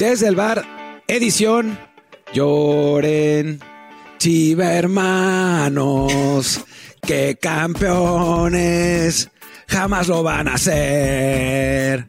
Desde 0.00 0.28
el 0.28 0.34
bar, 0.34 0.64
edición 1.08 1.78
Lloren, 2.32 3.60
Chiva 4.16 4.72
hermanos, 4.72 6.64
que 7.06 7.36
campeones 7.38 9.28
jamás 9.68 10.08
lo 10.08 10.22
van 10.22 10.48
a 10.48 10.54
hacer. 10.54 12.06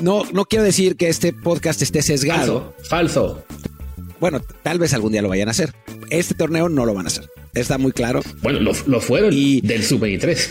No, 0.00 0.22
no 0.32 0.44
quiero 0.44 0.64
decir 0.64 0.94
que 0.94 1.08
este 1.08 1.32
podcast 1.32 1.82
esté 1.82 2.02
sesgado. 2.02 2.76
Falso. 2.88 3.42
Bueno, 4.20 4.40
tal 4.62 4.78
vez 4.78 4.94
algún 4.94 5.10
día 5.10 5.22
lo 5.22 5.28
vayan 5.28 5.48
a 5.48 5.50
hacer. 5.50 5.74
Este 6.10 6.36
torneo 6.36 6.68
no 6.68 6.86
lo 6.86 6.94
van 6.94 7.06
a 7.06 7.08
hacer. 7.08 7.28
Está 7.54 7.76
muy 7.76 7.92
claro. 7.92 8.22
Bueno, 8.40 8.60
lo, 8.60 9.00
fueron 9.00 9.32
y 9.32 9.60
del 9.60 9.82
sub-23. 9.82 10.48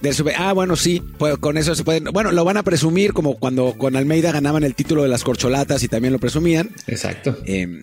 Del 0.00 0.14
sub 0.14 0.30
ah, 0.36 0.52
bueno, 0.52 0.76
sí, 0.76 1.02
pues 1.18 1.36
con 1.38 1.58
eso 1.58 1.74
se 1.74 1.84
pueden. 1.84 2.04
Bueno, 2.04 2.32
lo 2.32 2.44
van 2.44 2.56
a 2.56 2.62
presumir 2.62 3.12
como 3.12 3.38
cuando 3.38 3.76
con 3.76 3.96
Almeida 3.96 4.32
ganaban 4.32 4.62
el 4.64 4.74
título 4.74 5.02
de 5.02 5.08
las 5.08 5.24
corcholatas 5.24 5.82
y 5.82 5.88
también 5.88 6.12
lo 6.12 6.18
presumían. 6.18 6.70
Exacto. 6.86 7.36
Eh, 7.44 7.80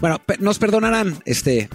bueno, 0.00 0.20
nos 0.40 0.58
perdonarán 0.58 1.18
este 1.24 1.68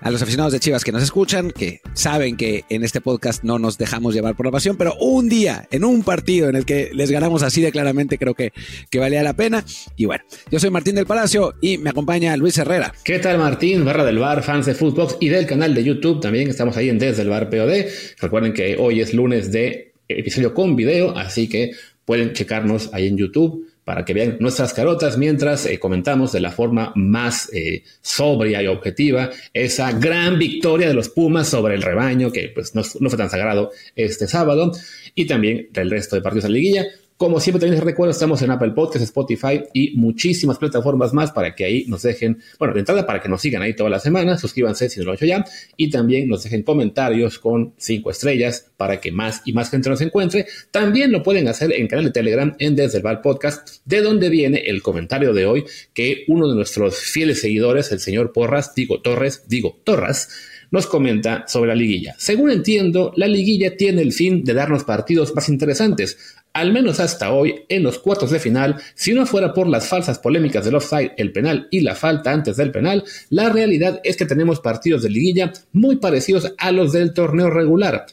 a 0.00 0.10
los 0.10 0.22
aficionados 0.22 0.52
de 0.52 0.60
Chivas 0.60 0.84
que 0.84 0.92
nos 0.92 1.02
escuchan, 1.02 1.50
que 1.50 1.80
saben 1.94 2.36
que 2.36 2.64
en 2.68 2.84
este 2.84 3.00
podcast 3.00 3.44
no 3.44 3.58
nos 3.58 3.78
dejamos 3.78 4.14
llevar 4.14 4.36
por 4.36 4.46
la 4.46 4.52
pasión, 4.52 4.76
pero 4.76 4.94
un 5.00 5.28
día, 5.28 5.66
en 5.70 5.84
un 5.84 6.02
partido 6.02 6.48
en 6.48 6.56
el 6.56 6.64
que 6.64 6.90
les 6.92 7.10
ganamos 7.10 7.42
así 7.42 7.60
de 7.60 7.72
claramente, 7.72 8.18
creo 8.18 8.34
que, 8.34 8.52
que 8.90 8.98
valía 8.98 9.22
la 9.22 9.34
pena. 9.34 9.64
Y 9.96 10.06
bueno, 10.06 10.24
yo 10.50 10.58
soy 10.58 10.70
Martín 10.70 10.94
del 10.94 11.06
Palacio 11.06 11.54
y 11.60 11.78
me 11.78 11.90
acompaña 11.90 12.36
Luis 12.36 12.58
Herrera. 12.58 12.92
¿Qué 13.04 13.18
tal 13.18 13.38
Martín? 13.38 13.84
Barra 13.84 14.04
del 14.04 14.18
Bar, 14.18 14.42
fans 14.42 14.66
de 14.66 14.74
Footbox 14.74 15.16
y 15.20 15.28
del 15.28 15.46
canal 15.46 15.74
de 15.74 15.84
YouTube. 15.84 16.20
También 16.20 16.48
estamos 16.48 16.76
ahí 16.76 16.88
en 16.88 16.98
Desde 16.98 17.22
el 17.22 17.28
Bar 17.28 17.50
POD. 17.50 17.86
Recuerden 18.20 18.52
que 18.52 18.76
hoy 18.78 19.00
es 19.00 19.14
lunes 19.14 19.52
de 19.52 19.92
episodio 20.08 20.54
con 20.54 20.76
video, 20.76 21.16
así 21.16 21.48
que 21.48 21.72
pueden 22.04 22.32
checarnos 22.32 22.90
ahí 22.92 23.06
en 23.06 23.16
YouTube 23.18 23.67
para 23.88 24.04
que 24.04 24.12
vean 24.12 24.36
nuestras 24.38 24.74
carotas 24.74 25.16
mientras 25.16 25.64
eh, 25.64 25.78
comentamos 25.78 26.30
de 26.32 26.40
la 26.40 26.50
forma 26.50 26.92
más 26.94 27.50
eh, 27.54 27.84
sobria 28.02 28.62
y 28.62 28.66
objetiva 28.66 29.30
esa 29.54 29.92
gran 29.92 30.38
victoria 30.38 30.88
de 30.88 30.92
los 30.92 31.08
Pumas 31.08 31.48
sobre 31.48 31.74
el 31.74 31.80
rebaño, 31.80 32.30
que 32.30 32.50
pues 32.54 32.74
no, 32.74 32.84
fue 32.84 33.16
tan 33.16 33.30
sagrado 33.30 33.70
este 33.96 34.26
sábado, 34.26 34.72
y 35.14 35.26
también 35.26 35.68
del 35.72 35.90
resto 35.90 36.16
de 36.16 36.20
partidos 36.20 36.42
de 36.42 36.50
la 36.50 36.54
liguilla. 36.56 36.84
Como 37.18 37.40
siempre 37.40 37.58
también 37.58 37.74
les 37.74 37.84
recuerdo, 37.84 38.12
estamos 38.12 38.40
en 38.42 38.52
Apple 38.52 38.70
Podcasts, 38.70 39.02
Spotify 39.02 39.64
y 39.72 39.96
muchísimas 39.96 40.56
plataformas 40.56 41.12
más 41.12 41.32
para 41.32 41.52
que 41.52 41.64
ahí 41.64 41.84
nos 41.88 42.02
dejen, 42.02 42.38
bueno, 42.60 42.74
de 42.74 42.78
entrada 42.78 43.04
para 43.08 43.20
que 43.20 43.28
nos 43.28 43.40
sigan 43.40 43.60
ahí 43.60 43.74
toda 43.74 43.90
la 43.90 43.98
semana, 43.98 44.38
suscríbanse 44.38 44.88
si 44.88 45.00
no 45.00 45.06
lo 45.06 45.10
han 45.10 45.16
hecho 45.16 45.26
ya, 45.26 45.44
y 45.76 45.90
también 45.90 46.28
nos 46.28 46.44
dejen 46.44 46.62
comentarios 46.62 47.40
con 47.40 47.74
cinco 47.76 48.12
estrellas 48.12 48.70
para 48.76 49.00
que 49.00 49.10
más 49.10 49.42
y 49.44 49.52
más 49.52 49.68
gente 49.68 49.90
nos 49.90 50.00
encuentre. 50.00 50.46
También 50.70 51.10
lo 51.10 51.24
pueden 51.24 51.48
hacer 51.48 51.72
en 51.72 51.88
canal 51.88 52.04
de 52.04 52.12
Telegram 52.12 52.54
en 52.60 52.76
Desde 52.76 52.98
el 52.98 53.02
Bar 53.02 53.20
Podcast, 53.20 53.84
de 53.84 54.00
donde 54.00 54.28
viene 54.28 54.58
el 54.66 54.80
comentario 54.80 55.34
de 55.34 55.44
hoy 55.44 55.64
que 55.94 56.22
uno 56.28 56.48
de 56.48 56.54
nuestros 56.54 57.00
fieles 57.00 57.40
seguidores, 57.40 57.90
el 57.90 57.98
señor 57.98 58.32
Porras, 58.32 58.76
digo 58.76 59.00
Torres, 59.00 59.42
digo 59.48 59.80
Torras, 59.82 60.28
nos 60.70 60.86
comenta 60.86 61.44
sobre 61.48 61.68
la 61.68 61.74
liguilla. 61.74 62.14
Según 62.18 62.50
entiendo, 62.50 63.12
la 63.16 63.26
liguilla 63.26 63.76
tiene 63.76 64.02
el 64.02 64.12
fin 64.12 64.44
de 64.44 64.54
darnos 64.54 64.84
partidos 64.84 65.34
más 65.34 65.48
interesantes, 65.48 66.18
al 66.52 66.72
menos 66.72 67.00
hasta 67.00 67.32
hoy, 67.32 67.64
en 67.68 67.82
los 67.82 67.98
cuartos 67.98 68.30
de 68.30 68.40
final, 68.40 68.76
si 68.94 69.12
no 69.12 69.26
fuera 69.26 69.52
por 69.52 69.68
las 69.68 69.88
falsas 69.88 70.18
polémicas 70.18 70.64
del 70.64 70.74
offside, 70.74 71.12
el 71.16 71.32
penal 71.32 71.68
y 71.70 71.80
la 71.80 71.94
falta 71.94 72.32
antes 72.32 72.56
del 72.56 72.70
penal, 72.70 73.04
la 73.30 73.48
realidad 73.48 74.00
es 74.04 74.16
que 74.16 74.26
tenemos 74.26 74.60
partidos 74.60 75.02
de 75.02 75.10
liguilla 75.10 75.52
muy 75.72 75.96
parecidos 75.96 76.52
a 76.58 76.72
los 76.72 76.92
del 76.92 77.12
torneo 77.12 77.50
regular 77.50 78.06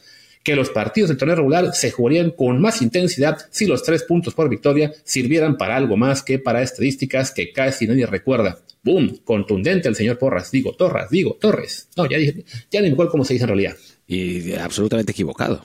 que 0.46 0.54
los 0.54 0.70
partidos 0.70 1.08
del 1.08 1.18
torneo 1.18 1.34
regular 1.34 1.74
se 1.74 1.90
jugarían 1.90 2.30
con 2.30 2.60
más 2.60 2.80
intensidad 2.80 3.36
si 3.50 3.66
los 3.66 3.82
tres 3.82 4.04
puntos 4.04 4.32
por 4.32 4.48
victoria 4.48 4.92
sirvieran 5.02 5.56
para 5.56 5.76
algo 5.76 5.96
más 5.96 6.22
que 6.22 6.38
para 6.38 6.62
estadísticas 6.62 7.32
que 7.32 7.52
casi 7.52 7.88
nadie 7.88 8.06
recuerda. 8.06 8.60
¡Boom! 8.84 9.22
Contundente 9.24 9.88
el 9.88 9.96
señor 9.96 10.18
Porras. 10.18 10.52
Digo, 10.52 10.76
Torras, 10.76 11.10
digo, 11.10 11.36
Torres. 11.40 11.88
No, 11.96 12.08
ya 12.08 12.16
dije, 12.16 12.44
ya 12.70 12.80
ni 12.80 12.86
me 12.86 12.92
acuerdo 12.92 13.10
cómo 13.10 13.24
se 13.24 13.32
dice 13.32 13.42
en 13.42 13.48
realidad. 13.48 13.76
Y 14.06 14.52
absolutamente 14.52 15.10
equivocado. 15.10 15.64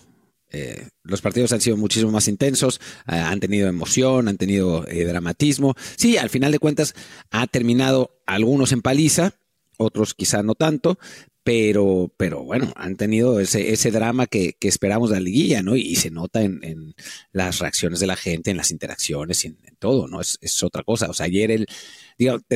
Eh, 0.52 0.88
los 1.04 1.22
partidos 1.22 1.54
han 1.54 1.62
sido 1.62 1.78
muchísimo 1.78 2.12
más 2.12 2.28
intensos, 2.28 2.82
eh, 3.08 3.16
han 3.16 3.40
tenido 3.40 3.70
emoción, 3.70 4.28
han 4.28 4.38
tenido 4.38 4.86
eh, 4.88 5.06
dramatismo. 5.06 5.76
Sí, 5.96 6.18
al 6.18 6.30
final 6.30 6.52
de 6.52 6.60
cuentas 6.60 6.94
ha 7.32 7.48
terminado 7.48 8.22
algunos 8.26 8.72
en 8.72 8.82
paliza, 8.82 9.34
otros 9.78 10.14
quizá 10.14 10.44
no 10.44 10.56
tanto, 10.56 11.00
pero, 11.44 12.14
pero 12.18 12.44
bueno, 12.44 12.72
han 12.76 12.98
tenido 12.98 13.40
ese, 13.40 13.92
drama 13.92 14.28
que, 14.28 14.56
esperamos 14.62 15.10
de 15.10 15.16
la 15.16 15.22
liguilla, 15.22 15.64
¿no? 15.64 15.76
Y, 15.76 15.96
se 15.96 16.12
nota 16.12 16.44
en, 16.44 16.60
en, 16.64 16.94
las 17.32 17.58
reacciones 17.60 18.00
de 18.00 18.06
la 18.06 18.16
gente, 18.16 18.52
en 18.52 18.58
las 18.58 18.70
interacciones, 18.70 19.44
en, 19.46 19.58
en 19.64 19.76
todo, 19.78 20.08
¿no? 20.08 20.22
Es, 20.22 20.64
otra 20.64 20.84
cosa. 20.84 21.10
O 21.10 21.14
sea, 21.14 21.26
ayer 21.26 21.50
el, 21.50 21.68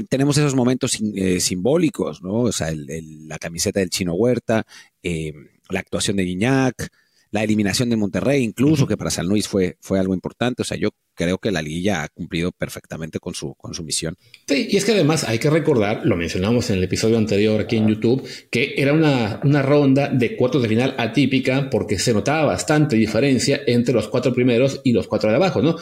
tenemos 0.08 0.38
esos 0.38 0.54
momentos 0.54 1.00
simbólicos, 1.40 2.22
¿no? 2.22 2.42
O 2.42 2.52
sea, 2.52 2.70
el, 2.70 3.28
la 3.28 3.40
camiseta 3.40 3.80
del 3.80 3.90
Chino 3.90 4.14
Huerta, 4.14 4.68
la 5.02 5.80
actuación 5.80 6.18
de 6.18 6.24
Guiñac, 6.24 6.92
la 7.36 7.44
eliminación 7.44 7.90
de 7.90 7.98
Monterrey, 7.98 8.42
incluso, 8.42 8.88
que 8.88 8.96
para 8.96 9.10
San 9.12 9.28
Luis 9.28 9.50
fue, 9.50 9.76
fue 9.82 10.00
algo 10.00 10.14
importante. 10.14 10.62
O 10.62 10.66
sea, 10.66 10.78
yo 10.78 10.92
creo 11.16 11.38
que 11.38 11.52
la 11.52 11.62
liguilla 11.62 12.02
ha 12.02 12.08
cumplido 12.08 12.54
perfectamente 12.54 13.20
con 13.20 13.34
su, 13.34 13.56
con 13.56 13.74
su 13.74 13.84
misión. 13.84 14.16
Sí, 14.48 14.70
y 14.72 14.78
es 14.78 14.86
que 14.86 14.94
además 14.94 15.26
hay 15.26 15.38
que 15.38 15.50
recordar, 15.50 16.06
lo 16.06 16.16
mencionamos 16.16 16.70
en 16.70 16.78
el 16.78 16.86
episodio 16.86 17.18
anterior 17.18 17.60
aquí 17.60 17.76
en 17.76 17.90
YouTube, 17.90 18.26
que 18.50 18.76
era 18.78 18.94
una, 18.94 19.42
una 19.44 19.62
ronda 19.62 20.08
de 20.08 20.38
cuartos 20.38 20.62
de 20.62 20.70
final 20.70 20.96
atípica 20.98 21.70
porque 21.70 22.00
se 22.00 22.14
notaba 22.14 22.46
bastante 22.46 22.96
diferencia 22.96 23.60
entre 23.68 23.94
los 23.94 24.08
cuatro 24.08 24.34
primeros 24.34 24.80
y 24.86 24.94
los 24.94 25.08
cuatro 25.08 25.30
de 25.30 25.36
abajo, 25.36 25.62
¿no? 25.62 25.76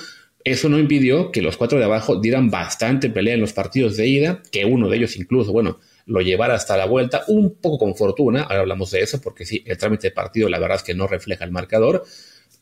Eso 0.43 0.69
no 0.69 0.79
impidió 0.79 1.31
que 1.31 1.43
los 1.43 1.55
cuatro 1.55 1.77
de 1.77 1.85
abajo 1.85 2.19
dieran 2.19 2.49
bastante 2.49 3.11
pelea 3.11 3.35
en 3.35 3.41
los 3.41 3.53
partidos 3.53 3.95
de 3.95 4.07
ida, 4.07 4.41
que 4.51 4.65
uno 4.65 4.89
de 4.89 4.97
ellos 4.97 5.15
incluso, 5.17 5.51
bueno, 5.51 5.77
lo 6.05 6.21
llevara 6.21 6.55
hasta 6.55 6.77
la 6.77 6.85
vuelta, 6.85 7.23
un 7.27 7.55
poco 7.55 7.77
con 7.77 7.95
fortuna, 7.95 8.43
ahora 8.43 8.59
hablamos 8.59 8.91
de 8.91 9.01
eso, 9.01 9.21
porque 9.21 9.45
sí, 9.45 9.63
el 9.65 9.77
trámite 9.77 10.07
de 10.07 10.11
partido 10.11 10.49
la 10.49 10.59
verdad 10.59 10.77
es 10.77 10.83
que 10.83 10.93
no 10.93 11.07
refleja 11.07 11.45
el 11.45 11.51
marcador. 11.51 12.03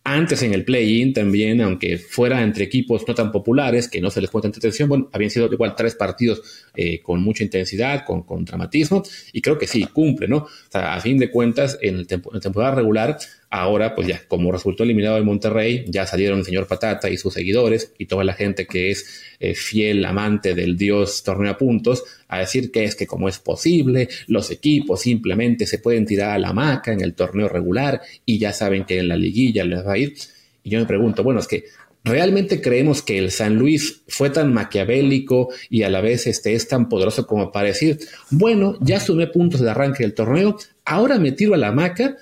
Antes 0.04 0.42
en 0.42 0.54
el 0.56 0.66
play-in 0.66 1.14
también, 1.14 1.62
aunque 1.62 2.00
fuera 2.00 2.42
entre 2.42 2.64
equipos 2.64 3.04
no 3.08 3.14
tan 3.14 3.32
populares, 3.32 3.88
que 3.88 4.02
no 4.02 4.10
se 4.10 4.20
les 4.20 4.32
pone 4.32 4.44
tanta 4.44 4.58
atención, 4.58 5.10
habían 5.12 5.30
sido 5.30 5.52
igual 5.52 5.76
tres 5.76 5.94
partidos 5.94 6.42
eh, 6.76 7.02
con 7.02 7.22
mucha 7.22 7.44
intensidad, 7.44 8.04
con, 8.04 8.24
con, 8.24 8.44
dramatismo, 8.44 9.04
y 9.32 9.42
creo 9.42 9.60
que 9.60 9.68
sí, 9.68 9.86
cumple, 9.86 10.28
¿no? 10.28 10.38
O 10.38 10.50
sea, 10.72 10.96
a 10.96 11.02
fin 11.02 11.20
de 11.20 11.30
cuentas, 11.30 11.78
en, 11.82 11.98
el 12.00 12.08
en 12.10 12.22
la 12.34 12.40
temporada 12.40 12.76
regular 12.76 13.18
Ahora, 13.54 13.96
pues 13.96 14.08
ya, 14.08 14.22
como 14.30 14.50
resultó 14.50 14.84
eliminado 14.84 15.18
de 15.18 15.24
Monterrey, 15.24 15.84
ya 15.90 16.08
salieron 16.08 16.40
el 16.40 16.46
señor 16.46 16.68
Patata 16.68 17.10
y 17.10 17.18
sus 17.18 17.34
seguidores 17.34 17.94
y 17.98 18.06
toda 18.06 18.24
la 18.24 18.32
gente 18.32 18.66
que 18.66 18.92
es 18.92 19.22
eh, 19.42 19.56
fiel 19.56 20.06
amante 20.06 20.56
del 20.56 20.78
dios 20.78 21.22
torneo 21.24 21.52
a 21.52 21.58
puntos 21.58 22.06
a 22.32 22.40
decir 22.40 22.72
que 22.72 22.86
es 22.86 22.96
que 22.96 23.06
como 23.06 23.30
es 23.30 23.38
posible, 23.38 24.10
los 24.28 24.50
equipos 24.50 25.02
simplemente 25.02 25.68
se 25.68 25.78
pueden 25.78 26.06
tirar 26.06 26.32
a 26.32 26.40
la 26.40 26.50
hamaca 26.50 26.92
en 26.92 27.02
el 27.02 27.14
torneo 27.14 27.48
regular 27.48 28.02
y 28.26 28.40
ya 28.40 28.54
saben 28.54 28.86
que 28.86 29.00
en 29.00 29.10
la 29.10 29.18
liguilla 29.18 29.64
les 29.64 29.86
va 29.86 29.94
a 29.94 29.98
ir. 29.98 30.16
Y 30.64 30.70
yo 30.70 30.80
me 30.80 30.86
pregunto, 30.86 31.24
bueno, 31.24 31.40
es 31.42 31.48
que 31.48 31.66
¿Realmente 32.04 32.62
creemos 32.62 33.04
que 33.04 33.20
el 33.20 33.30
San 33.30 33.58
Luis 33.58 34.02
fue 34.08 34.32
tan 34.32 34.52
maquiavélico 34.52 35.50
y 35.70 35.84
a 35.84 35.90
la 35.90 36.02
vez 36.02 36.26
este, 36.26 36.56
es 36.56 36.68
tan 36.68 36.90
poderoso 36.90 37.28
como 37.28 37.52
para 37.52 37.68
decir, 37.68 38.00
bueno, 38.32 38.76
ya 38.82 39.00
sumé 39.00 39.28
puntos 39.28 39.62
de 39.62 39.70
arranque 39.70 40.02
del 40.02 40.16
torneo, 40.16 40.58
ahora 40.84 41.20
me 41.20 41.32
tiro 41.32 41.54
a 41.54 41.58
la 41.58 41.68
hamaca 41.68 42.18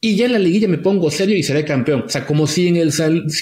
y 0.00 0.16
ya 0.16 0.24
en 0.24 0.32
la 0.32 0.38
liguilla 0.38 0.68
me 0.68 0.78
pongo 0.78 1.10
serio 1.10 1.36
y 1.36 1.42
seré 1.42 1.66
campeón. 1.66 2.04
O 2.06 2.08
sea, 2.08 2.24
como 2.24 2.46
si, 2.46 2.68
en 2.68 2.76
el, 2.76 2.92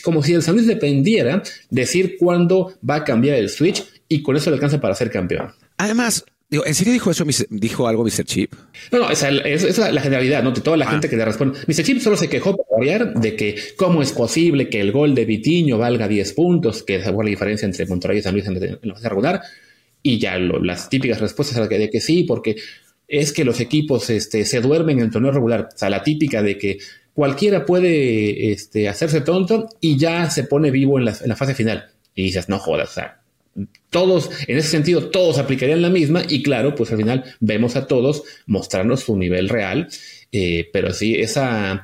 como 0.03 0.25
si 0.25 0.35
el 0.35 0.43
San 0.43 0.57
Luis 0.57 0.67
dependiera 0.67 1.45
decir 1.71 2.17
cuándo 2.19 2.75
va 2.89 2.97
a 2.97 3.05
cambiar 3.05 3.37
el 3.37 3.49
switch 3.49 3.85
y 4.09 4.23
con 4.23 4.35
eso 4.35 4.51
le 4.51 4.55
alcanza 4.55 4.81
para 4.81 4.97
ser 4.97 5.13
campeón. 5.13 5.53
Además, 5.79 6.25
Digo, 6.51 6.65
¿En 6.65 6.75
serio 6.75 6.95
dijo 6.95 7.11
eso? 7.11 7.27
¿Dijo 7.51 7.89
algo 7.89 8.05
Mr. 8.05 8.25
Chip? 8.25 8.55
No, 8.91 9.01
no, 9.01 9.11
esa, 9.11 9.29
es 9.29 9.77
la 9.77 10.01
generalidad, 10.01 10.43
¿no? 10.43 10.53
De 10.53 10.63
toda 10.63 10.79
la 10.79 10.87
ah. 10.87 10.93
gente 10.93 11.11
que 11.11 11.17
le 11.17 11.25
responde. 11.25 11.59
Mr. 11.67 11.83
Chip 11.83 12.01
solo 12.01 12.17
se 12.17 12.31
quejó 12.31 12.57
por 12.57 12.65
variar 12.79 13.13
de 13.13 13.37
que 13.37 13.57
cómo 13.77 14.01
es 14.01 14.13
posible 14.13 14.71
que 14.71 14.81
el 14.81 14.91
gol 14.91 15.15
de 15.15 15.27
Vitiño 15.27 15.77
valga 15.77 16.09
10 16.09 16.33
puntos, 16.33 16.83
que 16.83 16.97
es 16.97 17.07
la 17.07 17.13
diferencia 17.23 17.67
entre 17.67 17.85
Monterrey 17.85 18.19
y 18.19 18.23
San 18.23 18.33
Luis 18.33 18.47
en 18.47 18.79
la 18.81 18.95
fase 18.95 19.09
regular. 19.11 19.43
Y 20.03 20.19
ya 20.19 20.39
las 20.39 20.89
típicas 20.89 21.21
respuestas 21.21 21.69
de 21.69 21.91
que 21.91 22.01
sí, 22.01 22.25
porque 22.25 22.57
es 23.07 23.33
que 23.33 23.45
los 23.45 23.61
equipos 23.61 24.09
este, 24.09 24.47
se 24.47 24.63
duermen 24.63 25.01
en 25.01 25.05
el 25.05 25.11
torneo 25.11 25.33
regular. 25.33 25.69
O 25.75 25.77
sea, 25.77 25.91
la 25.91 26.03
típica 26.03 26.43
de 26.43 26.57
que 26.57 26.79
cualquiera 27.13 27.67
puede 27.67 28.53
este, 28.53 28.89
hacerse 28.89 29.21
tonto 29.21 29.69
y 29.81 29.99
ya 29.99 30.31
se 30.31 30.45
pone 30.45 30.71
vivo 30.71 30.99
en 30.99 31.05
la, 31.05 31.17
en 31.21 31.29
la, 31.29 31.37
fase 31.37 31.55
final. 31.55 31.91
Y 32.15 32.23
dices, 32.23 32.49
no 32.49 32.59
jodas, 32.59 32.91
o 32.91 32.93
sea, 32.95 33.21
todos, 33.91 34.31
en 34.47 34.59
ese 34.59 34.69
sentido, 34.69 35.09
todos 35.11 35.39
aplicarían 35.39 35.83
la 35.83 35.91
misma 35.91 36.23
y 36.29 36.43
claro, 36.43 36.75
pues 36.75 36.91
al 36.91 36.99
final 36.99 37.25
vemos 37.41 37.77
a 37.77 37.87
todos 37.87 38.23
mostrarnos 38.47 39.01
su 39.01 39.17
nivel 39.17 39.49
real. 39.49 39.89
Eh, 40.31 40.69
pero 40.73 40.93
sí, 40.93 41.15
esa, 41.15 41.83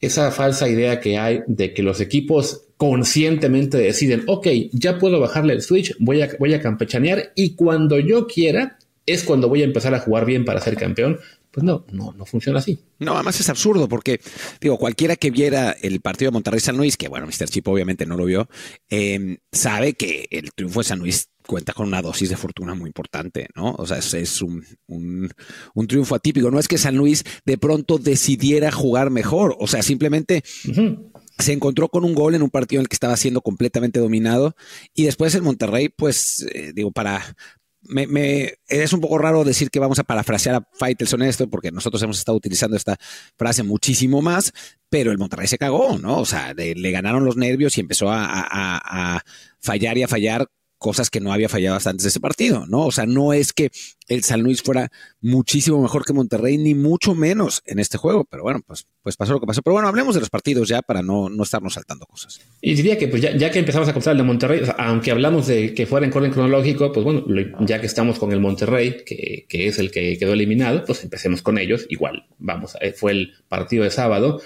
esa 0.00 0.30
falsa 0.30 0.68
idea 0.68 1.00
que 1.00 1.18
hay 1.18 1.40
de 1.46 1.72
que 1.72 1.82
los 1.82 2.00
equipos 2.00 2.64
conscientemente 2.76 3.78
deciden, 3.78 4.24
ok, 4.26 4.48
ya 4.72 4.98
puedo 4.98 5.20
bajarle 5.20 5.52
el 5.54 5.62
switch, 5.62 5.94
voy 6.00 6.20
a, 6.22 6.30
voy 6.38 6.52
a 6.54 6.60
campechanear 6.60 7.32
y 7.36 7.54
cuando 7.54 7.98
yo 7.98 8.26
quiera, 8.26 8.76
es 9.06 9.22
cuando 9.22 9.48
voy 9.48 9.62
a 9.62 9.66
empezar 9.66 9.94
a 9.94 10.00
jugar 10.00 10.26
bien 10.26 10.44
para 10.44 10.60
ser 10.60 10.76
campeón. 10.76 11.18
Pues 11.52 11.64
no, 11.64 11.84
no, 11.92 12.12
no 12.12 12.24
funciona 12.24 12.60
así. 12.60 12.78
No, 12.98 13.14
además 13.14 13.38
es 13.38 13.48
absurdo 13.50 13.86
porque, 13.88 14.20
digo, 14.60 14.78
cualquiera 14.78 15.16
que 15.16 15.30
viera 15.30 15.72
el 15.72 16.00
partido 16.00 16.30
de 16.30 16.34
Monterrey 16.34 16.60
San 16.60 16.78
Luis, 16.78 16.96
que 16.96 17.08
bueno, 17.08 17.26
Mr. 17.26 17.48
Chip 17.48 17.68
obviamente 17.68 18.06
no 18.06 18.16
lo 18.16 18.24
vio, 18.24 18.48
eh, 18.88 19.38
sabe 19.52 19.92
que 19.92 20.26
el 20.30 20.52
triunfo 20.54 20.80
de 20.80 20.84
San 20.84 20.98
Luis 20.98 21.28
cuenta 21.46 21.72
con 21.72 21.88
una 21.88 22.02
dosis 22.02 22.30
de 22.30 22.36
fortuna 22.36 22.74
muy 22.74 22.88
importante, 22.88 23.48
¿no? 23.54 23.72
O 23.72 23.86
sea, 23.86 23.98
es, 23.98 24.42
un, 24.42 24.64
triunfo 25.86 26.14
atípico. 26.14 26.50
No 26.50 26.58
es 26.58 26.68
que 26.68 26.78
San 26.78 26.96
Luis 26.96 27.24
de 27.44 27.58
pronto 27.58 27.98
decidiera 27.98 28.72
jugar 28.72 29.10
mejor, 29.10 29.56
o 29.58 29.66
sea, 29.66 29.82
simplemente 29.82 30.42
se 31.38 31.52
encontró 31.52 31.88
con 31.88 32.04
un 32.04 32.14
gol 32.14 32.34
en 32.34 32.42
un 32.42 32.50
partido 32.50 32.80
en 32.80 32.84
el 32.84 32.88
que 32.88 32.96
estaba 32.96 33.16
siendo 33.16 33.40
completamente 33.42 34.00
dominado 34.00 34.54
y 34.94 35.04
después 35.04 35.34
el 35.34 35.42
Monterrey, 35.42 35.88
pues, 35.88 36.46
eh, 36.54 36.72
digo, 36.74 36.92
para... 36.92 37.36
Me, 37.84 38.54
es 38.68 38.92
un 38.92 39.00
poco 39.00 39.18
raro 39.18 39.44
decir 39.44 39.70
que 39.70 39.80
vamos 39.80 39.98
a 39.98 40.04
parafrasear 40.04 40.54
a 40.56 40.68
Faitelson 40.74 41.22
esto, 41.22 41.50
porque 41.50 41.72
nosotros 41.72 42.02
hemos 42.02 42.18
estado 42.18 42.36
utilizando 42.36 42.76
esta 42.76 42.96
frase 43.36 43.62
muchísimo 43.62 44.22
más, 44.22 44.52
pero 44.88 45.10
el 45.10 45.18
Monterrey 45.18 45.48
se 45.48 45.58
cagó, 45.58 45.98
¿no? 45.98 46.18
O 46.18 46.24
sea, 46.24 46.54
le 46.54 46.90
ganaron 46.90 47.24
los 47.24 47.36
nervios 47.36 47.76
y 47.76 47.80
empezó 47.80 48.10
a 48.10 49.20
fallar 49.60 49.98
y 49.98 50.02
a 50.04 50.08
fallar 50.08 50.48
cosas 50.82 51.08
que 51.08 51.20
no 51.20 51.32
había 51.32 51.48
fallado 51.48 51.76
hasta 51.76 51.90
antes 51.90 52.02
de 52.02 52.08
ese 52.08 52.20
partido, 52.20 52.66
¿no? 52.66 52.86
O 52.86 52.92
sea, 52.92 53.06
no 53.06 53.32
es 53.32 53.52
que 53.52 53.70
el 54.08 54.24
San 54.24 54.42
Luis 54.42 54.62
fuera 54.62 54.90
muchísimo 55.20 55.80
mejor 55.80 56.04
que 56.04 56.12
Monterrey, 56.12 56.58
ni 56.58 56.74
mucho 56.74 57.14
menos 57.14 57.62
en 57.64 57.78
este 57.78 57.96
juego, 57.96 58.24
pero 58.24 58.42
bueno, 58.42 58.60
pues, 58.66 58.86
pues 59.00 59.16
pasó 59.16 59.32
lo 59.32 59.40
que 59.40 59.46
pasó. 59.46 59.62
Pero 59.62 59.74
bueno, 59.74 59.88
hablemos 59.88 60.14
de 60.14 60.20
los 60.20 60.28
partidos 60.28 60.68
ya 60.68 60.82
para 60.82 61.00
no, 61.00 61.30
no 61.30 61.44
estarnos 61.44 61.74
saltando 61.74 62.04
cosas. 62.04 62.40
Y 62.60 62.74
diría 62.74 62.98
que 62.98 63.06
pues 63.08 63.22
ya, 63.22 63.50
que 63.50 63.58
empezamos 63.60 63.88
a 63.88 63.92
contar 63.92 64.12
el 64.12 64.18
de 64.18 64.24
Monterrey, 64.24 64.62
aunque 64.76 65.12
hablamos 65.12 65.46
de 65.46 65.72
que 65.72 65.86
fuera 65.86 66.04
en 66.04 66.12
orden 66.12 66.32
cronológico, 66.32 66.92
pues 66.92 67.04
bueno, 67.04 67.24
ya 67.60 67.80
que 67.80 67.86
estamos 67.86 68.18
con 68.18 68.32
el 68.32 68.40
Monterrey, 68.40 69.04
que, 69.06 69.46
que 69.48 69.68
es 69.68 69.78
el 69.78 69.92
que 69.92 70.18
quedó 70.18 70.32
eliminado, 70.32 70.84
pues 70.84 71.04
empecemos 71.04 71.42
con 71.42 71.58
ellos. 71.58 71.86
Igual, 71.88 72.26
vamos, 72.38 72.76
fue 72.96 73.12
el 73.12 73.32
partido 73.48 73.84
de 73.84 73.90
sábado. 73.90 74.42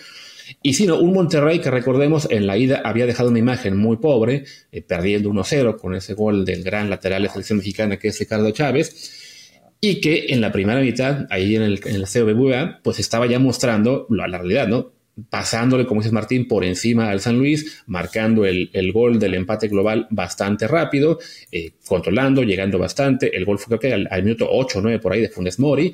Y 0.62 0.74
si 0.74 0.86
no, 0.86 0.98
un 0.98 1.12
Monterrey 1.12 1.60
que 1.60 1.70
recordemos 1.70 2.28
en 2.30 2.46
la 2.46 2.56
ida 2.56 2.82
había 2.84 3.06
dejado 3.06 3.30
una 3.30 3.38
imagen 3.38 3.76
muy 3.76 3.96
pobre, 3.96 4.44
eh, 4.72 4.82
perdiendo 4.82 5.30
1-0 5.30 5.76
con 5.78 5.94
ese 5.94 6.14
gol 6.14 6.44
del 6.44 6.62
gran 6.62 6.90
lateral 6.90 7.22
de 7.22 7.28
selección 7.28 7.58
mexicana 7.58 7.98
que 7.98 8.08
es 8.08 8.18
Ricardo 8.18 8.50
Chávez, 8.50 9.52
y 9.80 10.00
que 10.00 10.26
en 10.28 10.40
la 10.40 10.52
primera 10.52 10.80
mitad, 10.80 11.26
ahí 11.30 11.56
en 11.56 11.62
el, 11.62 11.80
en 11.84 11.96
el 11.96 12.76
pues 12.82 12.98
estaba 12.98 13.26
ya 13.26 13.38
mostrando 13.38 14.06
la, 14.10 14.26
la 14.26 14.38
realidad, 14.38 14.68
¿no? 14.68 14.96
pasándole, 15.30 15.86
como 15.86 16.02
dice 16.02 16.12
Martín, 16.12 16.46
por 16.46 16.64
encima 16.64 17.10
al 17.10 17.20
San 17.20 17.38
Luis, 17.38 17.82
marcando 17.86 18.44
el, 18.44 18.92
gol 18.92 19.18
del 19.18 19.34
empate 19.34 19.68
global 19.68 20.06
bastante 20.10 20.68
rápido, 20.68 21.18
eh, 21.50 21.72
controlando, 21.86 22.42
llegando 22.42 22.78
bastante. 22.78 23.34
El 23.34 23.44
gol 23.44 23.58
fue 23.58 23.78
que 23.78 23.92
al, 23.92 24.22
minuto 24.22 24.48
8 24.50 24.78
o 24.78 24.82
9 24.82 24.98
por 24.98 25.12
ahí 25.12 25.22
de 25.22 25.28
Funes 25.28 25.58
Mori. 25.58 25.92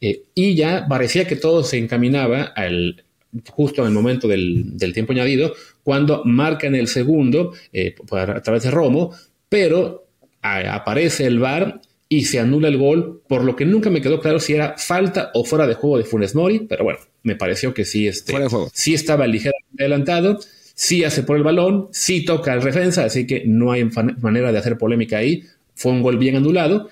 Eh, 0.00 0.22
y 0.34 0.54
ya 0.54 0.86
parecía 0.88 1.26
que 1.26 1.36
todo 1.36 1.62
se 1.62 1.78
encaminaba 1.78 2.42
al, 2.42 3.04
justo 3.50 3.82
en 3.82 3.88
el 3.88 3.94
momento 3.94 4.28
del, 4.28 4.76
tiempo 4.92 5.12
añadido, 5.12 5.54
cuando 5.82 6.22
marcan 6.24 6.74
el 6.74 6.88
segundo 6.88 7.52
eh, 7.72 7.94
a 8.10 8.40
través 8.40 8.62
de 8.62 8.70
Romo, 8.70 9.12
pero 9.48 10.06
aparece 10.42 11.26
el 11.26 11.38
VAR 11.38 11.80
y 12.08 12.24
se 12.24 12.40
anula 12.40 12.68
el 12.68 12.76
gol, 12.76 13.22
por 13.26 13.44
lo 13.44 13.56
que 13.56 13.64
nunca 13.64 13.88
me 13.88 14.02
quedó 14.02 14.20
claro 14.20 14.38
si 14.38 14.52
era 14.52 14.74
falta 14.76 15.30
o 15.34 15.44
fuera 15.44 15.66
de 15.66 15.74
juego 15.74 15.98
de 15.98 16.04
Funes 16.04 16.34
Mori, 16.34 16.66
pero 16.68 16.84
bueno, 16.84 16.98
me 17.22 17.36
pareció 17.36 17.72
que 17.72 17.84
sí, 17.84 18.06
este, 18.06 18.34
sí 18.72 18.92
estaba 18.92 19.26
ligeramente 19.26 19.82
adelantado, 19.82 20.38
sí 20.74 21.04
hace 21.04 21.22
por 21.22 21.36
el 21.36 21.42
balón, 21.42 21.88
sí 21.92 22.24
toca 22.24 22.52
al 22.52 22.62
defensa, 22.62 23.04
así 23.04 23.26
que 23.26 23.44
no 23.46 23.72
hay 23.72 23.88
manera 24.20 24.52
de 24.52 24.58
hacer 24.58 24.76
polémica 24.76 25.18
ahí, 25.18 25.44
fue 25.74 25.92
un 25.92 26.02
gol 26.02 26.18
bien 26.18 26.36
anulado, 26.36 26.90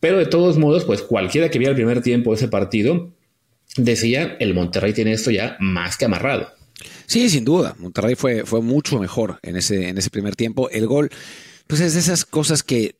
pero 0.00 0.18
de 0.18 0.26
todos 0.26 0.56
modos, 0.56 0.84
pues 0.84 1.02
cualquiera 1.02 1.50
que 1.50 1.58
viera 1.58 1.72
el 1.72 1.76
primer 1.76 2.00
tiempo 2.00 2.30
de 2.30 2.36
ese 2.36 2.48
partido, 2.48 3.10
decía, 3.76 4.36
el 4.40 4.54
Monterrey 4.54 4.92
tiene 4.92 5.12
esto 5.12 5.30
ya 5.30 5.56
más 5.60 5.96
que 5.96 6.04
amarrado. 6.04 6.56
Sí, 7.06 7.28
sin 7.30 7.44
duda. 7.44 7.74
Monterrey 7.78 8.14
fue, 8.14 8.44
fue 8.44 8.60
mucho 8.62 8.98
mejor 8.98 9.38
en 9.42 9.56
ese, 9.56 9.88
en 9.88 9.98
ese 9.98 10.10
primer 10.10 10.36
tiempo. 10.36 10.68
El 10.70 10.86
gol, 10.86 11.10
pues 11.66 11.80
es 11.80 11.94
de 11.94 12.00
esas 12.00 12.24
cosas 12.24 12.62
que, 12.62 12.96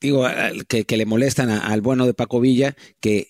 digo, 0.00 0.26
que, 0.68 0.96
le 0.96 1.06
molestan 1.06 1.50
al 1.50 1.80
bueno 1.80 2.06
de 2.06 2.14
Paco 2.14 2.40
Villa, 2.40 2.76
que 3.00 3.28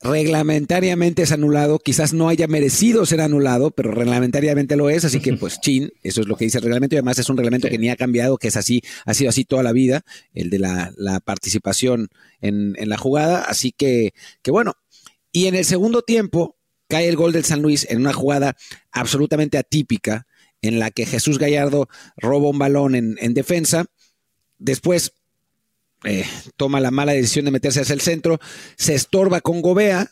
reglamentariamente 0.00 1.22
es 1.22 1.32
anulado, 1.32 1.80
quizás 1.80 2.12
no 2.12 2.28
haya 2.28 2.46
merecido 2.46 3.04
ser 3.04 3.20
anulado, 3.20 3.72
pero 3.72 3.90
reglamentariamente 3.90 4.76
lo 4.76 4.90
es, 4.90 5.04
así 5.04 5.18
que 5.18 5.32
pues 5.32 5.60
chin, 5.60 5.90
eso 6.04 6.20
es 6.20 6.28
lo 6.28 6.36
que 6.36 6.44
dice 6.44 6.58
el 6.58 6.64
reglamento 6.64 6.94
y 6.94 6.98
además 6.98 7.18
es 7.18 7.28
un 7.28 7.36
reglamento 7.36 7.68
que 7.68 7.78
ni 7.78 7.90
ha 7.90 7.96
cambiado, 7.96 8.38
que 8.38 8.46
es 8.46 8.56
así, 8.56 8.80
ha 9.06 9.14
sido 9.14 9.30
así 9.30 9.44
toda 9.44 9.64
la 9.64 9.72
vida, 9.72 10.02
el 10.34 10.50
de 10.50 10.60
la, 10.60 11.20
participación 11.24 12.10
en, 12.40 12.76
en, 12.78 12.88
la 12.88 12.96
jugada, 12.96 13.42
así 13.42 13.72
que, 13.72 14.12
que 14.42 14.52
bueno, 14.52 14.74
y 15.38 15.46
en 15.46 15.54
el 15.54 15.64
segundo 15.64 16.02
tiempo 16.02 16.56
cae 16.88 17.06
el 17.06 17.14
gol 17.14 17.32
del 17.32 17.44
San 17.44 17.62
Luis 17.62 17.86
en 17.88 18.00
una 18.00 18.12
jugada 18.12 18.56
absolutamente 18.90 19.56
atípica 19.56 20.26
en 20.62 20.80
la 20.80 20.90
que 20.90 21.06
Jesús 21.06 21.38
Gallardo 21.38 21.88
roba 22.16 22.48
un 22.48 22.58
balón 22.58 22.96
en, 22.96 23.34
defensa. 23.34 23.86
Después 24.58 25.12
eh, 26.02 26.24
toma 26.56 26.80
la 26.80 26.90
mala 26.90 27.12
decisión 27.12 27.44
de 27.44 27.52
meterse 27.52 27.82
hacia 27.82 27.94
el 27.94 28.00
centro, 28.00 28.40
se 28.76 28.96
estorba 28.96 29.40
con 29.40 29.62
Gobea, 29.62 30.10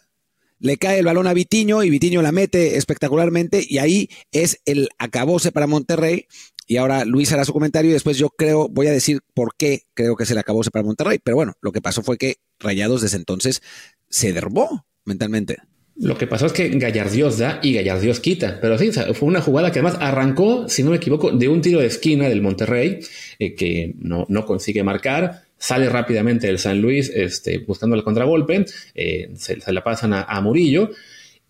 le 0.60 0.76
cae 0.76 1.00
el 1.00 1.06
balón 1.06 1.26
a 1.26 1.34
Vitiño 1.34 1.82
y 1.82 1.90
Vitiño 1.90 2.22
la 2.22 2.30
mete 2.30 2.76
espectacularmente 2.76 3.66
y 3.68 3.78
ahí 3.78 4.08
es 4.30 4.60
el 4.64 4.90
acabose 4.96 5.50
para 5.50 5.66
Monterrey. 5.66 6.28
Y 6.68 6.76
ahora 6.76 7.04
Luis 7.04 7.32
hará 7.32 7.44
su 7.44 7.52
comentario 7.52 7.90
y 7.90 7.94
después 7.94 8.16
yo 8.16 8.28
creo, 8.28 8.68
voy 8.68 8.86
a 8.86 8.92
decir 8.92 9.22
por 9.34 9.56
qué 9.56 9.88
creo 9.92 10.14
que 10.14 10.22
es 10.22 10.30
el 10.30 10.38
acabose 10.38 10.70
para 10.70 10.84
Monterrey. 10.84 11.18
Pero 11.20 11.34
bueno, 11.34 11.54
lo 11.62 11.72
que 11.72 11.82
pasó 11.82 12.04
fue 12.04 12.16
que 12.16 12.36
Rayados 12.60 13.02
desde 13.02 13.16
entonces 13.16 13.60
se 14.08 14.32
derrubó 14.32 14.86
mentalmente. 15.06 15.56
Lo 15.98 16.18
que 16.18 16.26
pasó 16.26 16.44
es 16.44 16.52
que 16.52 16.68
Gallardios 16.68 17.38
da 17.38 17.58
y 17.62 17.72
Gallardios 17.72 18.20
quita. 18.20 18.58
Pero 18.60 18.76
sí, 18.76 18.90
fue 19.14 19.28
una 19.28 19.40
jugada 19.40 19.72
que 19.72 19.78
además 19.78 19.96
arrancó, 20.00 20.68
si 20.68 20.82
no 20.82 20.90
me 20.90 20.96
equivoco, 20.98 21.32
de 21.32 21.48
un 21.48 21.62
tiro 21.62 21.80
de 21.80 21.86
esquina 21.86 22.28
del 22.28 22.42
Monterrey, 22.42 22.98
eh, 23.38 23.54
que 23.54 23.94
no, 23.98 24.26
consigue 24.44 24.82
marcar. 24.82 25.44
Sale 25.56 25.88
rápidamente 25.88 26.50
el 26.50 26.58
San 26.58 26.82
Luis 26.82 27.10
este, 27.14 27.58
buscando 27.58 27.96
el 27.96 28.04
contragolpe. 28.04 28.66
Eh, 28.94 29.30
se, 29.36 29.56
la 29.72 29.82
pasan 29.82 30.12
a, 30.12 30.40
Murillo. 30.42 30.90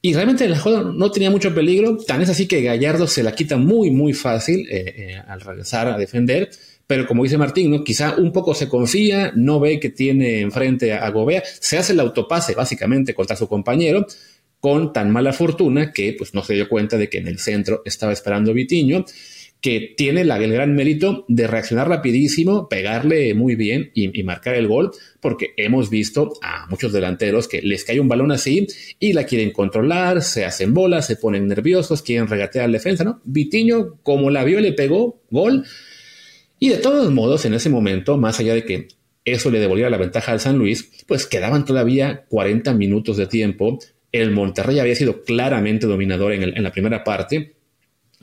Y 0.00 0.14
realmente 0.14 0.48
la 0.48 0.60
jugada 0.60 0.92
no 0.94 1.10
tenía 1.10 1.30
mucho 1.32 1.52
peligro. 1.52 1.96
Tan 1.96 2.22
es 2.22 2.30
así 2.30 2.46
que 2.46 2.62
Gallardo 2.62 3.08
se 3.08 3.24
la 3.24 3.34
quita 3.34 3.56
muy, 3.56 3.90
muy 3.90 4.12
fácil 4.12 4.68
eh, 4.70 5.20
al 5.26 5.40
regresar 5.40 5.88
a 5.88 5.98
defender 5.98 6.50
pero 6.86 7.06
como 7.06 7.24
dice 7.24 7.38
Martín, 7.38 7.70
¿no? 7.70 7.84
quizá 7.84 8.16
un 8.16 8.32
poco 8.32 8.54
se 8.54 8.68
confía, 8.68 9.32
no 9.34 9.58
ve 9.58 9.80
que 9.80 9.90
tiene 9.90 10.40
enfrente 10.40 10.92
a, 10.92 11.08
Gobea, 11.10 11.42
se 11.44 11.78
hace 11.78 11.92
el 11.92 12.00
autopase 12.00 12.54
básicamente 12.54 13.14
contra 13.14 13.36
su 13.36 13.48
compañero, 13.48 14.06
con 14.60 14.92
tan 14.92 15.10
mala 15.10 15.32
fortuna 15.32 15.92
que 15.92 16.14
pues, 16.16 16.34
no 16.34 16.42
se 16.42 16.54
dio 16.54 16.68
cuenta 16.68 16.96
de 16.96 17.08
que 17.08 17.18
en 17.18 17.28
el 17.28 17.38
centro 17.38 17.82
estaba 17.84 18.12
esperando 18.12 18.52
Vitiño, 18.52 19.04
que 19.60 19.94
tiene 19.96 20.20
el 20.20 20.28
gran 20.28 20.74
mérito 20.74 21.24
de 21.28 21.46
reaccionar 21.46 21.88
rapidísimo, 21.88 22.68
pegarle 22.68 23.34
muy 23.34 23.56
bien 23.56 23.90
y, 23.94 24.22
marcar 24.22 24.54
el 24.54 24.68
gol, 24.68 24.92
porque 25.20 25.54
hemos 25.56 25.90
visto 25.90 26.34
a 26.42 26.66
muchos 26.68 26.92
delanteros 26.92 27.48
que 27.48 27.62
les 27.62 27.82
cae 27.84 27.98
un 27.98 28.08
balón 28.08 28.30
así 28.30 28.66
y 29.00 29.12
la 29.12 29.24
quieren 29.24 29.50
controlar, 29.50 30.22
se 30.22 30.44
hacen 30.44 30.72
bolas, 30.74 31.06
se 31.06 31.16
ponen 31.16 31.48
nerviosos, 31.48 32.02
quieren 32.02 32.28
regatear 32.28 32.68
la 32.68 32.74
defensa, 32.74 33.02
¿no? 33.02 33.20
Vitiño, 33.24 33.98
como 34.02 34.30
la 34.30 34.44
vio, 34.44 34.60
le 34.60 34.72
pegó 34.72 35.22
gol 35.30 35.64
y 36.58 36.70
de 36.70 36.78
todos 36.78 37.10
modos, 37.12 37.44
en 37.44 37.54
ese 37.54 37.68
momento, 37.68 38.16
más 38.16 38.40
allá 38.40 38.54
de 38.54 38.64
que 38.64 38.88
eso 39.24 39.50
le 39.50 39.58
devolviera 39.58 39.90
la 39.90 39.98
ventaja 39.98 40.32
al 40.32 40.40
San 40.40 40.56
Luis, 40.56 40.90
pues 41.06 41.26
quedaban 41.26 41.64
todavía 41.64 42.24
40 42.28 42.72
minutos 42.74 43.16
de 43.16 43.26
tiempo. 43.26 43.78
El 44.12 44.30
Monterrey 44.30 44.78
había 44.78 44.94
sido 44.94 45.22
claramente 45.22 45.86
dominador 45.86 46.32
en, 46.32 46.62
la 46.62 46.72
primera 46.72 47.04
parte. 47.04 47.56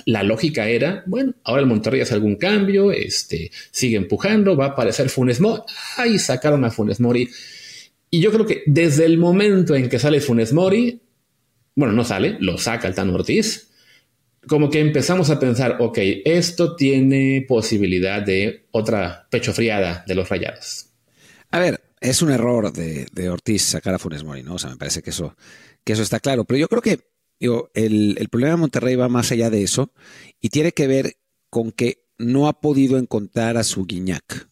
La 0.05 0.23
lógica 0.23 0.67
era, 0.67 1.03
bueno, 1.05 1.35
ahora 1.43 1.61
el 1.61 1.67
Monterrey 1.67 2.01
hace 2.01 2.15
algún 2.15 2.37
cambio, 2.37 2.91
este, 2.91 3.51
sigue 3.69 3.97
empujando, 3.97 4.55
va 4.55 4.65
a 4.65 4.69
aparecer 4.69 5.09
Funes 5.09 5.39
Mori. 5.39 5.61
¡Ay! 5.97 6.17
Sacaron 6.17 6.65
a 6.65 6.71
Funes 6.71 6.99
Mori. 6.99 7.29
Y 8.09 8.21
yo 8.21 8.31
creo 8.31 8.45
que 8.45 8.63
desde 8.65 9.05
el 9.05 9.17
momento 9.17 9.75
en 9.75 9.89
que 9.89 9.99
sale 9.99 10.21
Funes 10.21 10.53
Mori, 10.53 11.01
bueno, 11.75 11.93
no 11.93 12.03
sale, 12.03 12.37
lo 12.39 12.57
saca 12.57 12.87
el 12.87 12.95
Tan 12.95 13.09
Ortiz, 13.09 13.72
como 14.47 14.69
que 14.69 14.79
empezamos 14.79 15.29
a 15.29 15.39
pensar, 15.39 15.77
ok, 15.79 15.97
esto 16.25 16.75
tiene 16.75 17.45
posibilidad 17.47 18.21
de 18.21 18.67
otra 18.71 19.27
pecho 19.29 19.53
friada 19.53 20.03
de 20.07 20.15
los 20.15 20.29
rayados. 20.29 20.89
A 21.51 21.59
ver, 21.59 21.81
es 22.01 22.21
un 22.21 22.31
error 22.31 22.73
de, 22.73 23.29
Ortiz 23.29 23.61
sacar 23.63 23.93
a 23.93 23.99
Funes 23.99 24.23
Mori, 24.23 24.43
¿no? 24.43 24.55
O 24.55 24.59
sea, 24.59 24.71
me 24.71 24.77
parece 24.77 25.01
que 25.01 25.11
eso, 25.11 25.35
que 25.83 25.93
eso 25.93 26.03
está 26.03 26.19
claro. 26.19 26.45
Pero 26.45 26.57
yo 26.57 26.67
creo 26.67 26.81
que 26.81 26.99
digo, 27.39 27.71
el, 27.73 28.15
el 28.19 28.29
problema 28.29 28.51
de 28.51 28.61
Monterrey 28.61 28.95
va 28.95 29.09
más 29.09 29.31
allá 29.31 29.49
de 29.49 29.63
eso 29.63 29.91
y 30.41 30.49
tiene 30.49 30.71
que 30.71 30.87
ver 30.87 31.17
con 31.49 31.71
que 31.71 32.03
no 32.17 32.47
ha 32.47 32.59
podido 32.59 32.97
encontrar 32.97 33.57
a 33.57 33.63
su 33.63 33.85
Guiñac. 33.85 34.49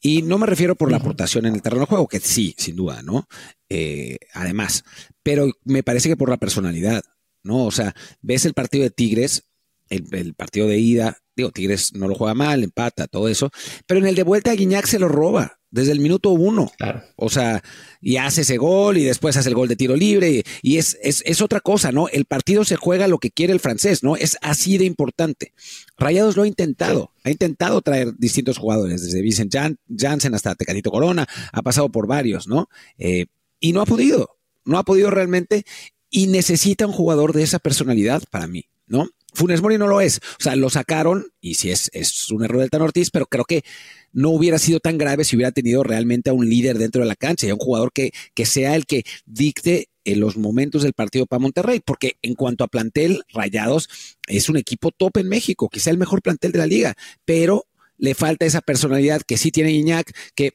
Y 0.00 0.22
no 0.22 0.38
me 0.38 0.46
refiero 0.46 0.76
por 0.76 0.90
la 0.90 0.98
aportación 0.98 1.46
en 1.46 1.54
el 1.54 1.62
terreno 1.62 1.82
de 1.82 1.86
juego, 1.86 2.08
que 2.08 2.20
sí, 2.20 2.54
sin 2.58 2.76
duda, 2.76 3.02
¿no? 3.02 3.28
Eh, 3.68 4.18
además, 4.34 4.84
pero 5.22 5.50
me 5.64 5.82
parece 5.82 6.08
que 6.08 6.16
por 6.16 6.30
la 6.30 6.36
personalidad. 6.36 7.02
¿No? 7.46 7.64
O 7.64 7.70
sea, 7.70 7.94
ves 8.20 8.44
el 8.44 8.54
partido 8.54 8.84
de 8.84 8.90
Tigres, 8.90 9.44
el, 9.88 10.34
partido 10.34 10.66
de 10.66 10.78
ida, 10.78 11.18
digo, 11.36 11.50
Tigres 11.50 11.92
no 11.94 12.08
lo 12.08 12.14
juega 12.14 12.34
mal, 12.34 12.64
empata, 12.64 13.06
todo 13.06 13.28
eso, 13.28 13.50
pero 13.86 14.00
en 14.00 14.06
el 14.06 14.14
de 14.14 14.22
vuelta 14.22 14.52
Guiñac 14.52 14.86
se 14.86 14.98
lo 14.98 15.08
roba. 15.08 15.58
desde 15.70 15.92
el 15.92 16.00
minuto 16.00 16.30
uno. 16.30 16.72
O 17.16 17.28
sea, 17.28 17.62
y 18.00 18.16
hace 18.16 18.42
ese 18.42 18.56
gol 18.56 18.96
y 18.96 19.04
después 19.04 19.36
hace 19.36 19.50
el 19.50 19.54
gol 19.54 19.68
de 19.68 19.76
tiro 19.76 19.94
libre 19.94 20.42
y, 20.62 20.78
es, 20.78 20.96
es, 21.02 21.40
otra 21.42 21.60
cosa, 21.60 21.92
¿no? 21.92 22.08
El 22.08 22.24
partido 22.24 22.64
se 22.64 22.76
juega 22.76 23.08
lo 23.08 23.18
que 23.18 23.30
quiere 23.30 23.52
el 23.52 23.60
francés, 23.60 24.02
¿no? 24.02 24.16
Es 24.16 24.38
así 24.40 24.78
de 24.78 24.86
importante. 24.86 25.52
Rayados 25.98 26.36
lo 26.36 26.44
ha 26.44 26.46
intentado, 26.46 27.12
ha 27.24 27.30
intentado 27.30 27.82
traer 27.82 28.14
distintos 28.16 28.56
jugadores, 28.56 29.02
desde 29.02 29.20
Vincent 29.20 29.54
Janssen 29.94 30.34
hasta 30.34 30.54
Tecatito 30.54 30.90
Corona, 30.90 31.26
ha 31.52 31.62
pasado 31.62 31.90
por 31.90 32.06
varios, 32.06 32.48
¿no? 32.48 32.68
Eh, 32.96 33.26
y 33.60 33.72
no 33.72 33.82
ha 33.82 33.86
podido, 33.86 34.38
no 34.64 34.78
ha 34.78 34.84
podido 34.84 35.10
realmente 35.10 35.64
y 36.10 36.26
necesita 36.26 36.86
un 36.86 36.92
jugador 36.92 37.32
de 37.32 37.42
esa 37.42 37.58
personalidad 37.58 38.22
para 38.30 38.46
mí, 38.46 38.66
¿no? 38.86 39.08
Funes 39.36 39.60
Mori 39.60 39.76
no 39.76 39.86
lo 39.86 40.00
es. 40.00 40.20
O 40.38 40.42
sea, 40.42 40.56
lo 40.56 40.70
sacaron 40.70 41.26
y 41.42 41.54
sí 41.56 41.70
es, 41.70 41.90
es 41.92 42.30
un 42.30 42.42
error 42.42 42.60
del 42.60 42.70
Tan 42.70 42.80
Ortiz, 42.80 43.10
pero 43.10 43.26
creo 43.26 43.44
que 43.44 43.64
no 44.12 44.30
hubiera 44.30 44.58
sido 44.58 44.80
tan 44.80 44.96
grave 44.96 45.24
si 45.24 45.36
hubiera 45.36 45.52
tenido 45.52 45.82
realmente 45.82 46.30
a 46.30 46.32
un 46.32 46.48
líder 46.48 46.78
dentro 46.78 47.02
de 47.02 47.08
la 47.08 47.16
cancha 47.16 47.46
y 47.46 47.50
a 47.50 47.54
un 47.54 47.60
jugador 47.60 47.92
que, 47.92 48.12
que 48.32 48.46
sea 48.46 48.74
el 48.74 48.86
que 48.86 49.04
dicte 49.26 49.90
en 50.06 50.20
los 50.20 50.38
momentos 50.38 50.84
del 50.84 50.94
partido 50.94 51.26
para 51.26 51.40
Monterrey, 51.40 51.80
porque 51.84 52.16
en 52.22 52.34
cuanto 52.34 52.64
a 52.64 52.68
plantel, 52.68 53.24
Rayados 53.28 53.90
es 54.26 54.48
un 54.48 54.56
equipo 54.56 54.90
top 54.90 55.18
en 55.18 55.28
México, 55.28 55.68
quizá 55.68 55.90
el 55.90 55.98
mejor 55.98 56.22
plantel 56.22 56.52
de 56.52 56.58
la 56.58 56.66
liga, 56.66 56.94
pero 57.26 57.66
le 57.98 58.14
falta 58.14 58.46
esa 58.46 58.62
personalidad 58.62 59.20
que 59.22 59.36
sí 59.36 59.50
tiene 59.50 59.72
Iñak, 59.72 60.12
que 60.34 60.54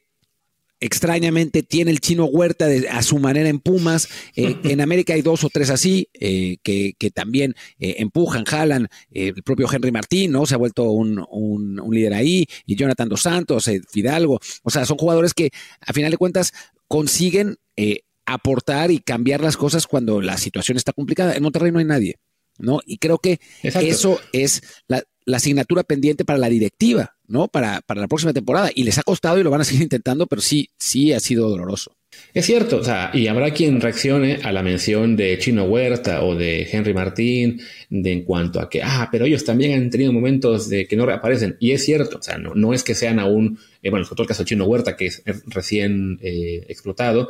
extrañamente 0.82 1.62
tiene 1.62 1.92
el 1.92 2.00
chino 2.00 2.24
Huerta 2.24 2.66
a 2.90 3.02
su 3.02 3.18
manera 3.18 3.48
en 3.48 3.60
Pumas. 3.60 4.08
Eh, 4.34 4.56
en 4.64 4.80
América 4.80 5.14
hay 5.14 5.22
dos 5.22 5.44
o 5.44 5.48
tres 5.48 5.70
así, 5.70 6.08
eh, 6.14 6.56
que, 6.62 7.10
también 7.14 7.54
eh, 7.78 7.96
empujan, 7.98 8.44
jalan. 8.44 8.88
el 9.10 9.42
propio 9.42 9.68
Henry 9.72 9.92
Martín, 9.92 10.32
¿no? 10.32 10.44
Se 10.44 10.54
ha 10.54 10.58
vuelto 10.58 10.90
un, 10.90 11.22
líder 11.90 12.14
ahí. 12.14 12.46
Y 12.66 12.76
Jonathan 12.76 13.08
Dos 13.08 13.22
Santos, 13.22 13.70
Fidalgo. 13.90 14.40
O 14.62 14.70
sea, 14.70 14.84
son 14.84 14.98
jugadores 14.98 15.34
que, 15.34 15.50
a 15.80 15.92
final 15.92 16.10
de 16.10 16.16
cuentas, 16.16 16.52
consiguen 16.88 17.56
aportar 18.26 18.90
y 18.90 18.98
cambiar 18.98 19.40
las 19.40 19.56
cosas 19.56 19.86
cuando 19.86 20.20
la 20.20 20.36
situación 20.36 20.76
está 20.76 20.92
complicada. 20.92 21.34
En 21.34 21.42
Monterrey 21.42 21.70
no 21.70 21.78
hay 21.78 21.84
nadie. 21.84 22.16
¿no? 22.58 22.80
Y 22.84 22.98
creo 22.98 23.18
que 23.18 23.40
eso 23.62 24.20
es 24.32 24.62
la, 24.86 25.02
la 25.24 25.38
asignatura 25.38 25.82
pendiente 25.82 26.24
para 26.24 26.38
la 26.38 26.48
directiva, 26.48 27.16
¿no? 27.26 27.48
Para, 27.48 27.80
para 27.80 28.00
la 28.00 28.08
próxima 28.08 28.32
temporada. 28.32 28.70
Y 28.74 28.84
les 28.84 28.98
ha 28.98 29.02
costado 29.02 29.38
y 29.38 29.42
lo 29.42 29.50
van 29.50 29.60
a 29.60 29.64
seguir 29.64 29.82
intentando, 29.82 30.26
pero 30.26 30.42
sí, 30.42 30.70
sí 30.78 31.12
ha 31.12 31.20
sido 31.20 31.48
doloroso. 31.48 31.96
Es 32.34 32.46
cierto, 32.46 32.78
o 32.78 32.84
sea, 32.84 33.10
y 33.14 33.26
habrá 33.26 33.52
quien 33.52 33.80
reaccione 33.80 34.40
a 34.42 34.52
la 34.52 34.62
mención 34.62 35.16
de 35.16 35.38
Chino 35.38 35.64
Huerta 35.64 36.22
o 36.22 36.34
de 36.34 36.68
Henry 36.70 36.92
Martín 36.92 37.60
de 37.88 38.12
en 38.12 38.24
cuanto 38.24 38.60
a 38.60 38.68
que, 38.68 38.82
ah, 38.82 39.08
pero 39.10 39.24
ellos 39.24 39.44
también 39.44 39.80
han 39.80 39.90
tenido 39.90 40.12
momentos 40.12 40.68
de 40.68 40.86
que 40.86 40.96
no 40.96 41.06
reaparecen. 41.06 41.56
Y 41.58 41.72
es 41.72 41.84
cierto, 41.84 42.18
o 42.18 42.22
sea, 42.22 42.38
no, 42.38 42.74
es 42.74 42.84
que 42.84 42.94
sean 42.94 43.18
aún, 43.18 43.58
eh, 43.82 43.90
bueno, 43.90 44.04
sobre 44.04 44.16
todo 44.16 44.22
el 44.24 44.28
caso 44.28 44.42
de 44.42 44.48
Chino 44.48 44.64
Huerta, 44.66 44.96
que 44.96 45.06
es 45.06 45.22
recién 45.46 46.18
eh, 46.22 46.66
explotado, 46.68 47.28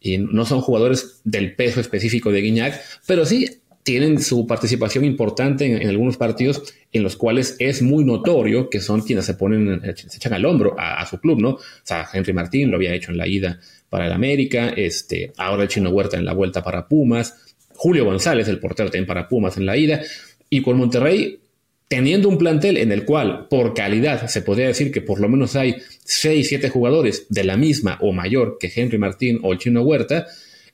y 0.00 0.18
no 0.18 0.46
son 0.46 0.60
jugadores 0.60 1.20
del 1.24 1.54
peso 1.54 1.80
específico 1.80 2.32
de 2.32 2.40
Guiñac, 2.40 2.80
pero 3.06 3.26
sí 3.26 3.60
tienen 3.82 4.20
su 4.20 4.46
participación 4.46 5.04
importante 5.04 5.64
en, 5.64 5.88
algunos 5.88 6.16
partidos 6.16 6.62
en 6.92 7.02
los 7.02 7.16
cuales 7.16 7.56
es 7.58 7.82
muy 7.82 8.04
notorio 8.04 8.68
que 8.68 8.80
son 8.80 9.00
quienes 9.00 9.24
se 9.24 9.34
ponen, 9.34 9.80
se 9.96 10.16
echan 10.16 10.34
al 10.34 10.44
hombro 10.44 10.74
a, 10.78 11.04
su 11.06 11.18
club, 11.18 11.40
¿no? 11.40 11.50
O 11.50 11.60
sea, 11.82 12.06
Henry 12.12 12.32
Martín 12.32 12.70
lo 12.70 12.76
había 12.76 12.94
hecho 12.94 13.10
en 13.10 13.18
la 13.18 13.26
ida 13.26 13.58
para 13.88 14.06
el 14.06 14.12
América, 14.12 14.72
este, 14.76 15.32
ahora 15.36 15.62
el 15.62 15.68
Chino 15.68 15.90
Huerta 15.90 16.16
en 16.16 16.24
la 16.24 16.34
vuelta 16.34 16.62
para 16.62 16.86
Pumas, 16.86 17.34
Julio 17.74 18.04
González, 18.04 18.46
el 18.48 18.58
portero 18.58 18.90
también 18.90 19.06
para 19.06 19.28
Pumas 19.28 19.56
en 19.56 19.66
la 19.66 19.76
ida, 19.76 20.02
y 20.50 20.60
con 20.62 20.76
Monterrey, 20.76 21.40
teniendo 21.88 22.28
un 22.28 22.38
plantel 22.38 22.76
en 22.76 22.92
el 22.92 23.04
cual, 23.04 23.48
por 23.48 23.72
calidad, 23.72 24.28
se 24.28 24.42
podría 24.42 24.66
decir 24.66 24.92
que 24.92 25.00
por 25.00 25.20
lo 25.20 25.28
menos 25.28 25.56
hay 25.56 25.76
6, 26.04 26.46
7 26.48 26.68
jugadores 26.68 27.26
de 27.30 27.44
la 27.44 27.56
misma 27.56 27.98
o 28.02 28.12
mayor 28.12 28.58
que 28.60 28.70
Henry 28.74 28.98
Martín 28.98 29.40
o 29.42 29.52
el 29.52 29.58
Chino 29.58 29.82
Huerta, 29.82 30.26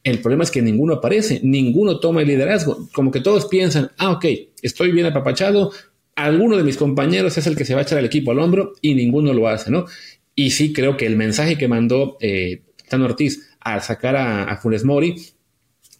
el 0.06 0.20
problema 0.20 0.44
es 0.44 0.52
que 0.52 0.62
ninguno 0.62 0.94
aparece, 0.94 1.40
ninguno 1.42 1.98
toma 1.98 2.22
el 2.22 2.28
liderazgo. 2.28 2.88
Como 2.92 3.10
que 3.10 3.20
todos 3.20 3.46
piensan, 3.46 3.90
ah, 3.98 4.12
ok, 4.12 4.24
estoy 4.62 4.92
bien 4.92 5.06
apapachado, 5.06 5.72
alguno 6.14 6.56
de 6.56 6.62
mis 6.62 6.76
compañeros 6.76 7.36
es 7.38 7.48
el 7.48 7.56
que 7.56 7.64
se 7.64 7.74
va 7.74 7.80
a 7.80 7.82
echar 7.82 7.98
el 7.98 8.04
equipo 8.04 8.30
al 8.30 8.38
hombro 8.38 8.74
y 8.80 8.94
ninguno 8.94 9.32
lo 9.32 9.48
hace, 9.48 9.72
¿no? 9.72 9.86
Y 10.36 10.50
sí 10.50 10.72
creo 10.72 10.96
que 10.96 11.06
el 11.06 11.16
mensaje 11.16 11.58
que 11.58 11.66
mandó 11.66 12.18
eh, 12.20 12.62
Tano 12.88 13.06
Ortiz 13.06 13.48
al 13.58 13.82
sacar 13.82 14.14
a, 14.14 14.56
Funes 14.58 14.84
Mori, 14.84 15.16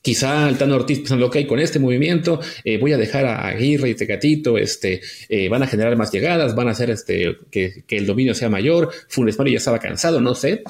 quizá 0.03 0.49
el 0.49 0.57
Tano 0.57 0.77
Ortiz 0.77 1.01
pensando, 1.01 1.27
ok, 1.27 1.39
con 1.49 1.59
este 1.59 1.81
movimiento 1.81 2.39
eh, 2.63 2.79
voy 2.79 2.93
a 2.93 2.99
dejar 2.99 3.25
a 3.27 3.49
Aguirre 3.49 3.91
y 3.91 3.97
Tecatito, 3.97 4.57
este, 4.57 5.01
eh, 5.29 5.49
van 5.49 5.65
a 5.65 5.67
generar 5.67 5.97
más 5.97 6.13
llegadas, 6.13 6.55
van 6.55 6.69
a 6.69 6.71
hacer 6.71 6.91
este, 6.91 7.39
que, 7.51 7.83
que 7.85 7.97
el 7.97 8.07
dominio 8.07 8.35
sea 8.35 8.49
mayor, 8.49 8.93
Funes 9.09 9.37
Mori 9.37 9.51
ya 9.51 9.59
estaba 9.59 9.81
cansado, 9.81 10.21
no 10.21 10.37
sé, 10.37 10.63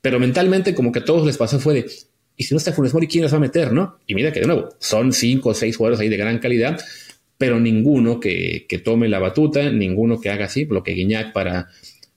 pero 0.00 0.20
mentalmente 0.20 0.76
como 0.76 0.92
que 0.92 1.00
a 1.00 1.04
todos 1.04 1.26
les 1.26 1.36
pasó 1.36 1.58
fue 1.58 1.74
de, 1.74 1.86
y 2.36 2.44
si 2.44 2.54
no 2.54 2.58
está 2.58 2.72
Funes 2.72 2.94
Mori, 2.94 3.06
¿quién 3.06 3.24
las 3.24 3.32
va 3.32 3.36
a 3.36 3.40
meter, 3.40 3.72
no? 3.72 3.98
Y 4.06 4.14
mira 4.14 4.32
que 4.32 4.40
de 4.40 4.46
nuevo, 4.46 4.70
son 4.78 5.12
cinco 5.12 5.50
o 5.50 5.54
seis 5.54 5.76
jugadores 5.76 6.00
ahí 6.00 6.08
de 6.08 6.16
gran 6.16 6.38
calidad, 6.38 6.80
pero 7.38 7.58
ninguno 7.60 8.20
que, 8.20 8.66
tome 8.84 9.08
la 9.08 9.18
batuta, 9.18 9.70
ninguno 9.70 10.20
que 10.20 10.30
haga 10.30 10.46
así, 10.46 10.64
lo 10.64 10.82
que 10.82 10.92
Guiñac 10.92 11.32
para, 11.32 11.68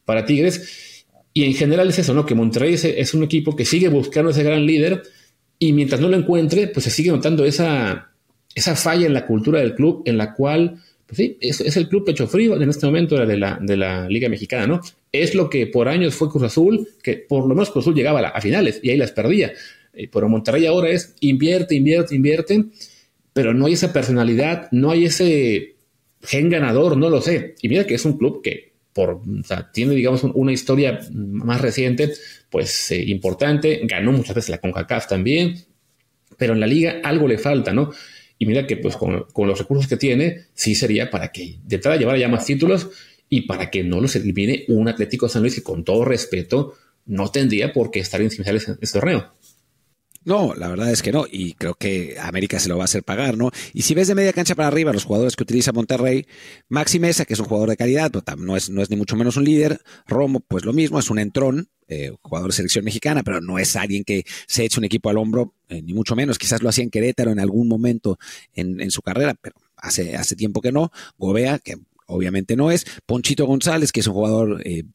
para 0.05 0.25
Tigres. 0.25 1.05
Y 1.33 1.43
en 1.43 1.53
general 1.53 1.89
es 1.89 1.99
eso, 1.99 2.13
¿no? 2.13 2.25
Que 2.25 2.35
Monterrey 2.35 2.75
es, 2.75 3.13
un 3.13 3.23
equipo 3.23 3.55
que 3.55 3.65
sigue 3.65 3.89
buscando 3.89 4.31
ese 4.31 4.43
gran 4.43 4.65
líder 4.65 5.03
y 5.59 5.73
mientras 5.73 5.99
no 5.99 6.09
lo 6.09 6.15
encuentre, 6.15 6.67
pues 6.67 6.83
se 6.85 6.91
sigue 6.91 7.11
notando 7.11 7.43
esa, 7.43 8.11
esa 8.53 8.75
falla 8.75 9.05
en 9.05 9.13
la 9.13 9.25
cultura 9.25 9.59
del 9.59 9.75
club 9.75 10.03
en 10.05 10.17
la 10.17 10.33
cual, 10.33 10.77
pues 11.05 11.17
sí, 11.17 11.37
es, 11.41 11.75
el 11.75 11.89
club 11.89 12.05
pecho 12.05 12.27
frío 12.27 12.55
en 12.61 12.69
este 12.69 12.85
momento 12.85 13.15
de 13.17 13.37
la, 13.37 13.57
de 13.61 13.77
la 13.77 14.07
Liga 14.07 14.29
Mexicana, 14.29 14.67
¿no? 14.67 14.81
Es 15.11 15.35
lo 15.35 15.49
que 15.49 15.67
por 15.67 15.87
años 15.87 16.15
fue 16.15 16.29
Cruz 16.29 16.43
Azul, 16.43 16.87
que 17.01 17.15
por 17.15 17.47
lo 17.47 17.55
menos 17.55 17.71
Cruz 17.71 17.83
Azul 17.83 17.95
llegaba 17.95 18.19
a 18.19 18.41
finales 18.41 18.79
y 18.83 18.91
ahí 18.91 18.97
las 18.97 19.11
perdía. 19.11 19.53
Eh, 19.95 20.09
pero 20.11 20.29
Monterrey 20.29 20.65
ahora 20.65 20.89
es 20.89 21.15
invierte, 21.19 21.75
invierte, 21.75 22.15
invierte, 22.15 22.65
pero 23.33 23.53
no 23.53 23.65
hay 23.65 23.73
esa 23.73 23.93
personalidad, 23.93 24.69
no 24.71 24.91
hay 24.91 25.05
ese 25.05 25.75
gen 26.21 26.49
ganador, 26.49 26.97
no 26.97 27.09
lo 27.09 27.21
sé. 27.21 27.55
Y 27.61 27.69
mira 27.69 27.85
que 27.85 27.95
es 27.95 28.05
un 28.05 28.17
club 28.17 28.41
que 28.41 28.73
por, 28.93 29.21
tiene, 29.73 29.93
digamos, 29.93 30.23
una 30.23 30.53
historia 30.53 30.99
más 31.11 31.59
reciente, 31.59 32.13
pues 32.49 32.91
eh, 32.91 33.03
importante, 33.07 33.81
ganó 33.83 34.13
muchas 34.13 34.35
veces 34.35 34.49
la 34.49 34.59
CONCACAF 34.59 35.07
también, 35.07 35.65
pero 36.37 36.53
en 36.53 36.61
la 36.61 36.67
liga 36.67 37.01
algo 37.03 37.27
le 37.27 37.37
falta, 37.37 37.73
¿no? 37.73 37.91
Y 38.37 38.45
mira 38.45 38.65
que 38.67 38.77
pues 38.77 38.95
con, 38.95 39.25
los 39.35 39.59
recursos 39.59 39.87
que 39.87 39.97
tiene, 39.97 40.45
sí 40.53 40.75
sería 40.75 41.09
para 41.09 41.31
que 41.31 41.57
de 41.63 41.75
entrada 41.75 41.97
llevara 41.97 42.17
ya 42.17 42.27
más 42.27 42.45
títulos 42.45 42.89
y 43.29 43.41
para 43.41 43.69
que 43.69 43.83
no 43.83 44.01
los 44.01 44.15
elimine 44.15 44.65
un 44.67 44.87
Atlético 44.87 45.29
San 45.29 45.41
Luis 45.41 45.55
que 45.55 45.63
con 45.63 45.83
todo 45.83 46.05
respeto 46.05 46.75
no 47.05 47.29
tendría 47.31 47.73
por 47.73 47.91
qué 47.91 47.99
estar 47.99 48.21
en 48.21 48.31
semifinales 48.31 48.67
en 48.67 48.77
este 48.81 48.99
torneo. 48.99 49.31
No, 50.25 50.55
la 50.55 50.69
verdad 50.69 50.91
es 50.91 51.03
que 51.03 51.11
no, 51.11 51.25
y 51.31 51.53
creo 51.53 51.75
que 51.75 52.17
América 52.19 52.59
se 52.59 52.67
lo 52.67 52.77
va 52.77 52.83
a 52.83 52.85
hacer 52.85 53.03
pagar, 53.03 53.37
¿no? 53.37 53.51
Y 53.73 53.83
si 53.83 53.93
ves 53.93 54.07
de 54.07 54.15
media 54.15 54.33
cancha 54.33 54.55
para 54.55 54.67
arriba 54.67 54.91
los 54.91 55.03
jugadores 55.03 55.35
que 55.35 55.43
utiliza 55.43 55.71
Monterrey, 55.71 56.25
Maxi 56.67 56.97
Mesa, 56.97 57.25
que 57.25 57.35
es 57.35 57.39
un 57.39 57.45
jugador 57.45 57.69
de 57.69 57.77
calidad, 57.77 58.11
no 58.35 58.57
es, 58.57 58.71
no 58.71 58.81
es 58.81 58.89
ni 58.89 58.95
mucho 58.95 59.15
menos 59.15 59.37
un 59.37 59.45
líder, 59.45 59.79
Romo, 60.07 60.39
pues 60.39 60.65
lo 60.65 60.73
mismo, 60.73 60.97
es 60.97 61.11
un 61.11 61.19
entrón, 61.19 61.69
eh, 61.87 62.11
jugador 62.23 62.49
de 62.49 62.55
selección 62.55 62.83
mexicana, 62.83 63.21
pero 63.21 63.39
no 63.39 63.59
es 63.59 63.75
alguien 63.75 64.03
que 64.03 64.25
se 64.47 64.65
eche 64.65 64.79
un 64.79 64.85
equipo 64.85 65.11
al 65.11 65.19
hombro, 65.19 65.53
eh, 65.69 65.83
ni 65.83 65.93
mucho 65.93 66.15
menos, 66.15 66.39
quizás 66.39 66.63
lo 66.63 66.69
hacía 66.69 66.83
en 66.83 66.89
Querétaro 66.89 67.29
en 67.29 67.39
algún 67.39 67.67
momento 67.67 68.17
en, 68.55 68.81
en 68.81 68.89
su 68.89 69.03
carrera, 69.03 69.35
pero 69.39 69.57
hace, 69.77 70.15
hace 70.15 70.35
tiempo 70.35 70.59
que 70.59 70.71
no, 70.71 70.91
Gobea, 71.19 71.59
que 71.59 71.75
obviamente 72.07 72.55
no 72.55 72.71
es, 72.71 72.87
Ponchito 73.05 73.45
González, 73.45 73.91
que 73.91 73.99
es 73.99 74.07
un 74.07 74.13
jugador... 74.13 74.61
Eh, 74.65 74.85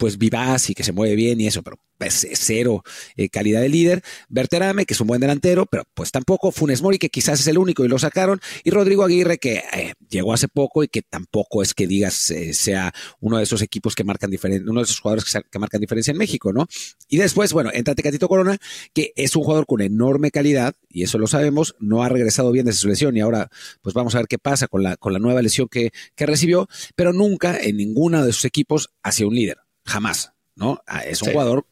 pues 0.00 0.16
vivaz 0.16 0.70
y 0.70 0.74
que 0.74 0.82
se 0.82 0.92
mueve 0.92 1.14
bien 1.14 1.38
y 1.42 1.46
eso, 1.46 1.62
pero 1.62 1.78
pues, 1.98 2.26
cero 2.32 2.82
eh, 3.16 3.28
calidad 3.28 3.60
de 3.60 3.68
líder. 3.68 4.02
Berterame, 4.30 4.86
que 4.86 4.94
es 4.94 5.00
un 5.02 5.06
buen 5.06 5.20
delantero, 5.20 5.66
pero 5.66 5.84
pues 5.92 6.10
tampoco. 6.10 6.50
Funes 6.50 6.80
Mori, 6.80 6.96
que 6.98 7.10
quizás 7.10 7.40
es 7.40 7.46
el 7.48 7.58
único 7.58 7.84
y 7.84 7.88
lo 7.88 7.98
sacaron. 7.98 8.40
Y 8.64 8.70
Rodrigo 8.70 9.04
Aguirre, 9.04 9.36
que 9.36 9.62
eh, 9.74 9.92
llegó 10.08 10.32
hace 10.32 10.48
poco 10.48 10.82
y 10.82 10.88
que 10.88 11.02
tampoco 11.02 11.62
es 11.62 11.74
que 11.74 11.86
digas 11.86 12.30
eh, 12.30 12.54
sea 12.54 12.94
uno 13.20 13.36
de 13.36 13.42
esos 13.42 13.60
equipos 13.60 13.94
que 13.94 14.02
marcan 14.02 14.30
diferencia, 14.30 14.70
uno 14.70 14.80
de 14.80 14.84
esos 14.84 14.98
jugadores 15.00 15.26
que, 15.50 15.58
marcan 15.58 15.82
diferencia 15.82 16.12
en 16.12 16.16
México, 16.16 16.50
¿no? 16.50 16.66
Y 17.10 17.18
después, 17.18 17.52
bueno, 17.52 17.68
entra 17.74 17.94
Tecatito 17.94 18.26
Corona, 18.26 18.56
que 18.94 19.12
es 19.16 19.36
un 19.36 19.42
jugador 19.42 19.66
con 19.66 19.82
enorme 19.82 20.30
calidad, 20.30 20.74
y 20.88 21.02
eso 21.02 21.18
lo 21.18 21.26
sabemos, 21.26 21.74
no 21.78 22.02
ha 22.02 22.08
regresado 22.08 22.52
bien 22.52 22.64
de 22.64 22.72
su 22.72 22.88
lesión 22.88 23.14
y 23.18 23.20
ahora 23.20 23.50
pues 23.82 23.94
vamos 23.94 24.14
a 24.14 24.18
ver 24.20 24.26
qué 24.26 24.38
pasa 24.38 24.68
con 24.68 24.82
la, 24.82 24.96
con 24.96 25.12
la 25.12 25.18
nueva 25.18 25.42
lesión 25.42 25.68
que, 25.68 25.90
que 26.14 26.24
recibió, 26.24 26.66
pero 26.96 27.12
nunca 27.12 27.58
en 27.58 27.76
ninguno 27.76 28.24
de 28.24 28.32
sus 28.32 28.46
equipos 28.46 28.88
hacia 29.02 29.26
un 29.26 29.34
líder 29.34 29.58
jamás, 29.84 30.32
¿no? 30.54 30.80
Ah, 30.86 31.00
es 31.00 31.22
un 31.22 31.32
jugador 31.32 31.66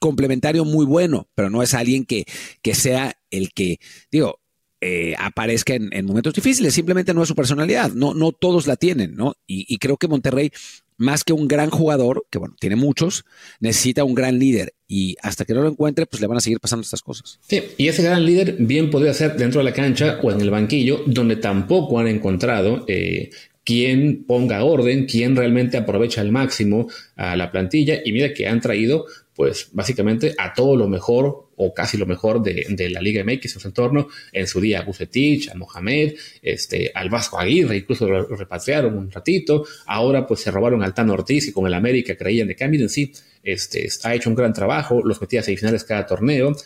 complementario 0.00 0.64
muy 0.64 0.86
bueno, 0.86 1.28
pero 1.34 1.50
no 1.50 1.62
es 1.62 1.74
alguien 1.74 2.04
que, 2.04 2.24
que 2.62 2.74
sea 2.74 3.16
el 3.30 3.52
que, 3.52 3.78
digo, 4.10 4.40
eh, 4.82 5.14
aparezca 5.18 5.74
en, 5.74 6.06
momentos 6.06 6.32
difíciles, 6.32 6.72
simplemente 6.72 7.12
no 7.12 7.22
es 7.22 7.28
su 7.28 7.34
personalidad, 7.34 7.92
no, 7.92 8.14
no 8.14 8.32
todos 8.32 8.66
la 8.66 8.76
tienen, 8.76 9.14
¿no? 9.14 9.34
Y, 9.46 9.76
creo 9.76 9.98
que 9.98 10.08
Monterrey, 10.08 10.52
más 10.96 11.22
que 11.22 11.34
un 11.34 11.48
gran 11.48 11.68
jugador, 11.68 12.24
que 12.30 12.38
bueno, 12.38 12.56
tiene 12.58 12.76
muchos, 12.76 13.26
necesita 13.60 14.04
un 14.04 14.14
gran 14.14 14.38
líder 14.38 14.72
y 14.88 15.16
hasta 15.20 15.44
que 15.44 15.52
no 15.52 15.60
lo 15.60 15.68
encuentre, 15.68 16.06
pues 16.06 16.22
le 16.22 16.26
van 16.28 16.38
a 16.38 16.40
seguir 16.40 16.60
pasando 16.60 16.82
estas 16.82 17.02
cosas. 17.02 17.38
Sí, 17.46 17.62
y 17.76 17.88
ese 17.88 18.02
gran 18.02 18.24
líder 18.24 18.56
bien 18.58 18.88
podría 18.88 19.12
ser 19.12 19.36
dentro 19.36 19.60
de 19.60 19.64
la 19.64 19.74
cancha 19.74 20.18
o 20.22 20.32
en 20.32 20.40
el 20.40 20.48
banquillo, 20.48 21.02
donde 21.04 21.36
tampoco 21.36 21.98
han 21.98 22.08
encontrado 22.08 22.86
eh, 22.88 23.30
quién 23.70 24.24
ponga 24.24 24.64
orden, 24.64 25.06
quién 25.06 25.36
realmente 25.36 25.76
aprovecha 25.76 26.22
al 26.22 26.32
máximo 26.32 26.88
a 27.14 27.36
la 27.36 27.52
plantilla. 27.52 28.00
Y 28.04 28.10
mira 28.10 28.34
que 28.34 28.48
han 28.48 28.60
traído 28.60 29.06
pues 29.32 29.68
básicamente 29.72 30.34
a 30.36 30.52
todo 30.52 30.74
lo 30.74 30.88
mejor 30.88 31.50
o 31.54 31.72
casi 31.72 31.96
lo 31.96 32.04
mejor 32.04 32.42
de, 32.42 32.90
la 32.90 33.00
Liga 33.00 33.22
MX 33.22 33.54
en 33.54 33.60
su 33.60 33.68
entorno, 33.68 34.08
en 34.32 34.48
su 34.48 34.60
día 34.60 34.80
a 34.80 34.82
Bucetich, 34.82 35.50
a 35.50 35.54
Mohamed, 35.54 36.14
este, 36.42 36.90
al 36.92 37.10
Vasco 37.10 37.38
Aguirre, 37.38 37.76
incluso 37.76 38.08
lo, 38.08 38.26
repatriaron 38.26 38.98
un 38.98 39.08
ratito, 39.08 39.64
ahora 39.86 40.26
pues 40.26 40.40
se 40.40 40.50
robaron 40.50 40.82
al 40.82 40.92
Tan 40.92 41.08
Ortiz 41.08 41.46
y 41.46 41.52
con 41.52 41.68
el 41.68 41.74
América 41.74 42.16
creían 42.16 42.48
de 42.48 42.56
cambio 42.56 42.80
en 42.80 42.88
sí, 42.88 43.12
este, 43.44 43.88
ha 44.02 44.14
hecho 44.16 44.30
un 44.30 44.34
gran 44.34 44.52
trabajo, 44.52 45.00
los 45.04 45.20
metía 45.20 45.40
a 45.40 45.42
semifinales 45.44 45.84
cada 45.84 46.04
torneo, 46.06 46.56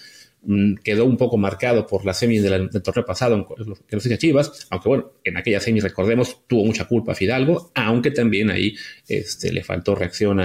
quedó 0.83 1.05
un 1.05 1.17
poco 1.17 1.37
marcado 1.37 1.87
por 1.87 2.05
la 2.05 2.15
semi 2.15 2.39
del, 2.39 2.71
torneo 2.83 3.05
pasado 3.05 3.49
que 3.89 3.97
los 3.97 4.07
hizo 4.07 4.17
Chivas, 4.17 4.67
aunque 4.71 4.89
bueno, 4.89 5.13
en 5.25 5.37
aquella 5.37 5.61
semi 5.61 5.81
recordemos 5.81 6.41
tuvo 6.47 6.65
mucha 6.65 6.87
culpa 6.87 7.15
Fidalgo, 7.15 7.71
aunque 7.75 8.11
también 8.11 8.51
ahí 8.51 8.75
este, 9.09 9.53
le 9.53 9.63
faltó 9.63 9.95
reacción 9.95 10.41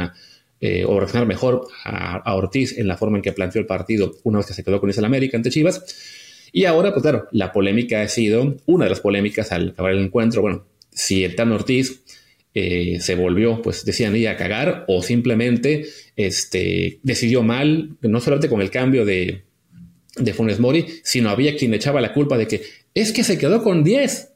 eh, 0.62 0.84
o 0.86 1.00
reaccionar 1.00 1.27
mejor 1.27 1.68
a, 1.86 2.36
Ortiz 2.36 2.77
en 2.77 2.88
la 2.88 2.98
forma 2.98 3.18
en 3.18 3.24
que 3.24 3.32
planteó 3.32 3.62
el 3.62 3.68
partido 3.68 4.15
una 4.24 4.39
vez 4.39 4.48
que 4.48 4.53
se 4.53 4.63
quedó 4.63 4.79
con 4.79 4.89
ese 4.89 5.06
América 5.06 5.38
ante 5.38 5.50
Chivas. 5.50 5.84
Y 6.51 6.65
ahora, 6.65 6.91
pues 6.91 7.03
claro, 7.03 7.27
la 7.32 7.51
polémica 7.51 8.01
ha 8.01 8.08
sido, 8.08 8.58
una 8.65 8.86
de 8.86 8.89
las 8.89 9.01
polémicas 9.01 9.51
al 9.51 9.70
acabar 9.70 9.91
el 9.91 10.03
encuentro, 10.03 10.41
bueno, 10.41 10.65
si 10.91 11.24
el 11.24 11.36
Tan 11.36 11.51
Ortiz 11.51 12.01
eh, 12.53 12.98
se 13.00 13.15
volvió, 13.15 13.62
pues 13.62 13.86
decían 13.86 14.15
ella 14.15 14.32
a 14.32 14.38
cagar 14.38 14.86
o 14.88 15.03
simplemente 15.03 15.86
este, 16.15 17.00
decidió 17.03 17.44
mal, 17.44 17.98
no 18.01 18.20
solamente 18.20 18.50
con 18.50 18.62
el 18.62 18.72
cambio 18.72 19.06
de, 19.06 19.44
de 20.19 20.33
Funes 20.33 20.59
Mori, 20.59 20.85
sino 21.03 21.29
había 21.29 21.55
quien 21.55 21.73
echaba 21.73 22.01
la 22.01 22.13
culpa 22.13 22.38
de 22.38 22.47
que 22.47 22.61
es 22.93 23.11
que 23.11 23.23
se 23.23 23.38
quedó 23.38 23.63
con 23.63 23.83
10. 23.83 24.29